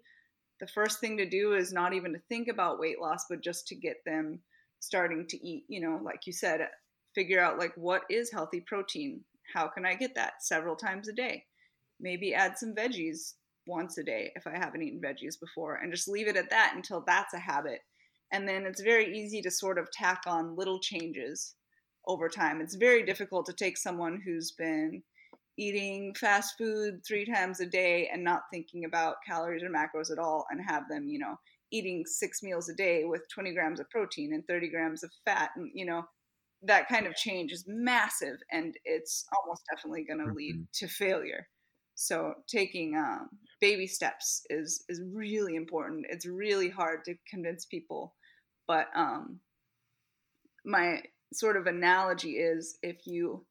the 0.59 0.67
first 0.67 0.99
thing 0.99 1.17
to 1.17 1.30
do 1.30 1.53
is 1.53 1.72
not 1.72 1.93
even 1.93 2.11
to 2.11 2.20
think 2.28 2.47
about 2.47 2.80
weight 2.80 2.99
loss 2.99 3.26
but 3.30 3.43
just 3.43 3.67
to 3.67 3.76
get 3.76 3.97
them 4.05 4.39
starting 4.80 5.26
to 5.28 5.38
eat 5.47 5.63
you 5.70 5.80
know 5.80 5.99
like 6.03 6.26
you 6.26 6.34
said 6.34 6.67
figure 7.15 7.39
out 7.39 7.59
like 7.59 7.74
what 7.76 8.01
is 8.09 8.32
healthy 8.32 8.61
protein 8.67 9.24
how 9.54 9.68
can 9.68 9.86
I 9.86 9.95
get 9.95 10.16
that 10.16 10.41
several 10.41 10.76
times 10.76 11.08
a 11.08 11.14
day? 11.14 11.43
Maybe 12.00 12.34
add 12.34 12.58
some 12.58 12.74
veggies 12.76 13.34
once 13.68 13.97
a 13.97 14.04
day 14.04 14.32
if 14.36 14.47
I 14.47 14.58
haven't 14.58 14.82
eaten 14.82 15.02
veggies 15.02 15.39
before 15.39 15.76
and 15.76 15.93
just 15.93 16.08
leave 16.08 16.28
it 16.28 16.38
at 16.38 16.50
that 16.50 16.74
until 16.76 17.04
that's 17.06 17.34
a 17.34 17.39
habit. 17.39 17.82
And 18.32 18.47
then 18.47 18.66
it's 18.66 18.82
very 18.82 19.18
easy 19.18 19.41
to 19.41 19.52
sort 19.52 19.78
of 19.78 19.91
tack 19.91 20.22
on 20.28 20.56
little 20.56 20.80
changes 20.80 21.56
over 22.08 22.30
time. 22.30 22.62
It's 22.62 22.76
very 22.76 23.04
difficult 23.04 23.45
to 23.47 23.54
take 23.54 23.78
someone 23.78 24.22
who's 24.24 24.52
been 24.52 25.04
eating 25.58 26.14
fast 26.16 26.56
food 26.58 27.02
three 27.06 27.26
times 27.26 27.60
a 27.60 27.66
day 27.66 28.10
and 28.12 28.24
not 28.24 28.43
thinking 28.52 28.86
about 28.86 29.18
calories 29.28 29.64
or 29.64 29.70
macros 29.70 30.12
at 30.12 30.20
all 30.20 30.45
and 30.50 30.62
have 30.66 30.88
them, 30.89 31.08
you 31.08 31.20
know, 31.20 31.36
eating 31.72 32.04
six 32.06 32.41
meals 32.41 32.70
a 32.70 32.74
day 32.74 33.04
with 33.04 33.28
20 33.34 33.54
grams 33.54 33.80
of 33.80 33.89
protein 33.89 34.34
and 34.34 34.45
30 34.47 34.70
grams 34.70 35.04
of 35.04 35.12
fat 35.26 35.52
and, 35.56 35.70
you 35.74 35.86
know, 35.86 36.04
that 36.64 36.89
kind 36.89 37.07
of 37.07 37.16
change 37.16 37.51
is 37.51 37.64
massive 37.68 38.38
and 38.51 38.76
it's 38.86 39.26
almost 39.38 39.64
definitely 39.74 40.03
going 40.03 40.20
to 40.20 40.26
mm-hmm. 40.26 40.38
lead 40.38 40.68
to 40.74 40.88
failure. 40.88 41.47
So 41.95 42.34
taking 42.47 42.95
um, 42.95 43.30
baby 43.60 43.88
steps 43.88 44.45
is 44.49 44.84
is 44.89 45.01
really 45.14 45.55
important. 45.55 46.05
It's 46.10 46.26
really 46.26 46.70
hard 46.70 47.03
to 47.05 47.16
convince 47.30 47.66
people 47.66 48.14
but 48.70 48.86
um, 48.95 49.39
my 50.64 51.01
sort 51.34 51.57
of 51.57 51.66
analogy 51.66 52.34
is 52.34 52.78
if 52.84 53.07
you 53.07 53.43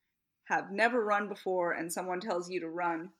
have 0.45 0.71
never 0.71 1.05
run 1.05 1.29
before 1.29 1.73
and 1.73 1.93
someone 1.93 2.21
tells 2.21 2.49
you 2.49 2.61
to 2.61 2.69
run 2.69 3.11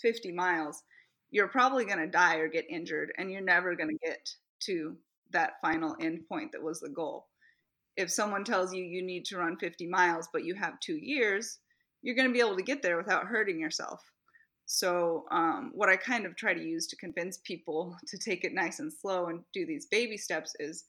50 0.00 0.32
miles 0.32 0.82
you're 1.30 1.48
probably 1.48 1.84
going 1.84 1.98
to 1.98 2.06
die 2.06 2.36
or 2.36 2.48
get 2.48 2.64
injured 2.70 3.12
and 3.18 3.30
you're 3.30 3.42
never 3.42 3.76
going 3.76 3.90
to 3.90 4.06
get 4.06 4.26
to 4.60 4.96
that 5.30 5.52
final 5.60 5.94
end 6.00 6.20
point 6.26 6.52
that 6.52 6.62
was 6.62 6.80
the 6.80 6.88
goal 6.88 7.26
if 7.96 8.10
someone 8.10 8.44
tells 8.44 8.72
you 8.72 8.82
you 8.82 9.02
need 9.02 9.24
to 9.26 9.36
run 9.36 9.56
50 9.56 9.86
miles 9.88 10.28
but 10.32 10.44
you 10.44 10.54
have 10.54 10.80
two 10.80 10.96
years 10.96 11.58
you're 12.02 12.16
going 12.16 12.28
to 12.28 12.32
be 12.32 12.40
able 12.40 12.56
to 12.56 12.62
get 12.62 12.82
there 12.82 12.96
without 12.96 13.26
hurting 13.26 13.60
yourself 13.60 14.00
so 14.66 15.24
um, 15.30 15.72
what 15.74 15.88
i 15.88 15.96
kind 15.96 16.26
of 16.26 16.36
try 16.36 16.54
to 16.54 16.64
use 16.64 16.86
to 16.86 16.96
convince 16.96 17.38
people 17.44 17.96
to 18.06 18.18
take 18.18 18.44
it 18.44 18.54
nice 18.54 18.78
and 18.80 18.92
slow 18.92 19.26
and 19.26 19.40
do 19.52 19.66
these 19.66 19.86
baby 19.86 20.16
steps 20.16 20.54
is 20.58 20.84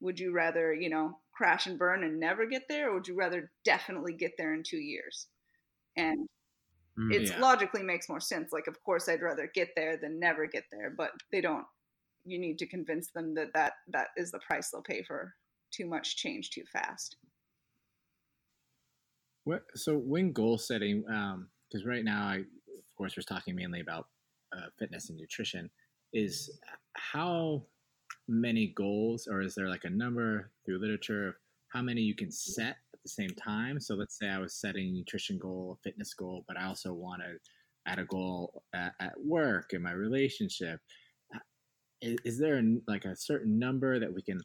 would 0.00 0.18
you 0.18 0.32
rather 0.32 0.72
you 0.74 0.88
know 0.88 1.18
crash 1.32 1.66
and 1.66 1.78
burn 1.78 2.04
and 2.04 2.18
never 2.18 2.46
get 2.46 2.62
there 2.68 2.90
or 2.90 2.94
would 2.94 3.08
you 3.08 3.14
rather 3.14 3.50
definitely 3.64 4.12
get 4.12 4.32
there 4.38 4.54
in 4.54 4.62
two 4.62 4.78
years 4.78 5.28
and 5.96 6.28
mm, 6.98 7.14
it 7.14 7.30
yeah. 7.30 7.38
logically 7.38 7.82
makes 7.82 8.08
more 8.08 8.20
sense 8.20 8.52
like 8.52 8.66
of 8.66 8.82
course 8.82 9.08
i'd 9.08 9.22
rather 9.22 9.50
get 9.54 9.68
there 9.76 9.96
than 9.96 10.18
never 10.18 10.46
get 10.46 10.64
there 10.72 10.92
but 10.96 11.10
they 11.30 11.40
don't 11.40 11.64
you 12.24 12.38
need 12.38 12.58
to 12.58 12.66
convince 12.66 13.10
them 13.12 13.34
that 13.34 13.48
that 13.54 13.74
that 13.88 14.08
is 14.16 14.30
the 14.30 14.40
price 14.40 14.70
they'll 14.70 14.82
pay 14.82 15.02
for 15.02 15.34
too 15.72 15.86
much 15.86 16.16
change 16.16 16.50
too 16.50 16.64
fast. 16.72 17.16
What, 19.44 19.62
so 19.74 19.96
when 19.96 20.32
goal 20.32 20.58
setting, 20.58 21.02
because 21.02 21.84
um, 21.84 21.88
right 21.88 22.04
now, 22.04 22.22
I, 22.22 22.36
of 22.36 22.94
course, 22.96 23.16
we're 23.16 23.22
talking 23.22 23.54
mainly 23.54 23.80
about 23.80 24.06
uh, 24.54 24.66
fitness 24.78 25.08
and 25.08 25.18
nutrition, 25.18 25.70
is 26.12 26.50
how 26.94 27.62
many 28.28 28.72
goals, 28.76 29.26
or 29.30 29.40
is 29.40 29.54
there 29.54 29.68
like 29.68 29.84
a 29.84 29.90
number 29.90 30.50
through 30.64 30.80
literature 30.80 31.28
of 31.28 31.34
how 31.68 31.82
many 31.82 32.02
you 32.02 32.14
can 32.14 32.30
set 32.30 32.76
at 32.92 33.02
the 33.02 33.08
same 33.08 33.30
time? 33.42 33.80
So 33.80 33.94
let's 33.94 34.18
say 34.18 34.28
I 34.28 34.38
was 34.38 34.54
setting 34.54 34.88
a 34.88 34.92
nutrition 34.92 35.38
goal, 35.38 35.78
a 35.78 35.82
fitness 35.88 36.12
goal, 36.14 36.44
but 36.46 36.58
I 36.58 36.66
also 36.66 36.92
want 36.92 37.22
to 37.22 37.38
add 37.90 37.98
a 37.98 38.04
goal 38.04 38.62
at, 38.74 38.92
at 39.00 39.14
work 39.24 39.70
in 39.72 39.82
my 39.82 39.92
relationship. 39.92 40.80
Is, 42.02 42.18
is 42.24 42.38
there 42.38 42.62
like 42.86 43.06
a 43.06 43.16
certain 43.16 43.58
number 43.58 43.98
that 43.98 44.12
we 44.12 44.22
can 44.22 44.40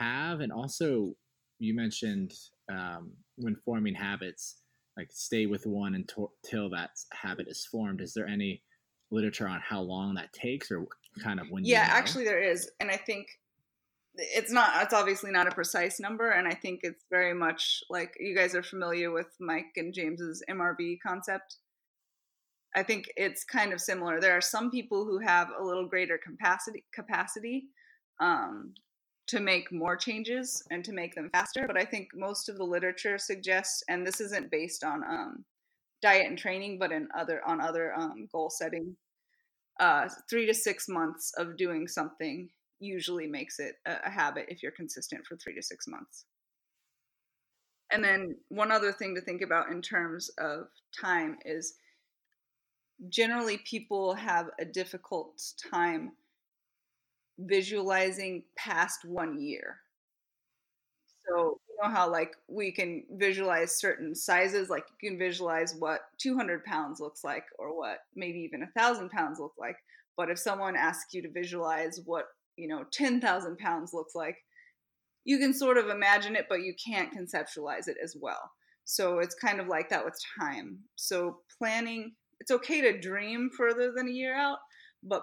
have 0.00 0.40
and 0.40 0.52
also 0.52 1.12
you 1.58 1.74
mentioned 1.74 2.32
um, 2.70 3.12
when 3.36 3.54
forming 3.64 3.94
habits 3.94 4.56
like 4.96 5.08
stay 5.12 5.46
with 5.46 5.66
one 5.66 5.94
until 5.94 6.70
that 6.70 6.90
habit 7.12 7.46
is 7.48 7.66
formed 7.70 8.00
is 8.00 8.14
there 8.14 8.26
any 8.26 8.62
literature 9.10 9.48
on 9.48 9.60
how 9.60 9.80
long 9.80 10.14
that 10.14 10.32
takes, 10.32 10.70
or 10.70 10.86
kind 11.22 11.40
of 11.40 11.46
when? 11.50 11.64
Yeah, 11.64 11.82
you 11.82 11.88
know? 11.88 11.98
actually, 11.98 12.24
there 12.24 12.42
is, 12.42 12.70
and 12.80 12.90
I 12.90 12.96
think 12.96 13.26
it's 14.16 14.52
not. 14.52 14.82
It's 14.82 14.94
obviously 14.94 15.30
not 15.30 15.48
a 15.48 15.54
precise 15.54 16.00
number, 16.00 16.30
and 16.30 16.46
I 16.46 16.54
think 16.54 16.80
it's 16.82 17.04
very 17.10 17.34
much 17.34 17.82
like 17.90 18.14
you 18.18 18.34
guys 18.34 18.54
are 18.54 18.62
familiar 18.62 19.10
with 19.10 19.28
Mike 19.40 19.72
and 19.76 19.92
James's 19.92 20.42
MRV 20.48 20.98
concept. 21.06 21.56
I 22.74 22.84
think 22.84 23.10
it's 23.16 23.42
kind 23.42 23.72
of 23.72 23.80
similar. 23.80 24.20
There 24.20 24.36
are 24.36 24.40
some 24.40 24.70
people 24.70 25.04
who 25.04 25.18
have 25.18 25.48
a 25.58 25.62
little 25.62 25.86
greater 25.86 26.18
capacity 26.18 26.84
capacity 26.94 27.64
um, 28.20 28.74
to 29.30 29.38
make 29.38 29.70
more 29.70 29.96
changes 29.96 30.62
and 30.72 30.84
to 30.84 30.92
make 30.92 31.14
them 31.14 31.30
faster. 31.30 31.64
But 31.64 31.76
I 31.76 31.84
think 31.84 32.08
most 32.14 32.48
of 32.48 32.56
the 32.56 32.64
literature 32.64 33.16
suggests, 33.16 33.84
and 33.88 34.04
this 34.04 34.20
isn't 34.20 34.50
based 34.50 34.82
on 34.82 35.04
um, 35.04 35.44
diet 36.02 36.26
and 36.26 36.36
training, 36.36 36.80
but 36.80 36.90
in 36.90 37.06
other 37.16 37.40
on 37.46 37.60
other 37.60 37.94
um, 37.94 38.28
goal 38.32 38.50
setting, 38.50 38.96
uh, 39.78 40.08
three 40.28 40.46
to 40.46 40.54
six 40.54 40.88
months 40.88 41.32
of 41.38 41.56
doing 41.56 41.86
something 41.86 42.48
usually 42.80 43.28
makes 43.28 43.60
it 43.60 43.76
a, 43.86 43.98
a 44.06 44.10
habit 44.10 44.46
if 44.48 44.64
you're 44.64 44.72
consistent 44.72 45.24
for 45.24 45.36
three 45.36 45.54
to 45.54 45.62
six 45.62 45.86
months. 45.86 46.24
And 47.92 48.02
then 48.02 48.34
one 48.48 48.72
other 48.72 48.90
thing 48.90 49.14
to 49.14 49.20
think 49.20 49.42
about 49.42 49.70
in 49.70 49.80
terms 49.80 50.28
of 50.38 50.66
time 51.00 51.38
is 51.44 51.74
generally 53.08 53.58
people 53.58 54.14
have 54.14 54.50
a 54.60 54.64
difficult 54.64 55.40
time 55.72 56.12
visualizing 57.40 58.44
past 58.56 59.04
one 59.04 59.40
year. 59.40 59.78
So 61.28 61.60
you 61.68 61.76
know 61.82 61.94
how 61.94 62.10
like 62.10 62.32
we 62.48 62.72
can 62.72 63.04
visualize 63.12 63.78
certain 63.78 64.14
sizes, 64.14 64.68
like 64.68 64.84
you 65.00 65.10
can 65.10 65.18
visualize 65.18 65.74
what 65.78 66.00
200 66.18 66.64
pounds 66.64 67.00
looks 67.00 67.24
like, 67.24 67.44
or 67.58 67.76
what 67.76 67.98
maybe 68.14 68.40
even 68.40 68.62
a 68.62 68.78
thousand 68.78 69.10
pounds 69.10 69.38
look 69.38 69.54
like. 69.58 69.76
But 70.16 70.30
if 70.30 70.38
someone 70.38 70.76
asks 70.76 71.14
you 71.14 71.22
to 71.22 71.30
visualize 71.30 72.00
what 72.04 72.26
you 72.56 72.68
know 72.68 72.84
10,000 72.92 73.58
pounds 73.58 73.92
looks 73.94 74.14
like, 74.14 74.36
you 75.24 75.38
can 75.38 75.54
sort 75.54 75.78
of 75.78 75.88
imagine 75.88 76.36
it, 76.36 76.46
but 76.48 76.62
you 76.62 76.74
can't 76.84 77.14
conceptualize 77.14 77.88
it 77.88 77.96
as 78.02 78.16
well. 78.20 78.50
So 78.84 79.20
it's 79.20 79.34
kind 79.34 79.60
of 79.60 79.68
like 79.68 79.88
that 79.90 80.04
with 80.04 80.18
time. 80.40 80.78
So 80.96 81.38
planning 81.58 82.12
it's 82.40 82.50
okay 82.50 82.80
to 82.80 82.98
dream 82.98 83.50
further 83.56 83.92
than 83.94 84.08
a 84.08 84.12
year 84.12 84.34
out, 84.34 84.58
but 85.02 85.22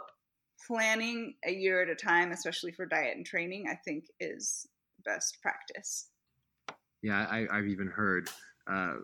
planning 0.65 1.35
a 1.45 1.51
year 1.51 1.81
at 1.81 1.89
a 1.89 1.95
time, 1.95 2.31
especially 2.31 2.71
for 2.71 2.85
diet 2.85 3.15
and 3.15 3.25
training, 3.25 3.67
I 3.69 3.75
think 3.75 4.05
is 4.19 4.67
best 5.05 5.37
practice. 5.41 6.09
Yeah, 7.03 7.27
I, 7.29 7.55
have 7.55 7.67
even 7.67 7.87
heard, 7.87 8.29
uh, 8.69 8.95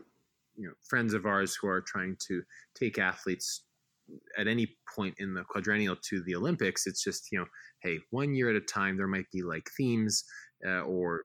you 0.55 0.67
know, 0.67 0.73
friends 0.87 1.13
of 1.13 1.25
ours 1.25 1.55
who 1.55 1.67
are 1.67 1.81
trying 1.81 2.17
to 2.27 2.41
take 2.75 2.97
athletes 2.97 3.63
at 4.37 4.47
any 4.47 4.75
point 4.93 5.15
in 5.19 5.33
the 5.33 5.43
quadrennial 5.43 5.95
to 6.09 6.21
the 6.23 6.35
Olympics. 6.35 6.87
It's 6.87 7.03
just 7.03 7.31
you 7.31 7.39
know, 7.39 7.45
hey, 7.81 7.99
one 8.09 8.33
year 8.35 8.49
at 8.49 8.55
a 8.55 8.61
time. 8.61 8.97
There 8.97 9.07
might 9.07 9.29
be 9.31 9.41
like 9.43 9.69
themes 9.77 10.23
uh, 10.67 10.81
or 10.81 11.23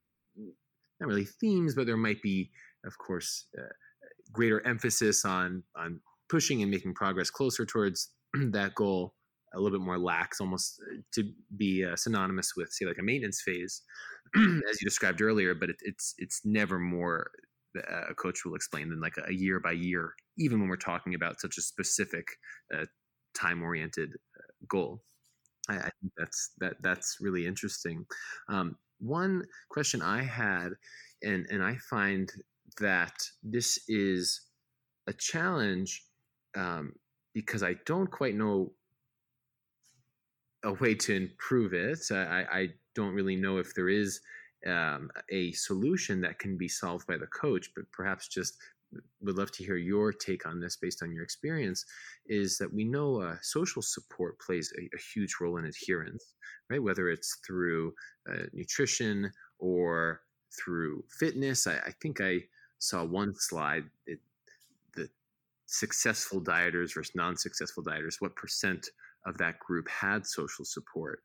not 1.01 1.09
really 1.09 1.27
themes, 1.41 1.75
but 1.75 1.87
there 1.87 1.97
might 1.97 2.23
be, 2.23 2.51
of 2.85 2.97
course, 2.99 3.47
uh, 3.59 3.73
greater 4.33 4.65
emphasis 4.67 5.25
on 5.25 5.63
on 5.77 6.01
pushing 6.29 6.63
and 6.63 6.71
making 6.71 6.95
progress 6.95 7.31
closer 7.31 7.65
towards 7.65 8.11
that 8.51 8.75
goal 8.75 9.15
a 9.55 9.61
little 9.61 9.79
bit 9.79 9.85
more 9.85 9.99
lax, 9.99 10.41
almost 10.41 10.81
uh, 10.83 11.01
to 11.15 11.31
be 11.57 11.85
uh, 11.85 11.97
synonymous 11.97 12.53
with, 12.57 12.71
say, 12.73 12.87
like 12.87 12.99
a 12.99 13.03
maintenance 13.03 13.43
phase, 13.45 13.83
as 14.37 14.81
you 14.81 14.85
described 14.85 15.23
earlier. 15.23 15.55
But 15.55 15.71
it, 15.71 15.77
it's 15.83 16.15
it's 16.19 16.43
never 16.45 16.79
more 16.79 17.31
uh, 17.77 18.11
a 18.11 18.15
coach 18.15 18.45
will 18.45 18.55
explain 18.55 18.89
than 18.89 19.01
like 19.01 19.15
a, 19.27 19.33
year 19.33 19.61
by 19.61 19.73
year, 19.73 20.15
even 20.39 20.61
when 20.61 20.69
we're 20.69 20.77
talking 20.77 21.15
about 21.15 21.41
such 21.41 21.59
a 21.59 21.63
specific 21.63 22.27
uh, 22.75 22.85
time 23.39 23.63
oriented 23.63 24.11
uh, 24.11 24.53
goal. 24.69 25.03
I, 25.69 25.77
I, 25.77 25.91
think 26.01 26.13
that's 26.17 26.53
that 26.59 26.75
that's 26.83 27.19
really 27.21 27.47
interesting. 27.47 28.07
Um, 28.49 28.77
one 28.99 29.45
question 29.71 30.03
I 30.03 30.23
had, 30.23 30.71
and 31.23 31.47
and 31.51 31.63
I 31.63 31.77
find 31.91 32.31
that 32.81 33.15
this 33.43 33.79
is 33.89 34.41
a 35.07 35.13
challenge 35.13 36.05
um, 36.57 36.93
because 37.35 37.63
I 37.63 37.77
don't 37.87 38.11
quite 38.11 38.35
know 38.35 38.73
a 40.65 40.73
way 40.75 40.95
to 40.95 41.15
improve 41.15 41.73
it. 41.73 41.99
I, 42.11 42.45
I 42.51 42.69
don't 42.95 43.15
really 43.15 43.37
know 43.37 43.59
if 43.59 43.75
there 43.75 43.89
is 43.89 44.21
um, 44.67 45.11
a 45.31 45.53
solution 45.53 46.21
that 46.23 46.39
can 46.39 46.57
be 46.57 46.69
solved 46.69 47.07
by 47.07 47.17
the 47.17 47.27
coach, 47.29 47.71
but 47.75 47.85
perhaps 47.93 48.29
just 48.29 48.57
would 49.21 49.37
love 49.37 49.53
to 49.53 49.65
hear 49.65 49.77
your 49.77 50.13
take 50.13 50.47
on 50.47 50.61
this 50.61 50.77
based 50.77 51.03
on 51.03 51.13
your 51.13 51.23
experience 51.23 51.85
is 52.27 52.57
that 52.59 52.73
we 52.73 52.85
know 52.85 53.21
uh, 53.21 53.37
social 53.43 53.83
support 53.83 54.41
plays 54.41 54.73
a, 54.79 54.97
a, 54.97 55.01
huge 55.13 55.35
role 55.43 55.59
in 55.59 55.67
adherence 55.67 56.35
right 56.71 56.83
whether 56.83 57.11
it's 57.11 57.37
through 57.47 57.93
uh, 58.33 58.45
nutrition 58.55 59.31
or 59.59 60.23
through 60.59 61.05
fitness 61.21 61.67
I, 61.67 61.75
I, 61.75 61.93
think 62.01 62.23
i 62.23 62.39
saw 62.79 63.05
one 63.05 63.35
slide 63.35 63.85
it, 64.07 64.21
successful 65.69 66.41
dieters 66.41 66.95
versus 66.95 67.15
non-successful 67.15 67.85
dieters 67.85 68.21
what 68.21 68.35
percent 68.37 68.89
of 69.29 69.39
that 69.39 69.59
group 69.59 69.89
had 69.89 70.27
social 70.27 70.65
support. 70.65 71.21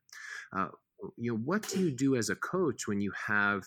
Uh, 0.56 0.68
you 1.16 1.32
know 1.32 1.38
what 1.38 1.66
do 1.68 1.80
you 1.80 1.90
do 1.96 2.16
as 2.16 2.30
a 2.30 2.36
coach 2.36 2.86
when 2.86 3.00
you 3.00 3.12
have 3.26 3.62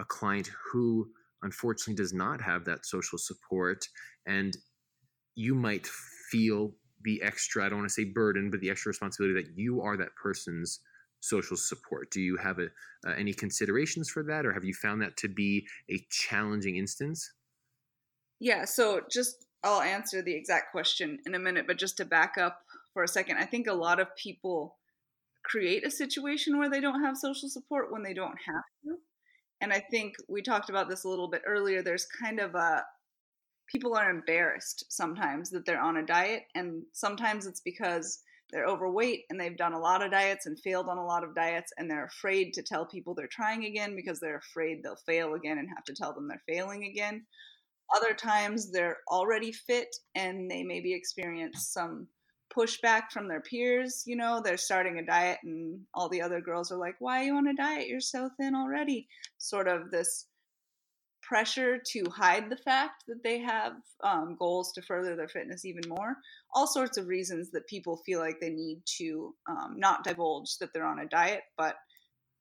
a 0.00 0.04
client 0.04 0.50
who 0.72 1.08
unfortunately 1.42 1.94
does 1.94 2.12
not 2.12 2.40
have 2.40 2.64
that 2.64 2.84
social 2.84 3.18
support 3.18 3.86
and 4.26 4.56
you 5.34 5.54
might 5.54 5.86
feel 6.30 6.72
the 7.04 7.22
extra 7.22 7.64
i 7.64 7.68
don't 7.68 7.78
want 7.78 7.88
to 7.88 7.94
say 7.94 8.04
burden 8.04 8.50
but 8.50 8.60
the 8.60 8.70
extra 8.70 8.88
responsibility 8.88 9.34
that 9.40 9.52
you 9.54 9.82
are 9.82 9.96
that 9.96 10.14
person's 10.20 10.80
social 11.20 11.56
support? 11.56 12.10
Do 12.10 12.20
you 12.20 12.36
have 12.36 12.58
a, 12.58 12.66
uh, 13.06 13.14
any 13.16 13.32
considerations 13.32 14.08
for 14.08 14.22
that 14.24 14.46
or 14.46 14.52
have 14.52 14.64
you 14.64 14.74
found 14.74 15.02
that 15.02 15.16
to 15.18 15.28
be 15.28 15.66
a 15.90 15.98
challenging 16.10 16.76
instance? 16.76 17.32
Yeah 18.40 18.64
so 18.64 19.00
just 19.10 19.46
I'll 19.64 19.80
answer 19.80 20.22
the 20.22 20.34
exact 20.34 20.70
question 20.70 21.18
in 21.26 21.34
a 21.34 21.40
minute, 21.40 21.66
but 21.66 21.78
just 21.78 21.96
to 21.96 22.04
back 22.04 22.38
up 22.38 22.60
for 22.96 23.02
a 23.02 23.08
second, 23.08 23.36
I 23.36 23.44
think 23.44 23.66
a 23.66 23.74
lot 23.74 24.00
of 24.00 24.16
people 24.16 24.78
create 25.44 25.86
a 25.86 25.90
situation 25.90 26.56
where 26.56 26.70
they 26.70 26.80
don't 26.80 27.04
have 27.04 27.18
social 27.18 27.50
support 27.50 27.92
when 27.92 28.02
they 28.02 28.14
don't 28.14 28.38
have 28.46 28.64
to. 28.84 28.96
And 29.60 29.70
I 29.70 29.80
think 29.90 30.14
we 30.30 30.40
talked 30.40 30.70
about 30.70 30.88
this 30.88 31.04
a 31.04 31.08
little 31.10 31.28
bit 31.28 31.42
earlier. 31.46 31.82
There's 31.82 32.06
kind 32.06 32.40
of 32.40 32.54
a 32.54 32.84
people 33.70 33.94
are 33.94 34.08
embarrassed 34.08 34.86
sometimes 34.88 35.50
that 35.50 35.66
they're 35.66 35.78
on 35.78 35.98
a 35.98 36.06
diet, 36.06 36.44
and 36.54 36.84
sometimes 36.94 37.44
it's 37.46 37.60
because 37.60 38.22
they're 38.50 38.64
overweight 38.64 39.24
and 39.28 39.38
they've 39.38 39.58
done 39.58 39.74
a 39.74 39.78
lot 39.78 40.02
of 40.02 40.10
diets 40.10 40.46
and 40.46 40.58
failed 40.58 40.88
on 40.88 40.96
a 40.96 41.04
lot 41.04 41.22
of 41.22 41.34
diets, 41.34 41.74
and 41.76 41.90
they're 41.90 42.06
afraid 42.06 42.54
to 42.54 42.62
tell 42.62 42.86
people 42.86 43.14
they're 43.14 43.28
trying 43.30 43.66
again 43.66 43.94
because 43.94 44.20
they're 44.20 44.38
afraid 44.38 44.82
they'll 44.82 44.96
fail 45.04 45.34
again 45.34 45.58
and 45.58 45.68
have 45.68 45.84
to 45.84 45.94
tell 45.94 46.14
them 46.14 46.28
they're 46.28 46.42
failing 46.48 46.84
again. 46.84 47.26
Other 47.94 48.14
times 48.14 48.72
they're 48.72 48.96
already 49.12 49.52
fit 49.52 49.94
and 50.14 50.50
they 50.50 50.62
maybe 50.62 50.94
experience 50.94 51.68
some 51.68 52.08
pushback 52.56 53.10
from 53.12 53.28
their 53.28 53.40
peers. 53.40 54.04
You 54.06 54.16
know, 54.16 54.40
they're 54.42 54.56
starting 54.56 54.98
a 54.98 55.04
diet 55.04 55.38
and 55.44 55.80
all 55.94 56.08
the 56.08 56.22
other 56.22 56.40
girls 56.40 56.70
are 56.72 56.78
like, 56.78 56.96
Why 56.98 57.20
are 57.20 57.24
you 57.24 57.34
on 57.36 57.48
a 57.48 57.54
diet? 57.54 57.88
You're 57.88 58.00
so 58.00 58.30
thin 58.38 58.54
already. 58.54 59.08
Sort 59.38 59.68
of 59.68 59.90
this 59.90 60.26
pressure 61.22 61.78
to 61.84 62.04
hide 62.08 62.48
the 62.48 62.56
fact 62.56 63.04
that 63.08 63.22
they 63.24 63.38
have 63.38 63.72
um, 64.04 64.36
goals 64.38 64.72
to 64.72 64.82
further 64.82 65.16
their 65.16 65.28
fitness 65.28 65.64
even 65.64 65.82
more. 65.88 66.16
All 66.54 66.66
sorts 66.66 66.98
of 66.98 67.08
reasons 67.08 67.50
that 67.50 67.66
people 67.66 68.00
feel 68.06 68.20
like 68.20 68.38
they 68.40 68.50
need 68.50 68.80
to 68.98 69.34
um, 69.48 69.74
not 69.76 70.04
divulge 70.04 70.56
that 70.60 70.72
they're 70.72 70.86
on 70.86 71.00
a 71.00 71.08
diet. 71.08 71.42
But 71.58 71.74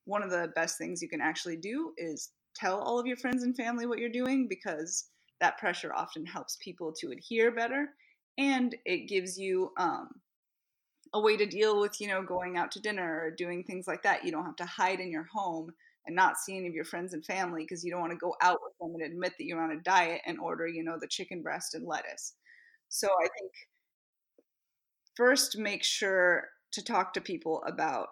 one 0.06 0.22
of 0.22 0.30
the 0.30 0.52
best 0.56 0.78
things 0.78 1.02
you 1.02 1.10
can 1.10 1.22
actually 1.22 1.58
do 1.58 1.94
is 1.98 2.32
tell 2.56 2.80
all 2.80 3.00
of 3.00 3.08
your 3.08 3.18
friends 3.18 3.44
and 3.44 3.56
family 3.56 3.88
what 3.88 3.98
you're 3.98 4.10
doing 4.10 4.48
because 4.48 5.10
that 5.42 5.58
pressure 5.58 5.92
often 5.94 6.26
helps 6.26 6.58
people 6.64 6.94
to 7.00 7.12
adhere 7.12 7.52
better 7.52 7.90
and 8.38 8.76
it 8.86 9.08
gives 9.08 9.38
you 9.38 9.72
um, 9.78 10.10
a 11.14 11.20
way 11.20 11.38
to 11.38 11.46
deal 11.46 11.80
with 11.80 12.00
you 12.02 12.08
know 12.08 12.24
going 12.24 12.58
out 12.58 12.72
to 12.72 12.82
dinner 12.82 13.22
or 13.24 13.32
doing 13.32 13.64
things 13.64 13.88
like 13.88 14.04
that. 14.04 14.26
You 14.26 14.32
don't 14.32 14.46
have 14.46 14.56
to 14.58 14.66
hide 14.66 15.00
in 15.00 15.12
your 15.12 15.28
home 15.32 15.72
and 16.06 16.16
not 16.16 16.38
see 16.38 16.58
any 16.58 16.68
of 16.68 16.74
your 16.74 16.86
friends 16.86 17.14
and 17.14 17.26
family 17.26 17.64
because 17.64 17.84
you 17.84 17.92
don't 17.92 18.02
want 18.02 18.12
to 18.12 18.18
go 18.18 18.36
out 18.42 18.60
with 18.64 18.74
them 18.80 18.94
and 19.02 19.12
admit 19.12 19.34
that 19.38 19.46
you're 19.46 19.62
on 19.64 19.72
a 19.72 19.82
diet 19.82 20.22
and 20.26 20.40
order 20.40 20.68
you 20.68 20.84
know 20.84 20.98
the 21.00 21.08
chicken 21.08 21.42
breast 21.42 21.76
and 21.76 21.86
lettuce. 21.88 22.34
So 22.90 23.08
i 23.08 23.28
think 23.40 23.52
first 25.16 25.58
make 25.58 25.84
sure 25.84 26.50
to 26.72 26.84
talk 26.84 27.14
to 27.14 27.22
people 27.22 27.64
about 27.66 28.08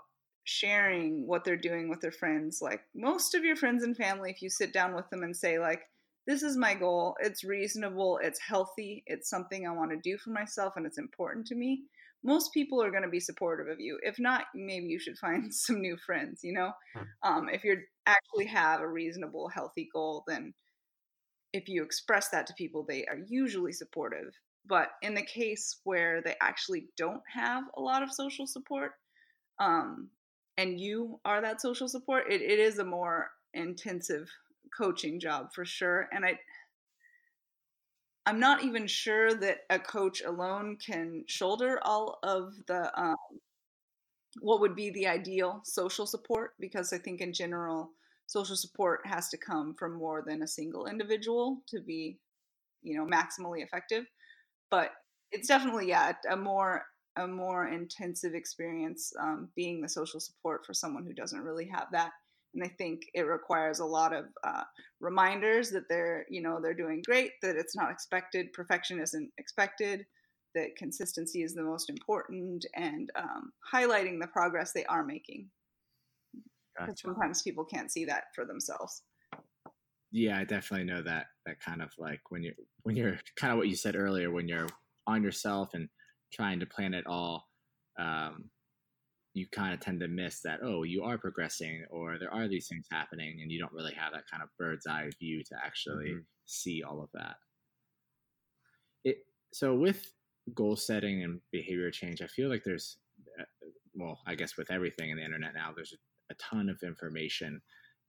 sharing 0.46 1.26
what 1.28 1.44
they're 1.44 1.56
doing 1.58 1.90
with 1.90 2.02
their 2.02 2.12
friends. 2.12 2.60
Like 2.62 2.82
most 2.96 3.36
of 3.36 3.44
your 3.44 3.56
friends 3.56 3.84
and 3.84 3.96
family 3.96 4.32
if 4.32 4.42
you 4.42 4.50
sit 4.50 4.74
down 4.74 4.96
with 4.96 5.10
them 5.10 5.24
and 5.24 5.36
say 5.36 5.60
like 5.60 5.82
this 6.26 6.44
is 6.44 6.58
my 6.58 6.74
goal. 6.74 7.16
It's 7.20 7.44
reasonable, 7.44 8.20
it's 8.24 8.40
healthy, 8.40 9.04
it's 9.08 9.30
something 9.30 9.68
I 9.68 9.72
want 9.72 9.92
to 9.92 9.98
do 9.98 10.18
for 10.18 10.30
myself, 10.30 10.74
and 10.76 10.86
it's 10.86 10.98
important 10.98 11.48
to 11.48 11.56
me. 11.56 11.84
Most 12.24 12.54
people 12.54 12.82
are 12.82 12.92
going 12.92 13.04
to 13.04 13.10
be 13.10 13.20
supportive 13.20 13.68
of 13.68 13.82
you. 13.82 14.00
If 14.02 14.18
not, 14.20 14.46
maybe 14.56 14.88
you 14.88 15.00
should 15.00 15.18
find 15.20 15.54
some 15.54 15.82
new 15.82 15.98
friends, 15.98 16.42
you 16.44 16.54
know? 16.54 16.72
Hmm. 16.96 17.04
Um, 17.24 17.50
if 17.50 17.64
you 17.64 17.78
actually 18.06 18.46
have 18.46 18.80
a 18.80 18.88
reasonable, 18.88 19.50
healthy 19.50 19.90
goal, 19.94 20.24
then 20.28 20.54
if 21.52 21.68
you 21.68 21.84
express 21.84 22.30
that 22.30 22.48
to 22.48 22.54
people, 22.54 22.86
they 22.88 23.06
are 23.06 23.20
usually 23.28 23.74
supportive. 23.74 24.34
But 24.66 24.92
in 25.02 25.14
the 25.14 25.26
case 25.26 25.82
where 25.84 26.22
they 26.22 26.36
actually 26.42 26.88
don't 26.98 27.22
have 27.32 27.66
a 27.76 27.82
lot 27.82 28.02
of 28.02 28.12
social 28.12 28.48
support, 28.48 28.94
um, 29.60 30.10
and 30.58 30.80
you 30.80 31.20
are 31.26 31.42
that 31.42 31.62
social 31.62 31.90
support, 31.90 32.32
it, 32.32 32.42
it 32.42 32.60
is 32.60 32.80
a 32.80 32.86
more 32.86 33.32
intensive 33.54 34.30
coaching 34.78 35.20
job 35.20 35.54
for 35.54 35.66
sure. 35.66 36.10
And 36.14 36.26
I, 36.26 36.40
I'm 38.26 38.40
not 38.40 38.64
even 38.64 38.88
sure 38.88 39.34
that 39.34 39.60
a 39.70 39.80
coach 39.80 40.22
alone 40.22 40.78
can 40.84 41.24
shoulder 41.28 41.80
all 41.84 42.20
of 42.24 42.54
the 42.68 42.92
um, 43.00 43.16
what 44.42 44.62
would 44.62 44.76
be 44.76 44.90
the 44.92 45.08
ideal 45.08 45.62
social 45.64 46.08
support 46.08 46.54
because 46.60 46.92
I 46.94 46.98
think 46.98 47.22
in 47.22 47.34
general 47.34 47.92
social 48.26 48.56
support 48.56 49.02
has 49.06 49.30
to 49.30 49.38
come 49.38 49.76
from 49.78 49.94
more 49.94 50.24
than 50.26 50.42
a 50.42 50.48
single 50.48 50.88
individual 50.88 51.62
to 51.68 51.82
be 51.82 52.18
you 52.82 52.98
know 52.98 53.06
maximally 53.06 53.64
effective 53.64 54.06
but 54.72 54.92
it's 55.32 55.48
definitely 55.48 55.88
yeah 55.90 56.14
a 56.30 56.36
more 56.36 56.84
a 57.18 57.28
more 57.28 57.68
intensive 57.68 58.34
experience 58.34 59.14
um, 59.22 59.50
being 59.56 59.82
the 59.82 59.90
social 59.90 60.20
support 60.20 60.66
for 60.66 60.74
someone 60.74 61.06
who 61.06 61.14
doesn't 61.14 61.44
really 61.44 61.68
have 61.68 61.88
that 61.92 62.12
and 62.54 62.64
i 62.64 62.68
think 62.68 63.02
it 63.14 63.24
requires 63.24 63.80
a 63.80 63.86
lot 63.86 64.14
of 64.14 64.26
uh, 64.44 64.64
reminders 65.00 65.70
that 65.70 65.88
they're 65.90 66.26
you 66.30 66.42
know 66.42 66.60
they're 66.62 66.74
doing 66.74 67.02
great 67.06 67.32
that 67.42 67.56
it's 67.56 67.76
not 67.76 67.92
expected 67.92 68.52
perfection 68.54 69.00
isn't 69.00 69.30
expected 69.38 70.06
that 70.56 70.76
consistency 70.78 71.42
is 71.42 71.56
the 71.56 71.64
most 71.64 71.90
important 71.90 72.64
and 72.76 73.10
um, 73.16 73.52
highlighting 73.74 74.20
the 74.22 74.28
progress 74.28 74.72
they 74.72 74.86
are 74.86 75.04
making 75.04 75.48
gotcha. 76.78 76.94
sometimes 76.96 77.42
people 77.42 77.66
can't 77.66 77.92
see 77.92 78.06
that 78.06 78.26
for 78.36 78.46
themselves 78.46 79.04
yeah 80.12 80.38
i 80.38 80.44
definitely 80.44 80.86
know 80.86 81.02
that 81.02 81.28
that 81.46 81.60
kind 81.60 81.82
of 81.82 81.90
like 81.98 82.22
when 82.30 82.44
you're 82.44 82.54
when 82.84 82.96
you're 82.96 83.18
kind 83.36 83.52
of 83.52 83.58
what 83.58 83.68
you 83.68 83.76
said 83.76 83.96
earlier 83.96 84.32
when 84.32 84.48
you're 84.48 84.68
on 85.08 85.24
yourself 85.24 85.70
and 85.74 85.90
trying 86.32 86.60
to 86.60 86.66
plan 86.66 86.94
it 86.94 87.06
all 87.08 87.48
um, 88.00 88.46
you 89.34 89.48
kind 89.52 89.74
of 89.74 89.80
tend 89.80 90.00
to 90.00 90.08
miss 90.08 90.42
that 90.42 90.60
oh 90.64 90.84
you 90.84 91.04
are 91.04 91.18
progressing 91.18 91.84
or 91.90 92.18
there 92.20 92.34
are 92.34 92.48
these 92.48 92.68
things 92.68 92.86
happening 92.92 93.40
and 93.42 93.52
you 93.52 93.60
don't 93.60 93.74
really 93.74 93.94
have 93.94 94.14
that 94.14 94.30
kind 94.32 94.44
of 94.44 94.50
bird's 94.58 94.88
eye 94.88 95.10
view 95.20 95.44
to 95.44 95.56
actually 95.64 96.10
mm-hmm. 96.10 96.20
see 96.46 96.84
all 96.84 97.02
of 97.02 97.10
that 97.14 97.36
it 99.04 99.18
so 99.52 99.76
with 99.76 100.12
goal 100.54 100.76
setting 100.76 101.24
and 101.24 101.40
behavior 101.52 101.92
change 101.92 102.22
i 102.22 102.28
feel 102.28 102.50
like 102.50 102.64
there's 102.64 102.98
uh, 103.40 103.44
well 103.96 104.20
i 104.28 104.36
guess 104.36 104.58
with 104.58 104.72
everything 104.72 105.10
in 105.10 105.18
the 105.18 105.24
internet 105.24 105.54
now 105.54 105.72
there's 105.76 105.94
a, 105.94 106.34
a 106.34 106.36
ton 106.36 106.70
of 106.70 106.78
information 106.84 107.62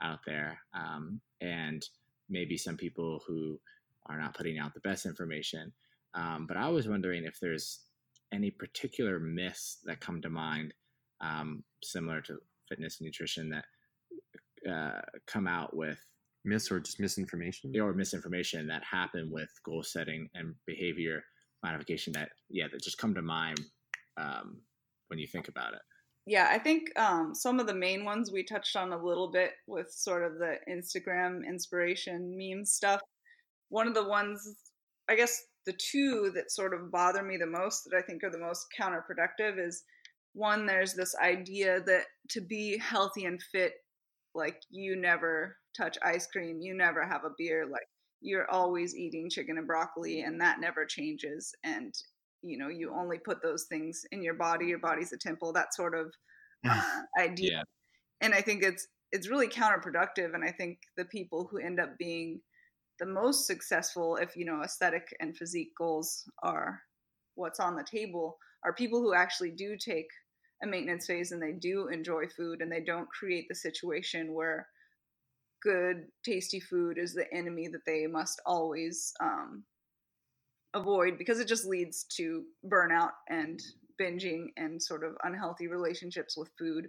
out 0.03 0.19
there 0.27 0.59
um, 0.75 1.21
and 1.41 1.85
maybe 2.29 2.57
some 2.57 2.77
people 2.77 3.21
who 3.27 3.59
are 4.07 4.19
not 4.19 4.35
putting 4.37 4.59
out 4.59 4.75
the 4.75 4.81
best 4.81 5.07
information 5.07 5.73
um, 6.15 6.45
but 6.47 6.57
i 6.57 6.69
was 6.69 6.89
wondering 6.89 7.25
if 7.25 7.39
there's 7.41 7.81
any 8.33 8.51
particular 8.51 9.21
myths 9.21 9.79
that 9.85 10.01
come 10.01 10.21
to 10.21 10.29
mind 10.29 10.75
um, 11.25 11.65
similar 11.83 12.21
to 12.23 12.39
fitness 12.69 13.01
and 13.01 13.07
nutrition 13.07 13.51
that 13.51 13.65
uh, 14.71 15.01
come 15.27 15.47
out 15.47 15.77
with 15.77 15.99
myths 16.45 16.71
or 16.71 16.81
just 16.81 17.01
misinformation? 17.01 17.73
Or 17.81 17.93
misinformation 17.93 18.67
that 18.69 18.83
happen 18.85 19.31
with 19.31 19.51
goal 19.65 19.83
setting 19.83 20.29
and 20.35 20.55
behavior 20.67 21.23
modification 21.65 22.13
that 22.13 22.29
yeah 22.51 22.67
that 22.71 22.83
just 22.83 22.99
come 22.99 23.15
to 23.15 23.23
mind 23.23 23.61
um, 24.19 24.61
when 25.09 25.19
you 25.19 25.27
think 25.27 25.49
about 25.49 25.73
it. 25.73 25.81
Yeah 26.27 26.49
i 26.51 26.59
think 26.59 26.97
um, 26.99 27.35
some 27.35 27.59
of 27.59 27.67
the 27.67 27.75
main 27.75 28.05
ones 28.05 28.31
we 28.31 28.45
touched 28.45 28.77
on 28.77 28.93
a 28.93 29.03
little 29.03 29.31
bit 29.31 29.53
with 29.67 29.91
sort 29.91 30.23
of 30.25 30.39
the 30.39 30.57
instagram 30.71 31.47
inspiration 31.47 32.37
meme 32.37 32.65
stuff. 32.65 33.01
One 33.71 33.89
of 33.89 33.95
the 33.95 34.07
ones 34.07 34.57
i 35.09 35.17
guess 35.17 35.43
the 35.67 35.73
two 35.73 36.31
that 36.35 36.53
sort 36.53 36.75
of 36.75 36.93
bother 36.93 37.23
me 37.23 37.37
the 37.39 37.47
most 37.47 37.85
that 37.85 37.97
i 37.97 38.03
think 38.03 38.23
are 38.23 38.31
the 38.31 38.39
most 38.39 38.67
counterproductive 38.79 39.59
is 39.59 39.83
one 40.35 40.67
there's 40.67 40.95
this 40.95 41.15
idea 41.23 41.81
that 41.81 42.05
to 42.29 42.41
be 42.41 42.77
healthy 42.79 43.25
and 43.25 43.41
fit 43.41 43.75
like 44.35 44.61
you 44.69 44.97
never 44.97 45.57
touch 45.77 45.97
ice 46.03 46.27
cream 46.27 46.61
you 46.61 46.75
never 46.75 47.07
have 47.07 47.25
a 47.25 47.35
beer 47.39 47.67
like 47.71 47.87
you're 48.21 48.51
always 48.51 48.95
eating 48.97 49.31
chicken 49.31 49.59
and 49.59 49.67
broccoli 49.67 50.23
and 50.23 50.41
that 50.41 50.61
never 50.61 50.85
changes 50.85 51.55
and 51.65 51.95
you 52.43 52.59
know 52.59 52.69
you 52.69 52.93
only 52.95 53.19
put 53.19 53.43
those 53.43 53.65
things 53.65 54.05
in 54.13 54.23
your 54.23 54.35
body 54.35 54.67
your 54.67 54.79
body's 54.79 55.13
a 55.13 55.19
temple 55.19 55.53
that 55.53 55.75
sort 55.75 55.95
of 55.95 56.13
uh, 56.69 57.01
idea 57.19 57.53
yeah. 57.53 57.63
and 58.21 58.35
i 58.35 58.41
think 58.41 58.63
it's 58.63 58.89
it's 59.13 59.29
really 59.29 59.49
counterproductive 59.49 60.35
and 60.35 60.43
i 60.45 60.51
think 60.51 60.79
the 60.97 61.05
people 61.05 61.47
who 61.51 61.59
end 61.59 61.79
up 61.79 61.91
being 61.99 62.41
the 62.99 63.07
most 63.07 63.47
successful 63.47 64.17
if 64.17 64.37
you 64.37 64.45
know 64.45 64.63
aesthetic 64.63 65.15
and 65.21 65.37
physique 65.37 65.73
goals 65.79 66.25
are 66.43 66.81
what's 67.35 67.61
on 67.61 67.77
the 67.77 67.85
table 67.85 68.37
are 68.65 68.73
people 68.73 69.01
who 69.01 69.15
actually 69.15 69.51
do 69.51 69.77
take 69.77 70.07
a 70.65 70.67
maintenance 70.67 71.07
phase 71.07 71.33
and 71.33 71.41
they 71.41 71.53
do 71.53 71.89
enjoy 71.89 72.27
food 72.27 72.61
and 72.61 72.73
they 72.73 72.81
don't 72.81 73.09
create 73.09 73.47
the 73.49 73.55
situation 73.55 74.35
where 74.35 74.67
good, 75.63 76.07
tasty 76.25 76.61
food 76.61 76.99
is 76.99 77.15
the 77.15 77.33
enemy 77.33 77.69
that 77.69 77.85
they 77.87 78.07
must 78.07 78.41
always 78.45 79.13
um, 79.21 79.65
avoid 80.75 81.17
because 81.17 81.41
it 81.41 81.49
just 81.49 81.65
leads 81.65 82.05
to 82.17 82.43
burnout 82.69 83.13
and 83.29 83.61
binging 84.01 84.47
and 84.57 84.83
sort 84.83 85.05
of 85.05 85.17
unhealthy 85.23 85.69
relationships 85.69 86.37
with 86.37 86.51
food. 86.59 86.89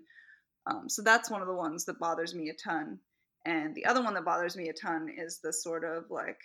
Um, 0.67 0.89
so 0.89 1.01
that's 1.03 1.29
one 1.29 1.41
of 1.41 1.47
the 1.47 1.53
ones 1.53 1.85
that 1.85 1.99
bothers 1.99 2.33
me 2.33 2.49
a 2.49 2.53
ton. 2.53 2.99
And 3.45 3.75
the 3.75 3.85
other 3.85 4.03
one 4.03 4.15
that 4.15 4.25
bothers 4.25 4.57
me 4.57 4.69
a 4.69 4.73
ton 4.73 5.07
is 5.15 5.39
the 5.43 5.53
sort 5.53 5.83
of 5.83 6.05
like, 6.09 6.39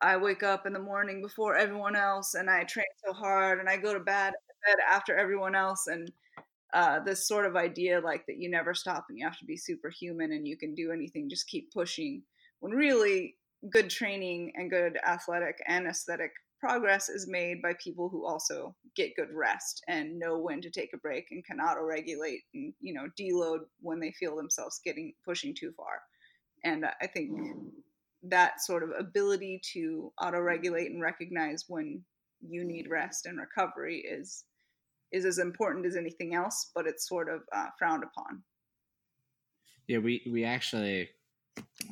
I 0.00 0.18
wake 0.18 0.42
up 0.42 0.66
in 0.66 0.74
the 0.74 0.78
morning 0.78 1.22
before 1.22 1.56
everyone 1.56 1.96
else 1.96 2.34
and 2.34 2.48
I 2.48 2.64
train 2.64 2.86
so 3.04 3.12
hard 3.12 3.58
and 3.58 3.68
I 3.68 3.78
go 3.78 3.94
to 3.94 4.00
bed, 4.00 4.34
bed 4.66 4.76
after 4.88 5.16
everyone 5.16 5.54
else 5.54 5.86
and 5.86 6.10
uh, 6.74 7.00
this 7.00 7.26
sort 7.26 7.46
of 7.46 7.56
idea 7.56 8.00
like 8.00 8.26
that 8.26 8.38
you 8.38 8.50
never 8.50 8.74
stop 8.74 9.06
and 9.08 9.18
you 9.18 9.24
have 9.24 9.38
to 9.38 9.46
be 9.46 9.56
superhuman 9.56 10.32
and 10.32 10.46
you 10.46 10.56
can 10.56 10.74
do 10.74 10.92
anything, 10.92 11.28
just 11.28 11.48
keep 11.48 11.72
pushing. 11.72 12.22
When 12.60 12.72
really 12.72 13.36
good 13.70 13.88
training 13.88 14.52
and 14.54 14.70
good 14.70 14.98
athletic 15.06 15.56
and 15.66 15.86
aesthetic 15.86 16.32
progress 16.60 17.08
is 17.08 17.28
made 17.28 17.62
by 17.62 17.72
people 17.82 18.08
who 18.08 18.26
also 18.26 18.74
get 18.96 19.16
good 19.16 19.32
rest 19.32 19.82
and 19.88 20.18
know 20.18 20.38
when 20.38 20.60
to 20.60 20.70
take 20.70 20.90
a 20.92 20.98
break 20.98 21.28
and 21.30 21.44
can 21.44 21.60
auto 21.60 21.82
regulate 21.82 22.42
and 22.52 22.74
you 22.80 22.92
know 22.92 23.08
deload 23.18 23.60
when 23.80 24.00
they 24.00 24.10
feel 24.12 24.36
themselves 24.36 24.80
getting 24.84 25.12
pushing 25.24 25.54
too 25.54 25.72
far. 25.76 26.02
And 26.64 26.84
I 27.00 27.06
think 27.06 27.30
that 28.24 28.60
sort 28.60 28.82
of 28.82 28.90
ability 28.98 29.60
to 29.72 30.12
auto 30.20 30.40
regulate 30.40 30.90
and 30.90 31.00
recognize 31.00 31.64
when 31.68 32.02
you 32.40 32.64
need 32.64 32.88
rest 32.88 33.26
and 33.26 33.38
recovery 33.38 33.98
is 33.98 34.44
is 35.10 35.24
as 35.24 35.38
important 35.38 35.86
as 35.86 35.96
anything 35.96 36.34
else, 36.34 36.70
but 36.74 36.86
it's 36.86 37.08
sort 37.08 37.28
of 37.28 37.40
uh, 37.54 37.66
frowned 37.78 38.04
upon. 38.04 38.42
Yeah, 39.86 39.98
we 39.98 40.22
we 40.30 40.44
actually 40.44 41.08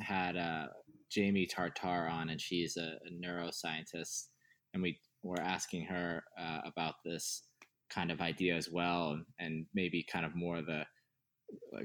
had 0.01 0.36
uh, 0.36 0.66
Jaime 1.14 1.47
Tartar 1.47 2.09
on, 2.09 2.28
and 2.28 2.40
she's 2.40 2.76
a, 2.76 2.99
a 3.07 3.26
neuroscientist, 3.26 4.26
and 4.74 4.82
we 4.82 5.01
were 5.22 5.40
asking 5.40 5.86
her 5.86 6.22
uh, 6.38 6.61
about 6.66 6.97
this 7.05 7.42
kind 7.88 8.11
of 8.11 8.20
idea 8.20 8.55
as 8.55 8.68
well, 8.70 9.12
and, 9.12 9.24
and 9.38 9.66
maybe 9.74 10.05
kind 10.12 10.26
of 10.26 10.34
more 10.34 10.61
the 10.61 10.84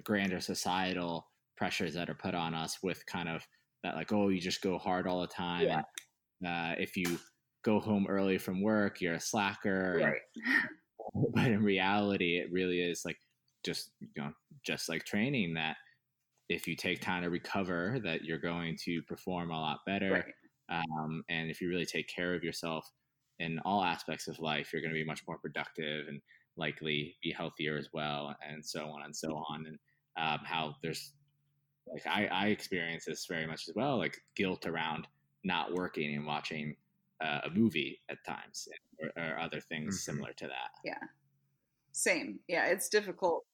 grander 0.04 0.40
societal 0.40 1.28
pressures 1.56 1.94
that 1.94 2.10
are 2.10 2.16
put 2.16 2.36
on 2.36 2.54
us 2.54 2.80
with 2.84 3.06
kind 3.06 3.30
of 3.30 3.48
that, 3.84 3.96
like, 3.96 4.12
oh, 4.12 4.30
you 4.30 4.40
just 4.40 4.62
go 4.62 4.78
hard 4.78 5.08
all 5.08 5.22
the 5.22 5.28
time. 5.28 5.66
Yeah. 5.66 5.82
And, 6.42 6.50
uh, 6.50 6.76
if 6.78 6.98
you 6.98 7.20
go 7.64 7.80
home 7.80 8.08
early 8.10 8.38
from 8.38 8.62
work, 8.62 9.02
you're 9.02 9.16
a 9.16 9.20
slacker. 9.20 10.00
Right. 10.02 10.22
but 11.34 11.46
in 11.46 11.64
reality 11.64 12.38
it 12.38 12.52
really 12.52 12.80
is 12.80 13.04
like 13.06 13.18
just 13.64 13.92
you 14.00 14.08
know 14.18 14.32
just 14.66 14.90
like 14.90 15.04
training 15.04 15.54
that 15.54 15.76
if 16.50 16.68
you 16.68 16.76
take 16.76 17.02
time 17.02 17.24
to 17.24 17.30
recover 17.30 17.98
that 18.04 18.24
you're 18.24 18.40
going 18.40 18.78
to 18.84 19.02
perform 19.04 19.52
a 19.52 19.60
lot 19.60 19.80
better 19.86 20.12
right. 20.70 20.80
um, 21.00 21.24
and 21.30 21.50
if 21.50 21.62
you 21.62 21.70
really 21.70 21.86
take 21.86 22.08
care 22.08 22.34
of 22.34 22.44
yourself 22.44 22.90
in 23.40 23.60
all 23.66 23.84
aspects 23.84 24.28
of 24.28 24.40
life 24.40 24.72
you're 24.72 24.82
going 24.82 24.94
to 24.94 25.00
be 25.00 25.06
much 25.06 25.24
more 25.28 25.38
productive 25.38 26.08
and 26.08 26.22
likely 26.58 27.16
be 27.24 27.32
healthier 27.32 27.78
as 27.78 27.90
well 27.94 28.36
and 28.48 28.66
so 28.66 28.86
on 28.86 29.04
and 29.04 29.16
so 29.16 29.44
on 29.50 29.66
and 29.68 29.78
um, 30.18 30.40
how 30.44 30.76
there's 30.82 31.14
like 31.92 32.06
I, 32.06 32.28
I 32.28 32.48
experience 32.48 33.06
this 33.06 33.26
very 33.28 33.48
much 33.48 33.68
as 33.68 33.76
well 33.76 33.98
like 33.98 34.18
guilt 34.36 34.66
around 34.66 35.08
not 35.44 35.74
working 35.74 36.16
and 36.16 36.26
watching 36.26 36.76
uh, 37.22 37.40
a 37.46 37.50
movie 37.50 38.00
at 38.10 38.18
times 38.26 38.68
or, 39.00 39.24
or 39.24 39.40
other 39.40 39.60
things 39.60 39.96
mm-hmm. 39.96 40.12
similar 40.12 40.34
to 40.34 40.48
that. 40.48 40.72
Yeah. 40.84 41.08
Same. 41.92 42.40
Yeah, 42.48 42.68
it's 42.68 42.90
difficult. 42.90 43.46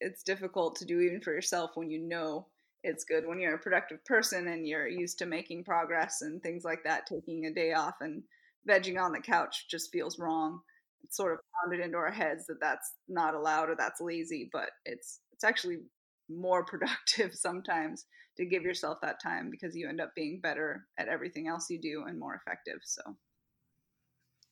It's 0.00 0.22
difficult 0.22 0.76
to 0.76 0.84
do 0.86 1.00
even 1.00 1.20
for 1.20 1.32
yourself 1.32 1.72
when 1.74 1.90
you 1.90 1.98
know 1.98 2.46
it's 2.82 3.04
good 3.04 3.26
when 3.26 3.38
you're 3.38 3.56
a 3.56 3.58
productive 3.58 4.02
person 4.06 4.48
and 4.48 4.66
you're 4.66 4.88
used 4.88 5.18
to 5.18 5.26
making 5.26 5.64
progress 5.64 6.22
and 6.22 6.42
things 6.42 6.64
like 6.64 6.82
that. 6.84 7.06
Taking 7.06 7.46
a 7.46 7.52
day 7.52 7.72
off 7.74 7.96
and 8.00 8.22
vegging 8.68 9.00
on 9.00 9.12
the 9.12 9.20
couch 9.20 9.66
just 9.70 9.92
feels 9.92 10.18
wrong. 10.18 10.60
It's 11.04 11.16
sort 11.16 11.34
of 11.34 11.40
pounded 11.62 11.84
into 11.84 11.98
our 11.98 12.10
heads 12.10 12.46
that 12.46 12.60
that's 12.60 12.94
not 13.08 13.34
allowed 13.34 13.68
or 13.68 13.76
that's 13.76 14.00
lazy, 14.00 14.48
but 14.52 14.70
it's 14.84 15.20
it's 15.32 15.44
actually 15.44 15.78
more 16.30 16.64
productive 16.66 17.34
sometimes 17.34 18.06
to 18.36 18.44
give 18.46 18.62
yourself 18.62 18.98
that 19.02 19.20
time 19.22 19.50
because 19.50 19.76
you 19.76 19.88
end 19.88 20.00
up 20.00 20.14
being 20.14 20.40
better 20.40 20.86
at 20.98 21.08
everything 21.08 21.48
else 21.48 21.68
you 21.68 21.80
do 21.80 22.04
and 22.06 22.18
more 22.18 22.34
effective. 22.34 22.80
So 22.84 23.02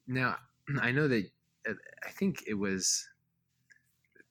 now 0.06 0.36
I 0.80 0.90
know 0.90 1.08
that 1.08 1.24
uh, 1.68 1.74
I 2.04 2.10
think 2.10 2.44
it 2.46 2.54
was 2.54 3.06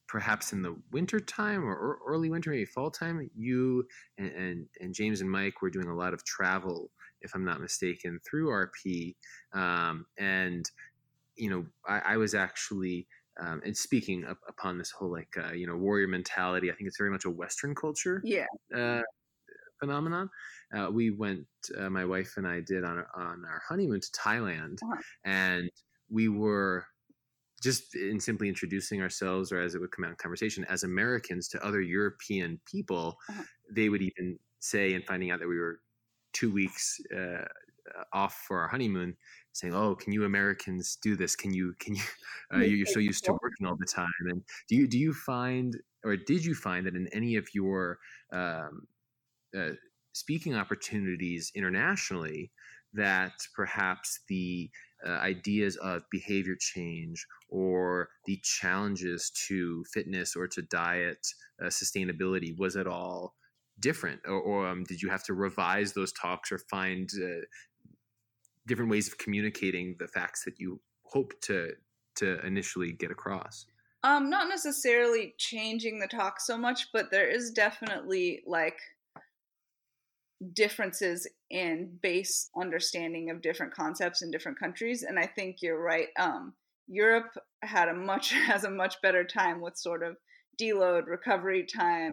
perhaps 0.08 0.52
in 0.52 0.62
the 0.62 0.74
winter 0.90 1.20
time 1.20 1.64
or 1.64 1.98
early 2.06 2.30
winter, 2.30 2.50
maybe 2.50 2.64
fall 2.64 2.90
time. 2.90 3.30
You 3.36 3.86
and, 4.16 4.32
and, 4.32 4.66
and 4.80 4.94
James 4.94 5.20
and 5.20 5.30
Mike 5.30 5.62
were 5.62 5.70
doing 5.70 5.88
a 5.88 5.96
lot 5.96 6.14
of 6.14 6.24
travel, 6.24 6.90
if 7.20 7.34
I'm 7.34 7.44
not 7.44 7.60
mistaken, 7.60 8.18
through 8.28 8.48
RP, 8.48 9.14
um, 9.52 10.06
and 10.18 10.68
you 11.36 11.50
know 11.50 11.66
I, 11.86 12.14
I 12.14 12.16
was 12.16 12.34
actually. 12.34 13.06
Um, 13.40 13.62
and 13.64 13.76
speaking 13.76 14.24
up 14.24 14.38
upon 14.48 14.78
this 14.78 14.90
whole 14.90 15.12
like 15.12 15.34
uh, 15.36 15.52
you 15.52 15.66
know 15.66 15.76
warrior 15.76 16.08
mentality, 16.08 16.70
I 16.70 16.74
think 16.74 16.88
it's 16.88 16.98
very 16.98 17.10
much 17.10 17.24
a 17.24 17.30
Western 17.30 17.74
culture. 17.74 18.20
Yeah. 18.24 18.46
Uh, 18.74 19.02
phenomenon. 19.78 20.28
Uh, 20.76 20.88
we 20.90 21.10
went, 21.10 21.46
uh, 21.78 21.88
my 21.88 22.04
wife 22.04 22.34
and 22.36 22.46
I 22.46 22.60
did 22.60 22.84
on 22.84 23.04
on 23.14 23.44
our 23.44 23.62
honeymoon 23.66 24.00
to 24.00 24.08
Thailand, 24.10 24.78
uh-huh. 24.82 25.00
and 25.24 25.70
we 26.10 26.28
were 26.28 26.84
just 27.62 27.94
in 27.96 28.20
simply 28.20 28.48
introducing 28.48 29.02
ourselves, 29.02 29.50
or 29.50 29.60
as 29.60 29.74
it 29.74 29.80
would 29.80 29.90
come 29.90 30.04
out 30.04 30.10
in 30.10 30.16
conversation, 30.16 30.64
as 30.68 30.84
Americans 30.84 31.48
to 31.48 31.64
other 31.64 31.80
European 31.80 32.60
people, 32.70 33.16
uh-huh. 33.28 33.42
they 33.70 33.88
would 33.88 34.02
even 34.02 34.38
say, 34.60 34.94
and 34.94 35.04
finding 35.04 35.30
out 35.30 35.40
that 35.40 35.48
we 35.48 35.58
were 35.58 35.80
two 36.32 36.52
weeks 36.52 37.00
uh, 37.16 37.44
off 38.12 38.44
for 38.46 38.60
our 38.60 38.68
honeymoon, 38.68 39.16
saying, 39.52 39.74
"Oh, 39.74 39.94
can 39.94 40.12
you 40.12 40.24
Americans 40.24 40.96
do 41.02 41.16
this? 41.16 41.36
Can 41.36 41.52
you? 41.52 41.74
Can 41.80 41.94
you? 41.94 42.02
Uh, 42.54 42.60
you're 42.60 42.86
so 42.86 42.98
used 42.98 43.24
to 43.26 43.32
working 43.42 43.66
all 43.66 43.76
the 43.76 43.84
time." 43.84 44.08
And 44.30 44.42
do 44.68 44.76
you 44.76 44.88
do 44.88 44.98
you 44.98 45.12
find, 45.12 45.76
or 46.02 46.16
did 46.16 46.42
you 46.44 46.54
find 46.54 46.86
that 46.86 46.96
in 46.96 47.06
any 47.12 47.36
of 47.36 47.46
your 47.52 47.98
um, 48.32 48.86
uh, 49.56 49.72
speaking 50.12 50.54
opportunities 50.54 51.52
internationally 51.54 52.50
that 52.94 53.32
perhaps 53.54 54.20
the 54.28 54.70
uh, 55.06 55.10
ideas 55.10 55.76
of 55.76 56.02
behavior 56.10 56.56
change 56.58 57.24
or 57.48 58.08
the 58.26 58.40
challenges 58.42 59.30
to 59.48 59.84
fitness 59.92 60.34
or 60.34 60.48
to 60.48 60.62
diet 60.62 61.24
uh, 61.62 61.66
sustainability 61.66 62.58
was 62.58 62.76
at 62.76 62.86
all 62.86 63.34
different 63.80 64.20
or, 64.26 64.40
or 64.40 64.66
um, 64.66 64.82
did 64.84 65.00
you 65.00 65.08
have 65.08 65.22
to 65.22 65.34
revise 65.34 65.92
those 65.92 66.12
talks 66.12 66.50
or 66.50 66.58
find 66.58 67.10
uh, 67.22 67.44
different 68.68 68.90
ways 68.90 69.08
of 69.08 69.18
communicating 69.18 69.96
the 69.98 70.06
facts 70.06 70.44
that 70.44 70.60
you 70.60 70.80
hope 71.02 71.32
to 71.40 71.72
to 72.16 72.44
initially 72.46 72.92
get 72.92 73.10
across. 73.10 73.66
Um 74.04 74.30
not 74.30 74.48
necessarily 74.48 75.34
changing 75.38 75.98
the 75.98 76.06
talk 76.06 76.40
so 76.40 76.56
much 76.56 76.88
but 76.92 77.10
there 77.10 77.28
is 77.28 77.50
definitely 77.50 78.42
like 78.46 78.78
differences 80.52 81.26
in 81.50 81.98
base 82.00 82.48
understanding 82.56 83.30
of 83.30 83.42
different 83.42 83.74
concepts 83.74 84.22
in 84.22 84.30
different 84.30 84.56
countries 84.56 85.02
and 85.02 85.18
i 85.18 85.26
think 85.26 85.56
you're 85.62 85.82
right. 85.82 86.08
Um, 86.18 86.54
europe 86.86 87.36
had 87.62 87.88
a 87.88 87.94
much 87.94 88.32
has 88.46 88.64
a 88.64 88.70
much 88.70 88.94
better 89.02 89.24
time 89.24 89.60
with 89.60 89.76
sort 89.76 90.02
of 90.02 90.16
deload 90.60 91.06
recovery 91.06 91.64
time 91.64 92.12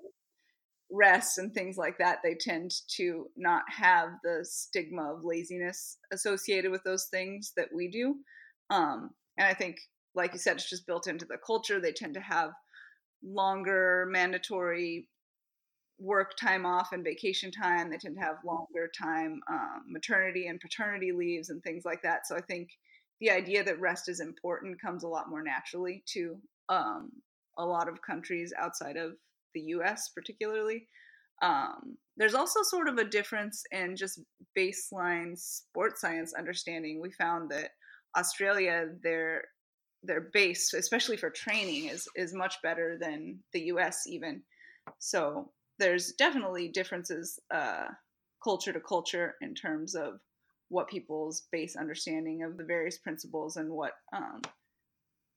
rest 0.92 1.38
and 1.38 1.54
things 1.54 1.78
like 1.78 1.98
that 1.98 2.20
they 2.24 2.36
tend 2.36 2.72
to 2.88 3.28
not 3.36 3.64
have 3.70 4.10
the 4.24 4.40
stigma 4.44 5.14
of 5.14 5.24
laziness 5.24 5.98
associated 6.12 6.72
with 6.72 6.84
those 6.84 7.06
things 7.06 7.54
that 7.58 7.70
we 7.74 7.88
do 7.88 8.16
um, 8.70 9.10
and 9.38 9.48
i 9.48 9.54
think 9.54 9.78
like 10.14 10.32
you 10.32 10.40
said 10.40 10.56
it's 10.56 10.70
just 10.70 10.86
built 10.86 11.08
into 11.08 11.26
the 11.26 11.38
culture 11.46 11.80
they 11.80 11.92
tend 11.92 12.14
to 12.14 12.20
have 12.20 12.52
longer 13.24 14.08
mandatory 14.10 15.08
work 16.00 16.36
time 16.38 16.66
off 16.66 16.92
and 16.92 17.04
vacation 17.04 17.52
time. 17.52 17.90
They 17.90 17.98
tend 17.98 18.16
to 18.16 18.22
have 18.22 18.38
longer 18.46 18.92
time 18.98 19.40
um, 19.50 19.84
maternity 19.88 20.48
and 20.48 20.60
paternity 20.60 21.12
leaves 21.12 21.50
and 21.50 21.64
things 21.64 21.86
like 21.86 22.02
that. 22.04 22.28
So 22.28 22.36
I 22.36 22.42
think 22.42 22.70
the 23.22 23.32
idea 23.32 23.64
that 23.64 23.80
rest 23.80 24.10
is 24.10 24.20
important 24.20 24.82
comes 24.82 25.04
a 25.04 25.08
lot 25.08 25.30
more 25.30 25.42
naturally 25.42 26.04
to 26.08 26.38
um, 26.70 27.12
a 27.58 27.66
lot 27.66 27.88
of 27.88 28.02
countries 28.02 28.54
outside 28.58 28.98
of 28.98 29.14
the 29.56 29.62
US, 29.78 30.10
particularly. 30.10 30.88
Um, 31.42 31.98
there's 32.18 32.36
also 32.36 32.62
sort 32.64 32.88
of 32.88 32.98
a 32.98 33.04
difference 33.04 33.64
in 33.72 33.96
just 33.96 34.22
baseline 34.58 35.38
sports 35.38 36.02
science 36.02 36.34
understanding. 36.34 37.02
We 37.02 37.12
found 37.12 37.50
that 37.52 37.72
Australia, 38.16 38.90
their 39.04 39.46
their 40.04 40.30
base, 40.34 40.74
especially 40.74 41.18
for 41.18 41.30
training, 41.30 41.90
is 41.90 42.08
is 42.16 42.34
much 42.34 42.56
better 42.62 42.98
than 43.00 43.40
the 43.54 43.62
U.S. 43.62 44.04
even. 44.08 44.44
So 45.00 45.52
there's 45.80 46.14
definitely 46.14 46.70
differences 46.70 47.40
uh, 47.54 47.88
culture 48.44 48.72
to 48.72 48.80
culture 48.80 49.36
in 49.42 49.56
terms 49.56 49.96
of 49.96 50.20
what 50.70 50.88
people's 50.88 51.44
base 51.52 51.76
understanding 51.76 52.44
of 52.44 52.58
the 52.58 52.64
various 52.64 52.98
principles 52.98 53.58
and 53.58 53.70
what 53.70 53.94
um, 54.16 54.42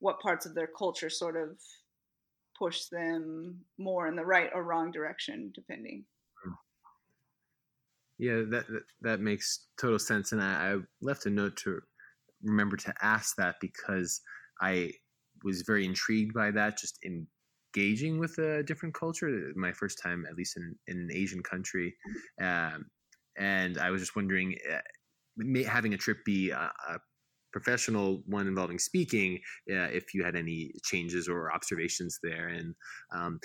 what 0.01 0.21
parts 0.21 0.47
of 0.47 0.55
their 0.55 0.69
culture 0.79 1.11
sort 1.11 1.37
of 1.37 1.59
push 2.59 2.87
them 2.87 3.61
more 3.79 4.09
in 4.09 4.17
the 4.17 4.25
right 4.25 4.51
or 4.55 4.63
wrong 4.65 4.91
direction, 4.91 5.53
depending. 5.55 6.05
Yeah, 8.19 8.43
that 8.51 8.67
that, 8.69 8.83
that 9.03 9.21
makes 9.21 9.67
total 9.81 9.99
sense, 9.99 10.33
and 10.33 10.43
I, 10.43 10.73
I 10.73 10.77
left 11.01 11.27
a 11.27 11.31
note 11.31 11.57
to 11.59 11.81
remember 12.43 12.77
to 12.77 12.95
ask 13.01 13.37
that 13.37 13.57
because 13.61 14.21
I 14.61 14.93
was 15.45 15.63
very 15.63 15.85
intrigued 15.85 16.35
by 16.35 16.51
that, 16.51 16.79
just 16.79 16.99
in 17.03 17.29
engaging 17.77 18.19
with 18.19 18.37
a 18.39 18.63
different 18.63 18.95
culture. 18.95 19.53
My 19.57 19.73
first 19.73 20.01
time, 20.03 20.25
at 20.29 20.35
least 20.35 20.57
in, 20.57 20.75
in 20.87 20.99
an 20.99 21.11
Asian 21.13 21.43
country, 21.43 21.95
um, 22.41 22.87
and 23.37 23.79
I 23.79 23.91
was 23.91 24.03
just 24.03 24.17
wondering, 24.17 24.57
uh, 24.73 25.63
having 25.69 25.95
a 25.95 25.99
trip 25.99 26.19
be 26.25 26.51
a, 26.51 26.73
a, 26.89 26.99
professional 27.53 28.23
one 28.27 28.47
involving 28.47 28.79
speaking, 28.79 29.39
uh, 29.71 29.89
if 29.91 30.15
you 30.15 30.25
had 30.25 30.37
any 30.37 30.73
changes 30.85 31.29
or 31.29 31.53
observations 31.53 32.19
there, 32.23 32.49
and 32.49 32.75
um, 33.15 33.41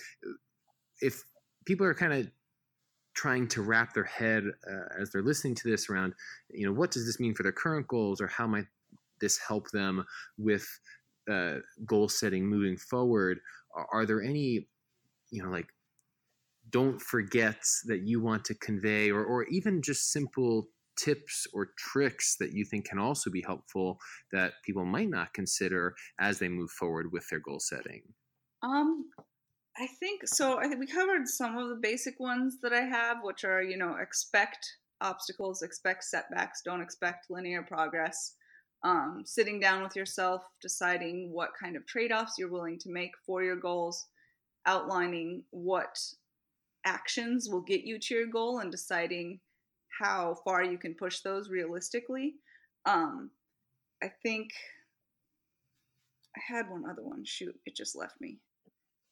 if 1.02 1.24
people 1.66 1.86
are 1.86 1.94
kind 1.94 2.14
of 2.14 2.28
trying 3.16 3.48
to 3.48 3.62
wrap 3.62 3.94
their 3.94 4.04
head 4.04 4.44
uh, 4.70 5.02
as 5.02 5.12
they're 5.12 5.22
listening 5.22 5.56
to 5.56 5.70
this 5.70 5.90
around, 5.90 6.14
you 6.50 6.66
know, 6.66 6.74
what 6.74 6.92
does 6.92 7.06
this 7.06 7.20
mean 7.20 7.36
for 7.36 7.44
their 7.44 7.52
current 7.52 7.88
goals, 7.88 8.22
or 8.22 8.28
how 8.28 8.48
might 8.48 8.66
this 9.22 9.38
help 9.38 9.70
them 9.72 10.04
with 10.38 10.68
uh, 11.32 11.56
goal 11.86 12.10
setting 12.10 12.46
moving 12.46 12.78
forward? 12.78 13.40
are 13.92 14.06
there 14.06 14.22
any 14.22 14.68
you 15.32 15.44
know 15.44 15.50
like 15.50 15.68
don't 16.70 17.02
forget 17.02 17.58
that 17.86 18.02
you 18.02 18.22
want 18.22 18.44
to 18.46 18.56
convey 18.56 19.12
or, 19.12 19.24
or 19.24 19.44
even 19.46 19.82
just 19.82 20.12
simple 20.12 20.68
tips 20.98 21.48
or 21.54 21.70
tricks 21.78 22.36
that 22.40 22.54
you 22.54 22.66
think 22.66 22.86
can 22.86 23.00
also 23.00 23.30
be 23.30 23.42
helpful 23.42 24.00
that 24.32 24.54
people 24.66 24.86
might 24.86 25.10
not 25.10 25.34
consider 25.34 25.96
as 26.20 26.40
they 26.40 26.50
move 26.50 26.72
forward 26.72 27.12
with 27.12 27.28
their 27.30 27.40
goal 27.40 27.60
setting? 27.60 28.02
Um 28.62 29.06
i 29.76 29.88
think 30.00 30.22
so 30.28 30.60
i 30.60 30.68
think 30.68 30.80
we 30.80 30.86
covered 30.86 31.28
some 31.28 31.58
of 31.58 31.68
the 31.68 31.80
basic 31.82 32.20
ones 32.20 32.60
that 32.62 32.72
i 32.72 32.82
have 32.82 33.18
which 33.24 33.44
are 33.44 33.64
you 33.64 33.76
know 33.76 33.96
expect 34.00 34.64
obstacles 35.04 35.62
expect 35.62 36.04
setbacks 36.04 36.62
don't 36.64 36.82
expect 36.82 37.30
linear 37.30 37.62
progress. 37.62 38.36
Um, 38.86 39.22
sitting 39.26 39.62
down 39.62 39.82
with 39.82 39.96
yourself, 39.96 40.44
deciding 40.62 41.32
what 41.32 41.52
kind 41.62 41.78
of 41.78 41.86
trade 41.86 42.12
offs 42.12 42.34
you're 42.38 42.52
willing 42.52 42.78
to 42.80 42.92
make 42.92 43.12
for 43.26 43.42
your 43.42 43.56
goals, 43.56 44.08
outlining 44.66 45.44
what 45.52 45.98
actions 46.86 47.48
will 47.50 47.62
get 47.62 47.86
you 47.86 47.98
to 47.98 48.14
your 48.14 48.28
goal, 48.28 48.60
and 48.60 48.72
deciding 48.72 49.40
how 50.00 50.36
far 50.44 50.64
you 50.64 50.78
can 50.78 50.96
push 50.96 51.20
those 51.20 51.50
realistically. 51.50 52.36
Um, 52.86 53.32
I 54.02 54.12
think 54.22 54.50
I 56.36 56.42
had 56.54 56.70
one 56.70 56.84
other 56.90 57.04
one. 57.04 57.24
Shoot, 57.26 57.56
it 57.66 57.76
just 57.76 57.96
left 57.96 58.20
me. 58.20 58.40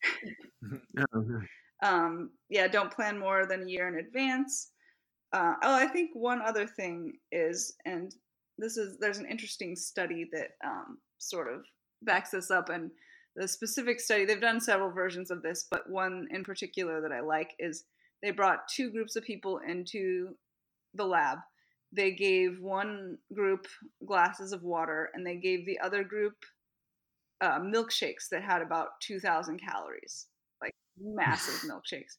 Oh, 1.13 1.41
um, 1.83 2.29
yeah, 2.49 2.67
don't 2.67 2.91
plan 2.91 3.17
more 3.17 3.47
than 3.47 3.63
a 3.63 3.65
year 3.65 3.87
in 3.87 4.05
advance. 4.05 4.69
Uh, 5.33 5.55
oh, 5.63 5.73
I 5.73 5.87
think 5.87 6.11
one 6.13 6.39
other 6.39 6.67
thing 6.67 7.13
is, 7.31 7.73
and 7.85 8.13
this 8.59 8.77
is 8.77 8.97
there's 8.99 9.17
an 9.17 9.25
interesting 9.25 9.75
study 9.75 10.29
that 10.31 10.49
um, 10.63 10.99
sort 11.17 11.51
of 11.51 11.65
backs 12.03 12.31
this 12.31 12.51
up 12.51 12.69
and 12.69 12.91
the 13.35 13.47
specific 13.47 13.99
study 13.99 14.25
they've 14.25 14.41
done 14.41 14.59
several 14.59 14.91
versions 14.91 15.31
of 15.31 15.41
this 15.41 15.65
but 15.69 15.89
one 15.89 16.27
in 16.31 16.43
particular 16.43 16.99
that 16.99 17.11
i 17.11 17.21
like 17.21 17.53
is 17.59 17.85
they 18.21 18.31
brought 18.31 18.67
two 18.67 18.91
groups 18.91 19.15
of 19.15 19.23
people 19.23 19.59
into 19.67 20.35
the 20.95 21.05
lab 21.05 21.37
they 21.93 22.11
gave 22.11 22.61
one 22.61 23.17
group 23.33 23.67
glasses 24.05 24.53
of 24.53 24.63
water 24.63 25.09
and 25.13 25.25
they 25.25 25.35
gave 25.35 25.65
the 25.65 25.79
other 25.79 26.03
group 26.03 26.33
uh, 27.41 27.59
milkshakes 27.59 28.29
that 28.31 28.43
had 28.43 28.61
about 28.61 28.89
2000 29.01 29.59
calories 29.59 30.27
like 30.61 30.73
massive 30.97 31.69
milkshakes 31.69 32.17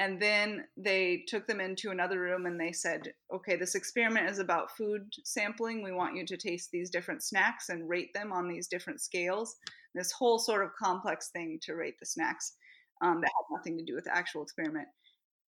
and 0.00 0.18
then 0.18 0.64
they 0.78 1.24
took 1.28 1.46
them 1.46 1.60
into 1.60 1.90
another 1.90 2.20
room 2.20 2.46
and 2.46 2.58
they 2.58 2.72
said, 2.72 3.12
okay, 3.34 3.54
this 3.56 3.74
experiment 3.74 4.30
is 4.30 4.38
about 4.38 4.74
food 4.74 5.02
sampling. 5.24 5.84
We 5.84 5.92
want 5.92 6.16
you 6.16 6.24
to 6.24 6.38
taste 6.38 6.70
these 6.72 6.88
different 6.88 7.22
snacks 7.22 7.68
and 7.68 7.86
rate 7.86 8.08
them 8.14 8.32
on 8.32 8.48
these 8.48 8.66
different 8.66 9.02
scales. 9.02 9.56
This 9.94 10.10
whole 10.10 10.38
sort 10.38 10.64
of 10.64 10.70
complex 10.82 11.28
thing 11.28 11.58
to 11.64 11.74
rate 11.74 11.96
the 12.00 12.06
snacks 12.06 12.54
um, 13.02 13.20
that 13.20 13.26
had 13.26 13.54
nothing 13.58 13.76
to 13.76 13.84
do 13.84 13.94
with 13.94 14.04
the 14.04 14.16
actual 14.16 14.42
experiment. 14.42 14.88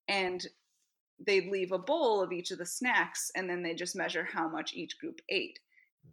And 0.09 0.47
they'd 1.27 1.51
leave 1.51 1.73
a 1.73 1.79
bowl 1.79 2.23
of 2.23 2.33
each 2.33 2.51
of 2.51 2.59
the 2.59 2.67
snacks 2.67 3.31
and 3.37 3.49
then 3.49 3.63
they 3.63 3.75
just 3.75 3.97
measure 3.97 4.25
how 4.25 4.49
much 4.49 4.75
each 4.75 4.99
group 4.99 5.21
ate. 5.29 5.59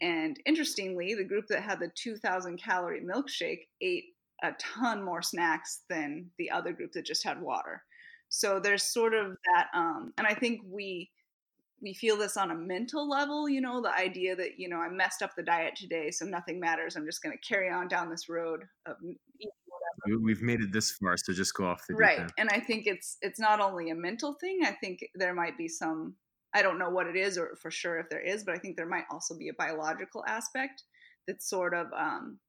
And 0.01 0.39
interestingly, 0.45 1.15
the 1.15 1.23
group 1.23 1.47
that 1.47 1.61
had 1.61 1.79
the 1.79 1.91
2,000 1.95 2.61
calorie 2.61 3.01
milkshake 3.01 3.67
ate 3.81 4.05
a 4.43 4.51
ton 4.59 5.03
more 5.03 5.21
snacks 5.21 5.83
than 5.89 6.29
the 6.37 6.49
other 6.51 6.71
group 6.71 6.93
that 6.93 7.05
just 7.05 7.23
had 7.23 7.41
water. 7.41 7.83
So 8.29 8.59
there's 8.59 8.83
sort 8.83 9.13
of 9.13 9.35
that, 9.55 9.67
um, 9.73 10.13
and 10.17 10.25
I 10.25 10.33
think 10.33 10.61
we 10.65 11.09
we 11.81 11.93
feel 11.93 12.17
this 12.17 12.37
on 12.37 12.51
a 12.51 12.55
mental 12.55 13.09
level, 13.09 13.47
you 13.47 13.61
know, 13.61 13.81
the 13.81 13.93
idea 13.93 14.35
that, 14.35 14.59
you 14.59 14.67
know, 14.67 14.79
I 14.79 14.89
messed 14.89 15.21
up 15.21 15.31
the 15.35 15.43
diet 15.43 15.75
today, 15.75 16.11
so 16.11 16.25
nothing 16.25 16.59
matters. 16.59 16.95
I'm 16.95 17.05
just 17.05 17.23
going 17.23 17.37
to 17.37 17.47
carry 17.47 17.69
on 17.69 17.87
down 17.87 18.09
this 18.09 18.27
road 18.27 18.63
of 18.85 18.97
We've 20.21 20.41
made 20.41 20.61
it 20.61 20.71
this 20.71 20.91
far, 20.91 21.17
so 21.17 21.33
just 21.33 21.53
go 21.53 21.67
off 21.67 21.85
the 21.87 21.95
right. 21.95 22.31
And 22.37 22.49
I 22.49 22.59
think 22.59 22.83
it's 22.85 23.17
it's 23.21 23.39
not 23.39 23.59
only 23.59 23.89
a 23.89 23.95
mental 23.95 24.33
thing. 24.33 24.59
I 24.65 24.71
think 24.71 24.99
there 25.15 25.33
might 25.33 25.57
be 25.57 25.67
some. 25.67 26.15
I 26.53 26.61
don't 26.61 26.79
know 26.79 26.89
what 26.89 27.07
it 27.07 27.15
is, 27.15 27.37
or 27.37 27.55
for 27.61 27.69
sure 27.69 27.99
if 27.99 28.09
there 28.09 28.21
is, 28.21 28.43
but 28.43 28.55
I 28.55 28.57
think 28.57 28.75
there 28.75 28.87
might 28.87 29.05
also 29.11 29.37
be 29.37 29.49
a 29.49 29.53
biological 29.53 30.23
aspect 30.27 30.83
that 31.27 31.43
sort 31.43 31.75
of 31.75 31.87
um, 31.95 32.39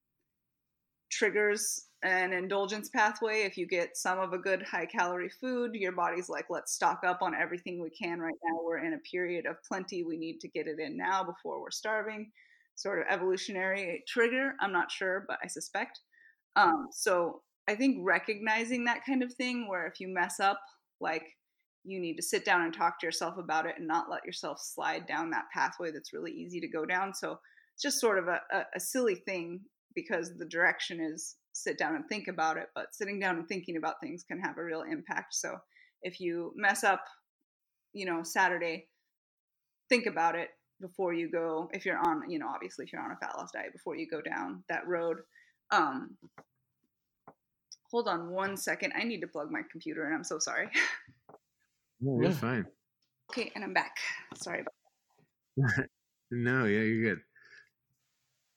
triggers 1.11 1.87
an 2.03 2.33
indulgence 2.33 2.89
pathway. 2.89 3.43
If 3.43 3.59
you 3.59 3.67
get 3.67 3.97
some 3.97 4.19
of 4.19 4.33
a 4.33 4.39
good 4.39 4.63
high 4.63 4.87
calorie 4.87 5.29
food, 5.29 5.73
your 5.75 5.93
body's 5.93 6.29
like, 6.29 6.47
let's 6.49 6.73
stock 6.73 7.01
up 7.07 7.19
on 7.21 7.35
everything 7.35 7.81
we 7.81 7.91
can 7.91 8.21
right 8.21 8.35
now. 8.45 8.61
We're 8.65 8.85
in 8.85 8.95
a 8.95 8.99
period 8.99 9.45
of 9.47 9.57
plenty. 9.69 10.03
We 10.03 10.17
need 10.17 10.41
to 10.41 10.49
get 10.49 10.67
it 10.67 10.79
in 10.79 10.97
now 10.97 11.23
before 11.23 11.61
we're 11.61 11.71
starving. 11.71 12.31
Sort 12.77 13.01
of 13.01 13.07
evolutionary 13.11 14.03
trigger. 14.09 14.55
I'm 14.61 14.73
not 14.73 14.91
sure, 14.91 15.25
but 15.29 15.39
I 15.45 15.49
suspect. 15.49 16.01
Um, 16.57 16.89
so 16.91 17.43
I 17.69 17.75
think 17.75 17.99
recognizing 18.01 18.85
that 18.85 19.05
kind 19.05 19.23
of 19.23 19.33
thing, 19.35 19.69
where 19.69 19.87
if 19.87 20.01
you 20.01 20.09
mess 20.09 20.41
up, 20.41 20.61
like 21.01 21.37
you 21.85 22.01
need 22.01 22.17
to 22.17 22.23
sit 22.23 22.45
down 22.45 22.63
and 22.63 22.75
talk 22.75 23.01
to 23.01 23.07
yourself 23.07 23.39
about 23.39 23.67
it 23.67 23.77
and 23.79 23.87
not 23.87 24.11
let 24.11 24.25
yourself 24.25 24.61
slide 24.61 25.07
down 25.07 25.31
that 25.31 25.47
pathway 25.53 25.91
that's 25.91 26.13
really 26.13 26.33
easy 26.33 26.61
to 26.61 26.69
go 26.69 26.85
down. 26.85 27.15
So 27.15 27.39
it's 27.75 27.83
just 27.83 28.01
sort 28.01 28.19
of 28.19 28.29
a, 28.29 28.41
a, 28.53 28.63
a 28.77 28.81
silly 28.81 29.15
thing 29.15 29.61
because 29.95 30.37
the 30.37 30.45
direction 30.45 31.01
is 31.01 31.37
sit 31.53 31.79
down 31.79 31.97
and 31.97 32.07
think 32.09 32.29
about 32.29 32.57
it, 32.57 32.69
but 32.75 32.95
sitting 32.95 33.19
down 33.19 33.37
and 33.37 33.49
thinking 33.49 33.77
about 33.77 34.01
things 34.01 34.23
can 34.23 34.41
have 34.41 34.59
a 34.59 34.65
real 34.65 34.83
impact. 34.83 35.35
So 35.35 35.57
if 36.03 36.21
you 36.21 36.53
mess 36.57 36.85
up, 36.85 37.05
you 37.93 38.07
know, 38.07 38.23
Saturday, 38.23 38.87
think 39.89 40.07
about 40.07 40.37
it 40.37 40.51
before 40.81 41.13
you 41.13 41.31
go 41.31 41.69
if 41.73 41.85
you're 41.85 41.99
on, 41.99 42.29
you 42.31 42.39
know, 42.39 42.49
obviously 42.49 42.85
if 42.85 42.93
you're 42.93 43.03
on 43.03 43.11
a 43.11 43.17
fat 43.17 43.37
loss 43.37 43.51
diet 43.53 43.73
before 43.73 43.97
you 43.97 44.09
go 44.09 44.21
down 44.21 44.63
that 44.69 44.87
road. 44.87 45.19
Um 45.73 46.17
hold 47.91 48.09
on 48.09 48.31
one 48.31 48.57
second. 48.57 48.93
I 48.97 49.03
need 49.03 49.21
to 49.21 49.27
plug 49.27 49.51
my 49.51 49.63
computer 49.71 50.07
and 50.07 50.15
I'm 50.15 50.25
so 50.25 50.39
sorry. 50.39 50.69
No, 52.03 52.19
you're 52.19 52.33
fine. 52.33 52.65
Okay, 53.31 53.53
and 53.55 53.63
I'm 53.63 53.75
back. 53.75 53.95
Sorry 54.35 54.63
about 54.63 54.73
that. 55.77 55.89
no, 56.31 56.65
yeah, 56.65 56.81
you're 56.81 57.15
good 57.15 57.21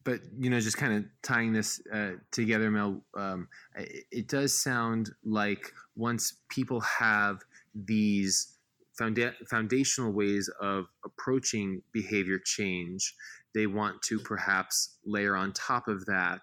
but 0.03 0.20
you 0.38 0.49
know, 0.49 0.59
just 0.59 0.78
kind 0.78 0.93
of 0.93 1.05
tying 1.22 1.53
this 1.53 1.82
uh, 1.91 2.11
together, 2.32 2.70
Mel, 2.70 3.01
um, 3.16 3.47
it, 3.76 4.05
it, 4.11 4.28
does 4.28 4.53
sound 4.55 5.11
like 5.24 5.72
once 5.95 6.38
people 6.49 6.82
have 6.82 7.39
these 7.74 8.57
founda- 8.99 9.36
foundational 9.49 10.11
ways 10.11 10.49
of 10.61 10.86
approaching 11.05 11.82
behavior 11.91 12.39
change, 12.43 13.16
they 13.53 13.68
want 13.68 14.01
to 14.03 14.20
perhaps 14.20 14.97
layer 15.05 15.36
on 15.36 15.53
top 15.53 15.88
of 15.88 16.05
that 16.05 16.41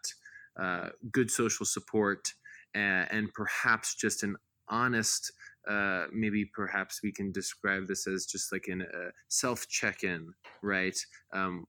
uh, 0.60 0.90
good 1.10 1.30
social 1.30 1.66
support 1.66 2.32
and, 2.74 3.08
and, 3.10 3.34
perhaps 3.34 3.94
just 3.94 4.22
an 4.22 4.36
honest. 4.68 5.32
Uh, 5.68 6.06
maybe 6.12 6.44
perhaps 6.54 7.00
we 7.02 7.12
can 7.12 7.30
describe 7.32 7.86
this 7.86 8.06
as 8.06 8.26
just 8.26 8.50
like 8.52 8.66
a 8.68 9.10
self 9.28 9.68
check-in, 9.68 10.32
right? 10.62 10.98
Um, 11.34 11.66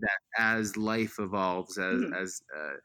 that 0.00 0.18
as 0.38 0.76
life 0.76 1.16
evolves, 1.18 1.78
as 1.78 2.00
mm-hmm. 2.00 2.14
as 2.14 2.40
uh, 2.56 2.76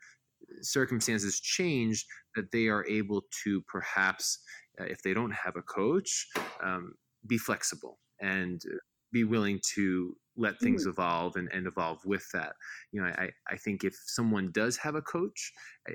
circumstances 0.62 1.40
change, 1.40 2.06
that 2.36 2.52
they 2.52 2.68
are 2.68 2.86
able 2.88 3.24
to 3.44 3.62
perhaps, 3.62 4.40
uh, 4.80 4.86
if 4.86 5.02
they 5.04 5.14
don't 5.14 5.34
have 5.34 5.56
a 5.56 5.62
coach, 5.62 6.28
um, 6.64 6.94
be 7.28 7.38
flexible 7.38 8.00
and 8.22 8.62
be 9.12 9.24
willing 9.24 9.60
to 9.76 10.16
let 10.38 10.60
things 10.60 10.84
mm-hmm. 10.84 10.92
evolve 10.92 11.36
and, 11.36 11.50
and 11.54 11.68
evolve 11.68 12.00
with 12.06 12.26
that. 12.34 12.54
You 12.92 13.02
know, 13.02 13.08
I, 13.08 13.30
I 13.50 13.58
think 13.58 13.84
if 13.84 13.96
someone 14.06 14.52
does 14.52 14.78
have 14.78 14.96
a 14.96 15.02
coach, 15.02 15.52
I, 15.88 15.94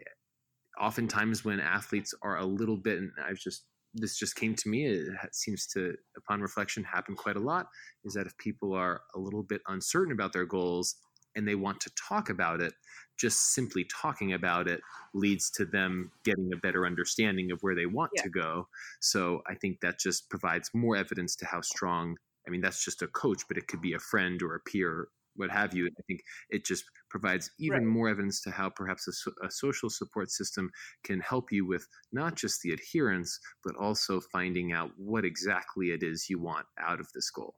oftentimes 0.81 1.45
when 1.45 1.61
athletes 1.61 2.15
are 2.23 2.39
a 2.39 2.45
little 2.45 2.77
bit, 2.77 2.99
and 2.99 3.11
I've 3.25 3.39
just 3.39 3.65
this 3.95 4.17
just 4.17 4.37
came 4.37 4.55
to 4.55 4.69
me 4.69 4.87
it 4.87 5.35
seems 5.35 5.67
to 5.67 5.95
upon 6.17 6.41
reflection 6.41 6.85
happen 6.85 7.15
quite 7.15 7.37
a 7.37 7.41
lot 7.41 7.67
is 8.05 8.15
that 8.15 8.27
if 8.27 8.37
people 8.39 8.73
are 8.73 9.01
a 9.15 9.19
little 9.19 9.43
bit 9.43 9.61
uncertain 9.69 10.13
about 10.13 10.33
their 10.33 10.47
goals 10.47 10.97
and 11.37 11.47
they 11.47 11.55
want 11.55 11.81
to 11.81 11.91
talk 11.97 12.31
about 12.31 12.61
it 12.61 12.73
just 13.19 13.53
simply 13.53 13.85
talking 13.85 14.33
about 14.33 14.69
it 14.69 14.81
leads 15.13 15.51
to 15.51 15.65
them 15.65 16.11
getting 16.25 16.51
a 16.55 16.57
better 16.57 16.87
understanding 16.87 17.51
of 17.51 17.59
where 17.63 17.75
they 17.75 17.87
want 17.87 18.11
yeah. 18.15 18.23
to 18.23 18.29
go 18.29 18.69
so 19.01 19.43
i 19.49 19.55
think 19.55 19.81
that 19.81 19.99
just 19.99 20.29
provides 20.31 20.71
more 20.73 20.97
evidence 20.97 21.35
to 21.35 21.45
how 21.45 21.61
strong 21.61 22.17
i 22.47 22.51
mean 22.51 22.61
that's 22.61 22.85
just 22.85 23.03
a 23.03 23.07
coach 23.09 23.43
but 23.49 23.57
it 23.57 23.69
could 23.69 23.81
be 23.81 23.95
a 23.95 23.99
friend 23.99 24.43
or 24.43 24.55
a 24.55 24.61
peer 24.61 25.09
what 25.37 25.51
have 25.51 25.75
you. 25.75 25.87
I 25.87 26.03
think 26.07 26.23
it 26.51 26.65
just 26.65 26.85
provides 27.09 27.51
even 27.59 27.79
right. 27.79 27.87
more 27.87 28.09
evidence 28.09 28.41
to 28.43 28.51
how 28.51 28.71
perhaps 28.71 29.09
a, 29.09 29.47
a, 29.47 29.51
social 29.51 29.91
support 29.91 30.31
system 30.31 30.71
can 31.05 31.21
help 31.21 31.51
you 31.51 31.67
with 31.67 31.87
not 32.13 32.37
just 32.37 32.61
the 32.63 32.73
adherence, 32.73 33.39
but 33.65 33.75
also 33.77 34.21
finding 34.21 34.73
out 34.73 34.91
what 34.97 35.25
exactly 35.25 35.89
it 35.89 36.03
is 36.03 36.29
you 36.29 36.41
want 36.41 36.67
out 36.79 37.01
of 37.01 37.09
this 37.15 37.31
goal. 37.31 37.55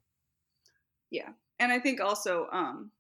Yeah. 1.10 1.30
And 1.58 1.72
I 1.72 1.78
think 1.78 2.00
also, 2.00 2.46
um, 2.52 2.90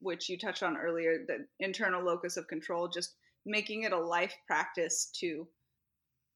which 0.00 0.28
you 0.28 0.38
touched 0.38 0.62
on 0.62 0.76
earlier, 0.76 1.24
the 1.26 1.46
internal 1.58 2.04
locus 2.04 2.36
of 2.36 2.48
control, 2.48 2.88
just 2.88 3.14
making 3.46 3.84
it 3.84 3.92
a 3.92 3.98
life 3.98 4.34
practice 4.46 5.10
to, 5.20 5.46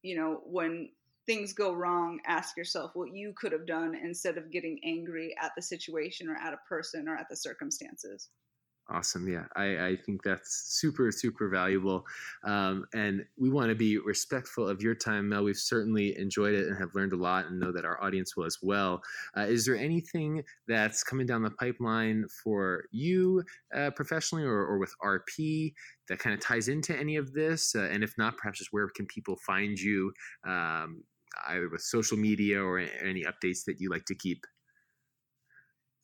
you 0.02 0.16
know, 0.16 0.40
when 0.44 0.90
things 1.26 1.52
go 1.52 1.72
wrong, 1.72 2.20
ask 2.26 2.56
yourself 2.56 2.92
what 2.94 3.14
you 3.14 3.32
could 3.36 3.52
have 3.52 3.66
done 3.66 3.94
instead 3.94 4.36
of 4.36 4.50
getting 4.50 4.78
angry 4.84 5.34
at 5.40 5.52
the 5.56 5.62
situation 5.62 6.28
or 6.28 6.36
at 6.36 6.52
a 6.52 6.58
person 6.68 7.08
or 7.08 7.16
at 7.16 7.26
the 7.30 7.36
circumstances. 7.36 8.28
Awesome. 8.90 9.26
Yeah, 9.26 9.44
I, 9.56 9.86
I 9.86 9.96
think 9.96 10.22
that's 10.22 10.76
super, 10.78 11.10
super 11.10 11.48
valuable. 11.48 12.04
Um, 12.44 12.84
and 12.92 13.24
we 13.38 13.48
want 13.48 13.70
to 13.70 13.74
be 13.74 13.96
respectful 13.96 14.68
of 14.68 14.82
your 14.82 14.94
time, 14.94 15.30
Mel. 15.30 15.42
We've 15.42 15.56
certainly 15.56 16.18
enjoyed 16.18 16.54
it 16.54 16.66
and 16.66 16.76
have 16.76 16.94
learned 16.94 17.14
a 17.14 17.16
lot 17.16 17.46
and 17.46 17.58
know 17.58 17.72
that 17.72 17.86
our 17.86 18.02
audience 18.02 18.36
will 18.36 18.44
as 18.44 18.58
well. 18.60 19.00
Uh, 19.34 19.42
is 19.42 19.64
there 19.64 19.76
anything 19.76 20.42
that's 20.68 21.02
coming 21.02 21.26
down 21.26 21.42
the 21.42 21.50
pipeline 21.52 22.26
for 22.42 22.84
you 22.90 23.42
uh, 23.74 23.90
professionally 23.92 24.44
or, 24.44 24.66
or, 24.66 24.78
with 24.78 24.92
RP 25.02 25.72
that 26.08 26.18
kind 26.18 26.34
of 26.34 26.40
ties 26.40 26.68
into 26.68 26.94
any 26.94 27.16
of 27.16 27.32
this? 27.32 27.74
Uh, 27.74 27.88
and 27.90 28.04
if 28.04 28.12
not, 28.18 28.36
perhaps 28.36 28.58
just 28.58 28.72
where 28.72 28.90
can 28.94 29.06
people 29.06 29.36
find 29.46 29.78
you 29.78 30.12
um, 30.46 31.02
either 31.48 31.68
with 31.68 31.82
social 31.82 32.16
media 32.16 32.62
or 32.62 32.78
any 32.78 33.24
updates 33.24 33.64
that 33.66 33.80
you 33.80 33.90
like 33.90 34.04
to 34.06 34.14
keep? 34.14 34.44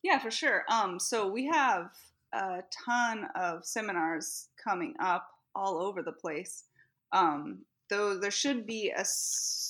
Yeah, 0.03 0.19
for 0.19 0.31
sure. 0.31 0.65
Um, 0.71 0.99
so 0.99 1.29
we 1.29 1.47
have 1.47 1.91
a 2.33 2.63
ton 2.87 3.27
of 3.35 3.65
seminars 3.65 4.49
coming 4.63 4.95
up 5.01 5.27
all 5.55 5.79
over 5.79 6.03
the 6.03 6.13
place. 6.13 6.65
Um, 7.13 7.65
though 7.89 8.17
there 8.17 8.31
should 8.31 8.67
be 8.67 8.93
a, 8.97 9.05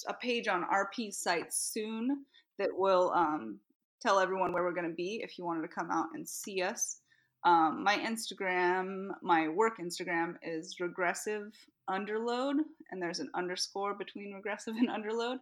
a 0.09 0.15
page 0.15 0.47
on 0.47 0.65
RP 0.73 1.13
site 1.13 1.53
soon 1.53 2.25
that 2.59 2.69
will 2.73 3.11
um, 3.15 3.59
tell 4.01 4.21
everyone 4.21 4.53
where 4.53 4.63
we're 4.63 4.75
going 4.75 4.89
to 4.89 4.95
be 4.95 5.21
if 5.25 5.39
you 5.39 5.45
wanted 5.45 5.63
to 5.63 5.69
come 5.69 5.91
out 5.91 6.09
and 6.15 6.29
see 6.29 6.63
us. 6.63 7.01
Um, 7.45 7.83
my 7.83 7.97
Instagram, 7.97 9.09
my 9.23 9.49
work 9.49 9.79
Instagram 9.81 10.35
is 10.43 10.77
regressive 10.79 11.53
underload, 11.89 12.55
and 12.91 13.01
there's 13.01 13.21
an 13.21 13.31
underscore 13.35 13.95
between 13.95 14.33
regressive 14.35 14.75
and 14.79 14.89
underload. 14.89 15.39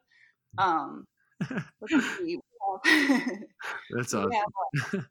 Um, 0.58 1.06
That's 3.90 4.14
awesome. 4.14 4.30
Have, 4.32 5.04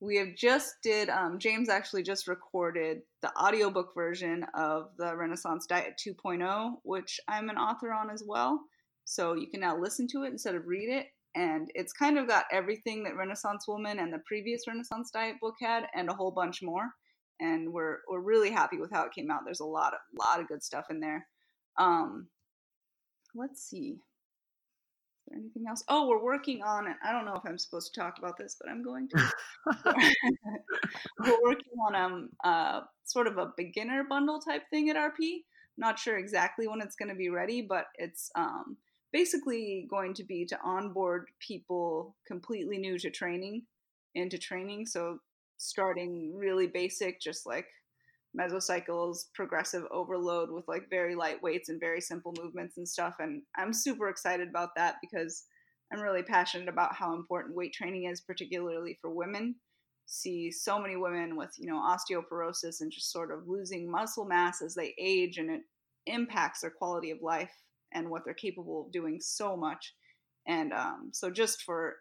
we 0.00 0.16
have 0.16 0.34
just 0.36 0.74
did 0.82 1.08
um, 1.08 1.38
James 1.38 1.68
actually 1.68 2.02
just 2.02 2.28
recorded 2.28 2.98
the 3.22 3.30
audiobook 3.36 3.94
version 3.94 4.44
of 4.54 4.90
the 4.98 5.16
Renaissance 5.16 5.66
Diet 5.66 6.00
2.0, 6.06 6.74
which 6.82 7.18
I'm 7.28 7.48
an 7.48 7.56
author 7.56 7.92
on 7.92 8.10
as 8.10 8.22
well. 8.26 8.60
So 9.04 9.34
you 9.34 9.48
can 9.48 9.60
now 9.60 9.78
listen 9.78 10.06
to 10.08 10.24
it 10.24 10.32
instead 10.32 10.54
of 10.54 10.66
read 10.66 10.88
it. 10.90 11.06
And 11.36 11.70
it's 11.74 11.92
kind 11.92 12.18
of 12.18 12.26
got 12.26 12.46
everything 12.50 13.04
that 13.04 13.14
Renaissance 13.16 13.68
Woman 13.68 13.98
and 13.98 14.12
the 14.12 14.22
previous 14.26 14.66
Renaissance 14.66 15.10
Diet 15.12 15.36
book 15.40 15.54
had, 15.60 15.84
and 15.94 16.08
a 16.08 16.14
whole 16.14 16.32
bunch 16.32 16.62
more. 16.62 16.88
And 17.40 17.72
we're 17.72 17.98
we're 18.08 18.20
really 18.20 18.50
happy 18.50 18.78
with 18.78 18.90
how 18.90 19.04
it 19.04 19.12
came 19.14 19.30
out. 19.30 19.42
There's 19.44 19.60
a 19.60 19.64
lot 19.66 19.92
of 19.92 20.00
lot 20.18 20.40
of 20.40 20.48
good 20.48 20.62
stuff 20.64 20.86
in 20.90 20.98
there. 20.98 21.26
Um, 21.78 22.28
let's 23.34 23.62
see. 23.68 23.98
Is 25.26 25.32
there 25.32 25.38
anything 25.38 25.64
else? 25.68 25.84
Oh, 25.88 26.08
we're 26.08 26.22
working 26.22 26.62
on 26.62 26.86
it. 26.86 26.96
I 27.04 27.12
don't 27.12 27.26
know 27.26 27.34
if 27.34 27.42
I'm 27.44 27.58
supposed 27.58 27.92
to 27.92 28.00
talk 28.00 28.14
about 28.18 28.38
this, 28.38 28.56
but 28.60 28.70
I'm 28.70 28.82
going 28.82 29.08
to. 29.08 29.32
we're 31.20 31.42
working 31.42 31.72
on 31.86 31.94
um 31.94 32.28
uh 32.44 32.80
sort 33.04 33.26
of 33.26 33.36
a 33.36 33.52
beginner 33.56 34.04
bundle 34.08 34.40
type 34.40 34.62
thing 34.70 34.88
at 34.88 34.96
RP. 34.96 35.40
Not 35.76 35.98
sure 35.98 36.16
exactly 36.16 36.66
when 36.66 36.80
it's 36.80 36.96
going 36.96 37.10
to 37.10 37.14
be 37.14 37.28
ready, 37.28 37.60
but 37.60 37.86
it's 37.96 38.30
um 38.36 38.78
basically 39.16 39.86
going 39.88 40.12
to 40.12 40.24
be 40.24 40.44
to 40.44 40.58
onboard 40.62 41.24
people 41.40 42.14
completely 42.26 42.76
new 42.76 42.98
to 42.98 43.10
training 43.10 43.62
into 44.14 44.36
training. 44.36 44.84
So 44.84 45.16
starting 45.56 46.34
really 46.36 46.66
basic, 46.66 47.18
just 47.18 47.46
like 47.46 47.64
mesocycles, 48.38 49.20
progressive 49.34 49.84
overload 49.90 50.50
with 50.50 50.66
like 50.68 50.90
very 50.90 51.14
light 51.14 51.42
weights 51.42 51.70
and 51.70 51.80
very 51.80 52.02
simple 52.02 52.34
movements 52.38 52.76
and 52.76 52.86
stuff. 52.86 53.14
And 53.18 53.40
I'm 53.56 53.72
super 53.72 54.10
excited 54.10 54.48
about 54.50 54.74
that 54.76 54.96
because 55.00 55.44
I'm 55.90 56.02
really 56.02 56.22
passionate 56.22 56.68
about 56.68 56.94
how 56.94 57.14
important 57.14 57.56
weight 57.56 57.72
training 57.72 58.04
is, 58.04 58.20
particularly 58.20 58.98
for 59.00 59.08
women. 59.08 59.54
See 60.04 60.50
so 60.50 60.78
many 60.78 60.96
women 60.96 61.36
with, 61.36 61.54
you 61.56 61.72
know, 61.72 61.80
osteoporosis 61.80 62.82
and 62.82 62.92
just 62.92 63.10
sort 63.10 63.32
of 63.32 63.48
losing 63.48 63.90
muscle 63.90 64.26
mass 64.26 64.60
as 64.60 64.74
they 64.74 64.94
age, 65.00 65.38
and 65.38 65.50
it 65.50 65.62
impacts 66.04 66.60
their 66.60 66.70
quality 66.70 67.10
of 67.10 67.22
life 67.22 67.50
and 67.96 68.08
what 68.08 68.24
they're 68.24 68.34
capable 68.34 68.86
of 68.86 68.92
doing 68.92 69.18
so 69.20 69.56
much. 69.56 69.94
And 70.46 70.72
um, 70.72 71.10
so, 71.12 71.30
just 71.30 71.62
for 71.62 71.96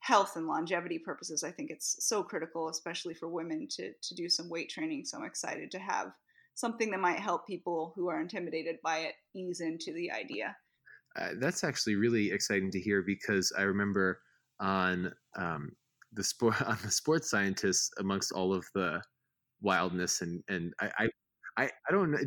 health 0.00 0.36
and 0.36 0.46
longevity 0.46 0.98
purposes, 0.98 1.44
I 1.44 1.52
think 1.52 1.70
it's 1.70 1.96
so 2.00 2.22
critical, 2.22 2.68
especially 2.68 3.14
for 3.14 3.28
women, 3.28 3.68
to 3.76 3.92
to 3.92 4.14
do 4.14 4.28
some 4.28 4.48
weight 4.48 4.70
training. 4.70 5.04
So 5.04 5.18
I'm 5.18 5.24
excited 5.24 5.70
to 5.70 5.78
have 5.78 6.12
something 6.54 6.90
that 6.90 7.00
might 7.00 7.20
help 7.20 7.46
people 7.46 7.92
who 7.94 8.08
are 8.08 8.20
intimidated 8.20 8.76
by 8.82 8.98
it 8.98 9.14
ease 9.34 9.60
into 9.60 9.92
the 9.92 10.10
idea. 10.10 10.56
Uh, 11.16 11.30
that's 11.38 11.64
actually 11.64 11.96
really 11.96 12.30
exciting 12.32 12.70
to 12.70 12.80
hear 12.80 13.02
because 13.02 13.52
I 13.56 13.62
remember 13.62 14.20
on 14.60 15.12
um, 15.36 15.72
the 16.12 16.24
sport 16.24 16.60
on 16.66 16.78
the 16.82 16.90
sports 16.90 17.30
scientists 17.30 17.90
amongst 17.98 18.32
all 18.32 18.52
of 18.52 18.66
the 18.74 19.00
wildness 19.62 20.22
and 20.22 20.42
and 20.48 20.72
I 20.80 21.08
I, 21.56 21.64
I, 21.64 21.92
don't 21.92 22.10
know 22.10 22.18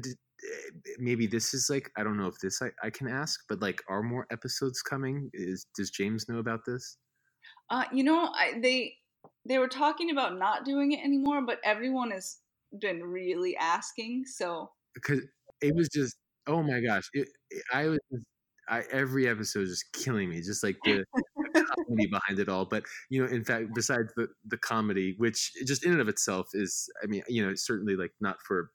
maybe 1.00 1.28
this 1.28 1.54
is 1.54 1.70
like 1.70 1.90
I 1.98 2.04
don't 2.04 2.18
know 2.18 2.28
if 2.28 2.38
this 2.42 2.62
I, 2.62 2.70
I 2.84 2.90
can 2.90 3.08
ask 3.08 3.40
but 3.48 3.62
like 3.62 3.82
are 3.88 4.04
more 4.04 4.28
episodes 4.32 4.82
coming 4.82 5.30
is 5.34 5.66
does 5.76 5.90
James 5.90 6.28
know 6.28 6.40
about 6.40 6.62
this 6.66 6.98
uh, 7.70 7.86
you 7.92 8.04
know, 8.04 8.30
I, 8.34 8.60
they 8.62 8.96
they 9.46 9.58
were 9.58 9.68
talking 9.68 10.12
about 10.12 10.38
not 10.38 10.66
doing 10.66 10.92
it 10.92 11.04
anymore, 11.04 11.42
but 11.46 11.60
everyone 11.64 12.12
has 12.12 12.38
been 12.80 13.04
really 13.04 13.56
asking. 13.58 14.26
So 14.26 14.70
because 14.94 15.22
it 15.62 15.76
was 15.76 15.90
just 15.90 16.18
oh 16.48 16.62
my 16.62 16.82
gosh, 16.82 17.10
it, 17.14 17.30
it, 17.50 17.64
I 17.74 17.88
was 17.88 18.00
I, 18.70 18.84
every 18.92 19.28
episode 19.28 19.62
was 19.62 19.70
just 19.70 19.92
killing 19.94 20.30
me, 20.30 20.42
just 20.42 20.64
like 20.64 20.78
the, 20.86 21.04
the 21.54 21.66
comedy 21.76 22.08
behind 22.08 22.40
it 22.40 22.48
all. 22.48 22.66
But 22.66 22.84
you 23.10 23.24
know, 23.24 23.30
in 23.30 23.44
fact, 23.44 23.68
besides 23.74 24.14
the 24.16 24.28
the 24.46 24.58
comedy, 24.58 25.16
which 25.18 25.52
just 25.66 25.86
in 25.86 25.92
and 25.92 26.02
of 26.02 26.10
itself 26.10 26.48
is, 26.54 26.90
I 27.02 27.08
mean, 27.08 27.24
you 27.28 27.46
know, 27.46 27.54
certainly 27.56 27.96
like 27.96 28.12
not 28.22 28.38
for 28.46 28.72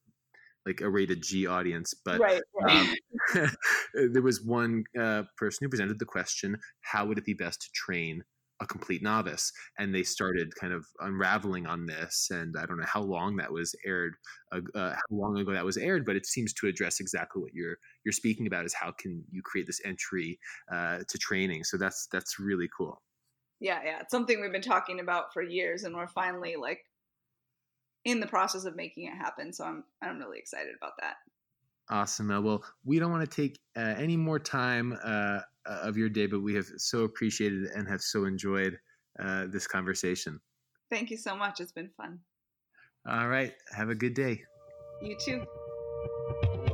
like 0.68 0.80
a 0.80 0.90
rated 0.90 1.22
G 1.22 1.46
audience, 1.46 1.94
but 2.04 2.20
right, 2.20 2.42
right. 2.60 2.88
Um, 3.34 3.50
there 4.12 4.22
was 4.22 4.42
one 4.42 4.84
uh, 4.98 5.24
person 5.36 5.64
who 5.64 5.68
presented 5.68 5.98
the 5.98 6.04
question: 6.04 6.56
How 6.82 7.06
would 7.06 7.18
it 7.18 7.24
be 7.24 7.34
best 7.34 7.62
to 7.62 7.68
train 7.74 8.22
a 8.60 8.66
complete 8.66 9.02
novice? 9.02 9.52
And 9.78 9.94
they 9.94 10.02
started 10.02 10.54
kind 10.60 10.72
of 10.72 10.84
unraveling 11.00 11.66
on 11.66 11.86
this 11.86 12.28
and 12.30 12.54
i 12.58 12.66
don't 12.66 12.78
know 12.78 12.86
how 12.86 13.00
long 13.00 13.36
that 13.36 13.52
was 13.52 13.74
aired 13.86 14.14
uh, 14.52 14.60
uh, 14.74 14.90
how 14.90 15.16
long 15.16 15.38
ago 15.38 15.52
that 15.52 15.64
was 15.64 15.76
aired 15.76 16.04
but 16.04 16.16
it 16.16 16.26
seems 16.26 16.52
to 16.52 16.66
address 16.66 17.00
exactly 17.00 17.40
what 17.40 17.54
you're 17.54 17.76
you're 18.04 18.12
speaking 18.12 18.46
about 18.46 18.64
is 18.64 18.74
how 18.74 18.92
can 18.98 19.22
you 19.30 19.42
create 19.42 19.66
this 19.66 19.80
entry 19.84 20.38
uh, 20.72 20.98
to 21.08 21.18
training. 21.18 21.64
So 21.64 21.76
that's 21.76 22.08
that's 22.10 22.38
really 22.38 22.68
cool. 22.76 23.02
Yeah 23.60 23.80
yeah 23.84 24.00
it's 24.00 24.10
something 24.10 24.40
we've 24.40 24.52
been 24.52 24.62
talking 24.62 25.00
about 25.00 25.32
for 25.32 25.42
years 25.42 25.84
and 25.84 25.94
we're 25.94 26.06
finally 26.06 26.56
like 26.56 26.80
in 28.08 28.20
the 28.20 28.26
process 28.26 28.64
of 28.64 28.74
making 28.74 29.06
it 29.06 29.14
happen 29.14 29.52
so 29.52 29.64
i'm 29.64 29.84
i'm 30.02 30.18
really 30.18 30.38
excited 30.38 30.74
about 30.80 30.92
that 31.00 31.16
Awesome. 31.90 32.28
Well, 32.28 32.62
we 32.84 32.98
don't 32.98 33.10
want 33.10 33.28
to 33.28 33.34
take 33.34 33.58
uh, 33.76 33.94
any 33.96 34.16
more 34.16 34.38
time 34.38 34.98
uh, 35.02 35.40
of 35.64 35.96
your 35.96 36.08
day, 36.08 36.26
but 36.26 36.40
we 36.40 36.54
have 36.54 36.66
so 36.76 37.04
appreciated 37.04 37.64
and 37.74 37.88
have 37.88 38.02
so 38.02 38.26
enjoyed 38.26 38.78
uh, 39.18 39.46
this 39.50 39.66
conversation. 39.66 40.40
Thank 40.90 41.10
you 41.10 41.16
so 41.16 41.34
much. 41.34 41.60
It's 41.60 41.72
been 41.72 41.90
fun. 41.96 42.18
All 43.08 43.28
right. 43.28 43.54
Have 43.74 43.88
a 43.88 43.94
good 43.94 44.14
day. 44.14 44.42
You 45.00 45.16
too. 45.24 46.64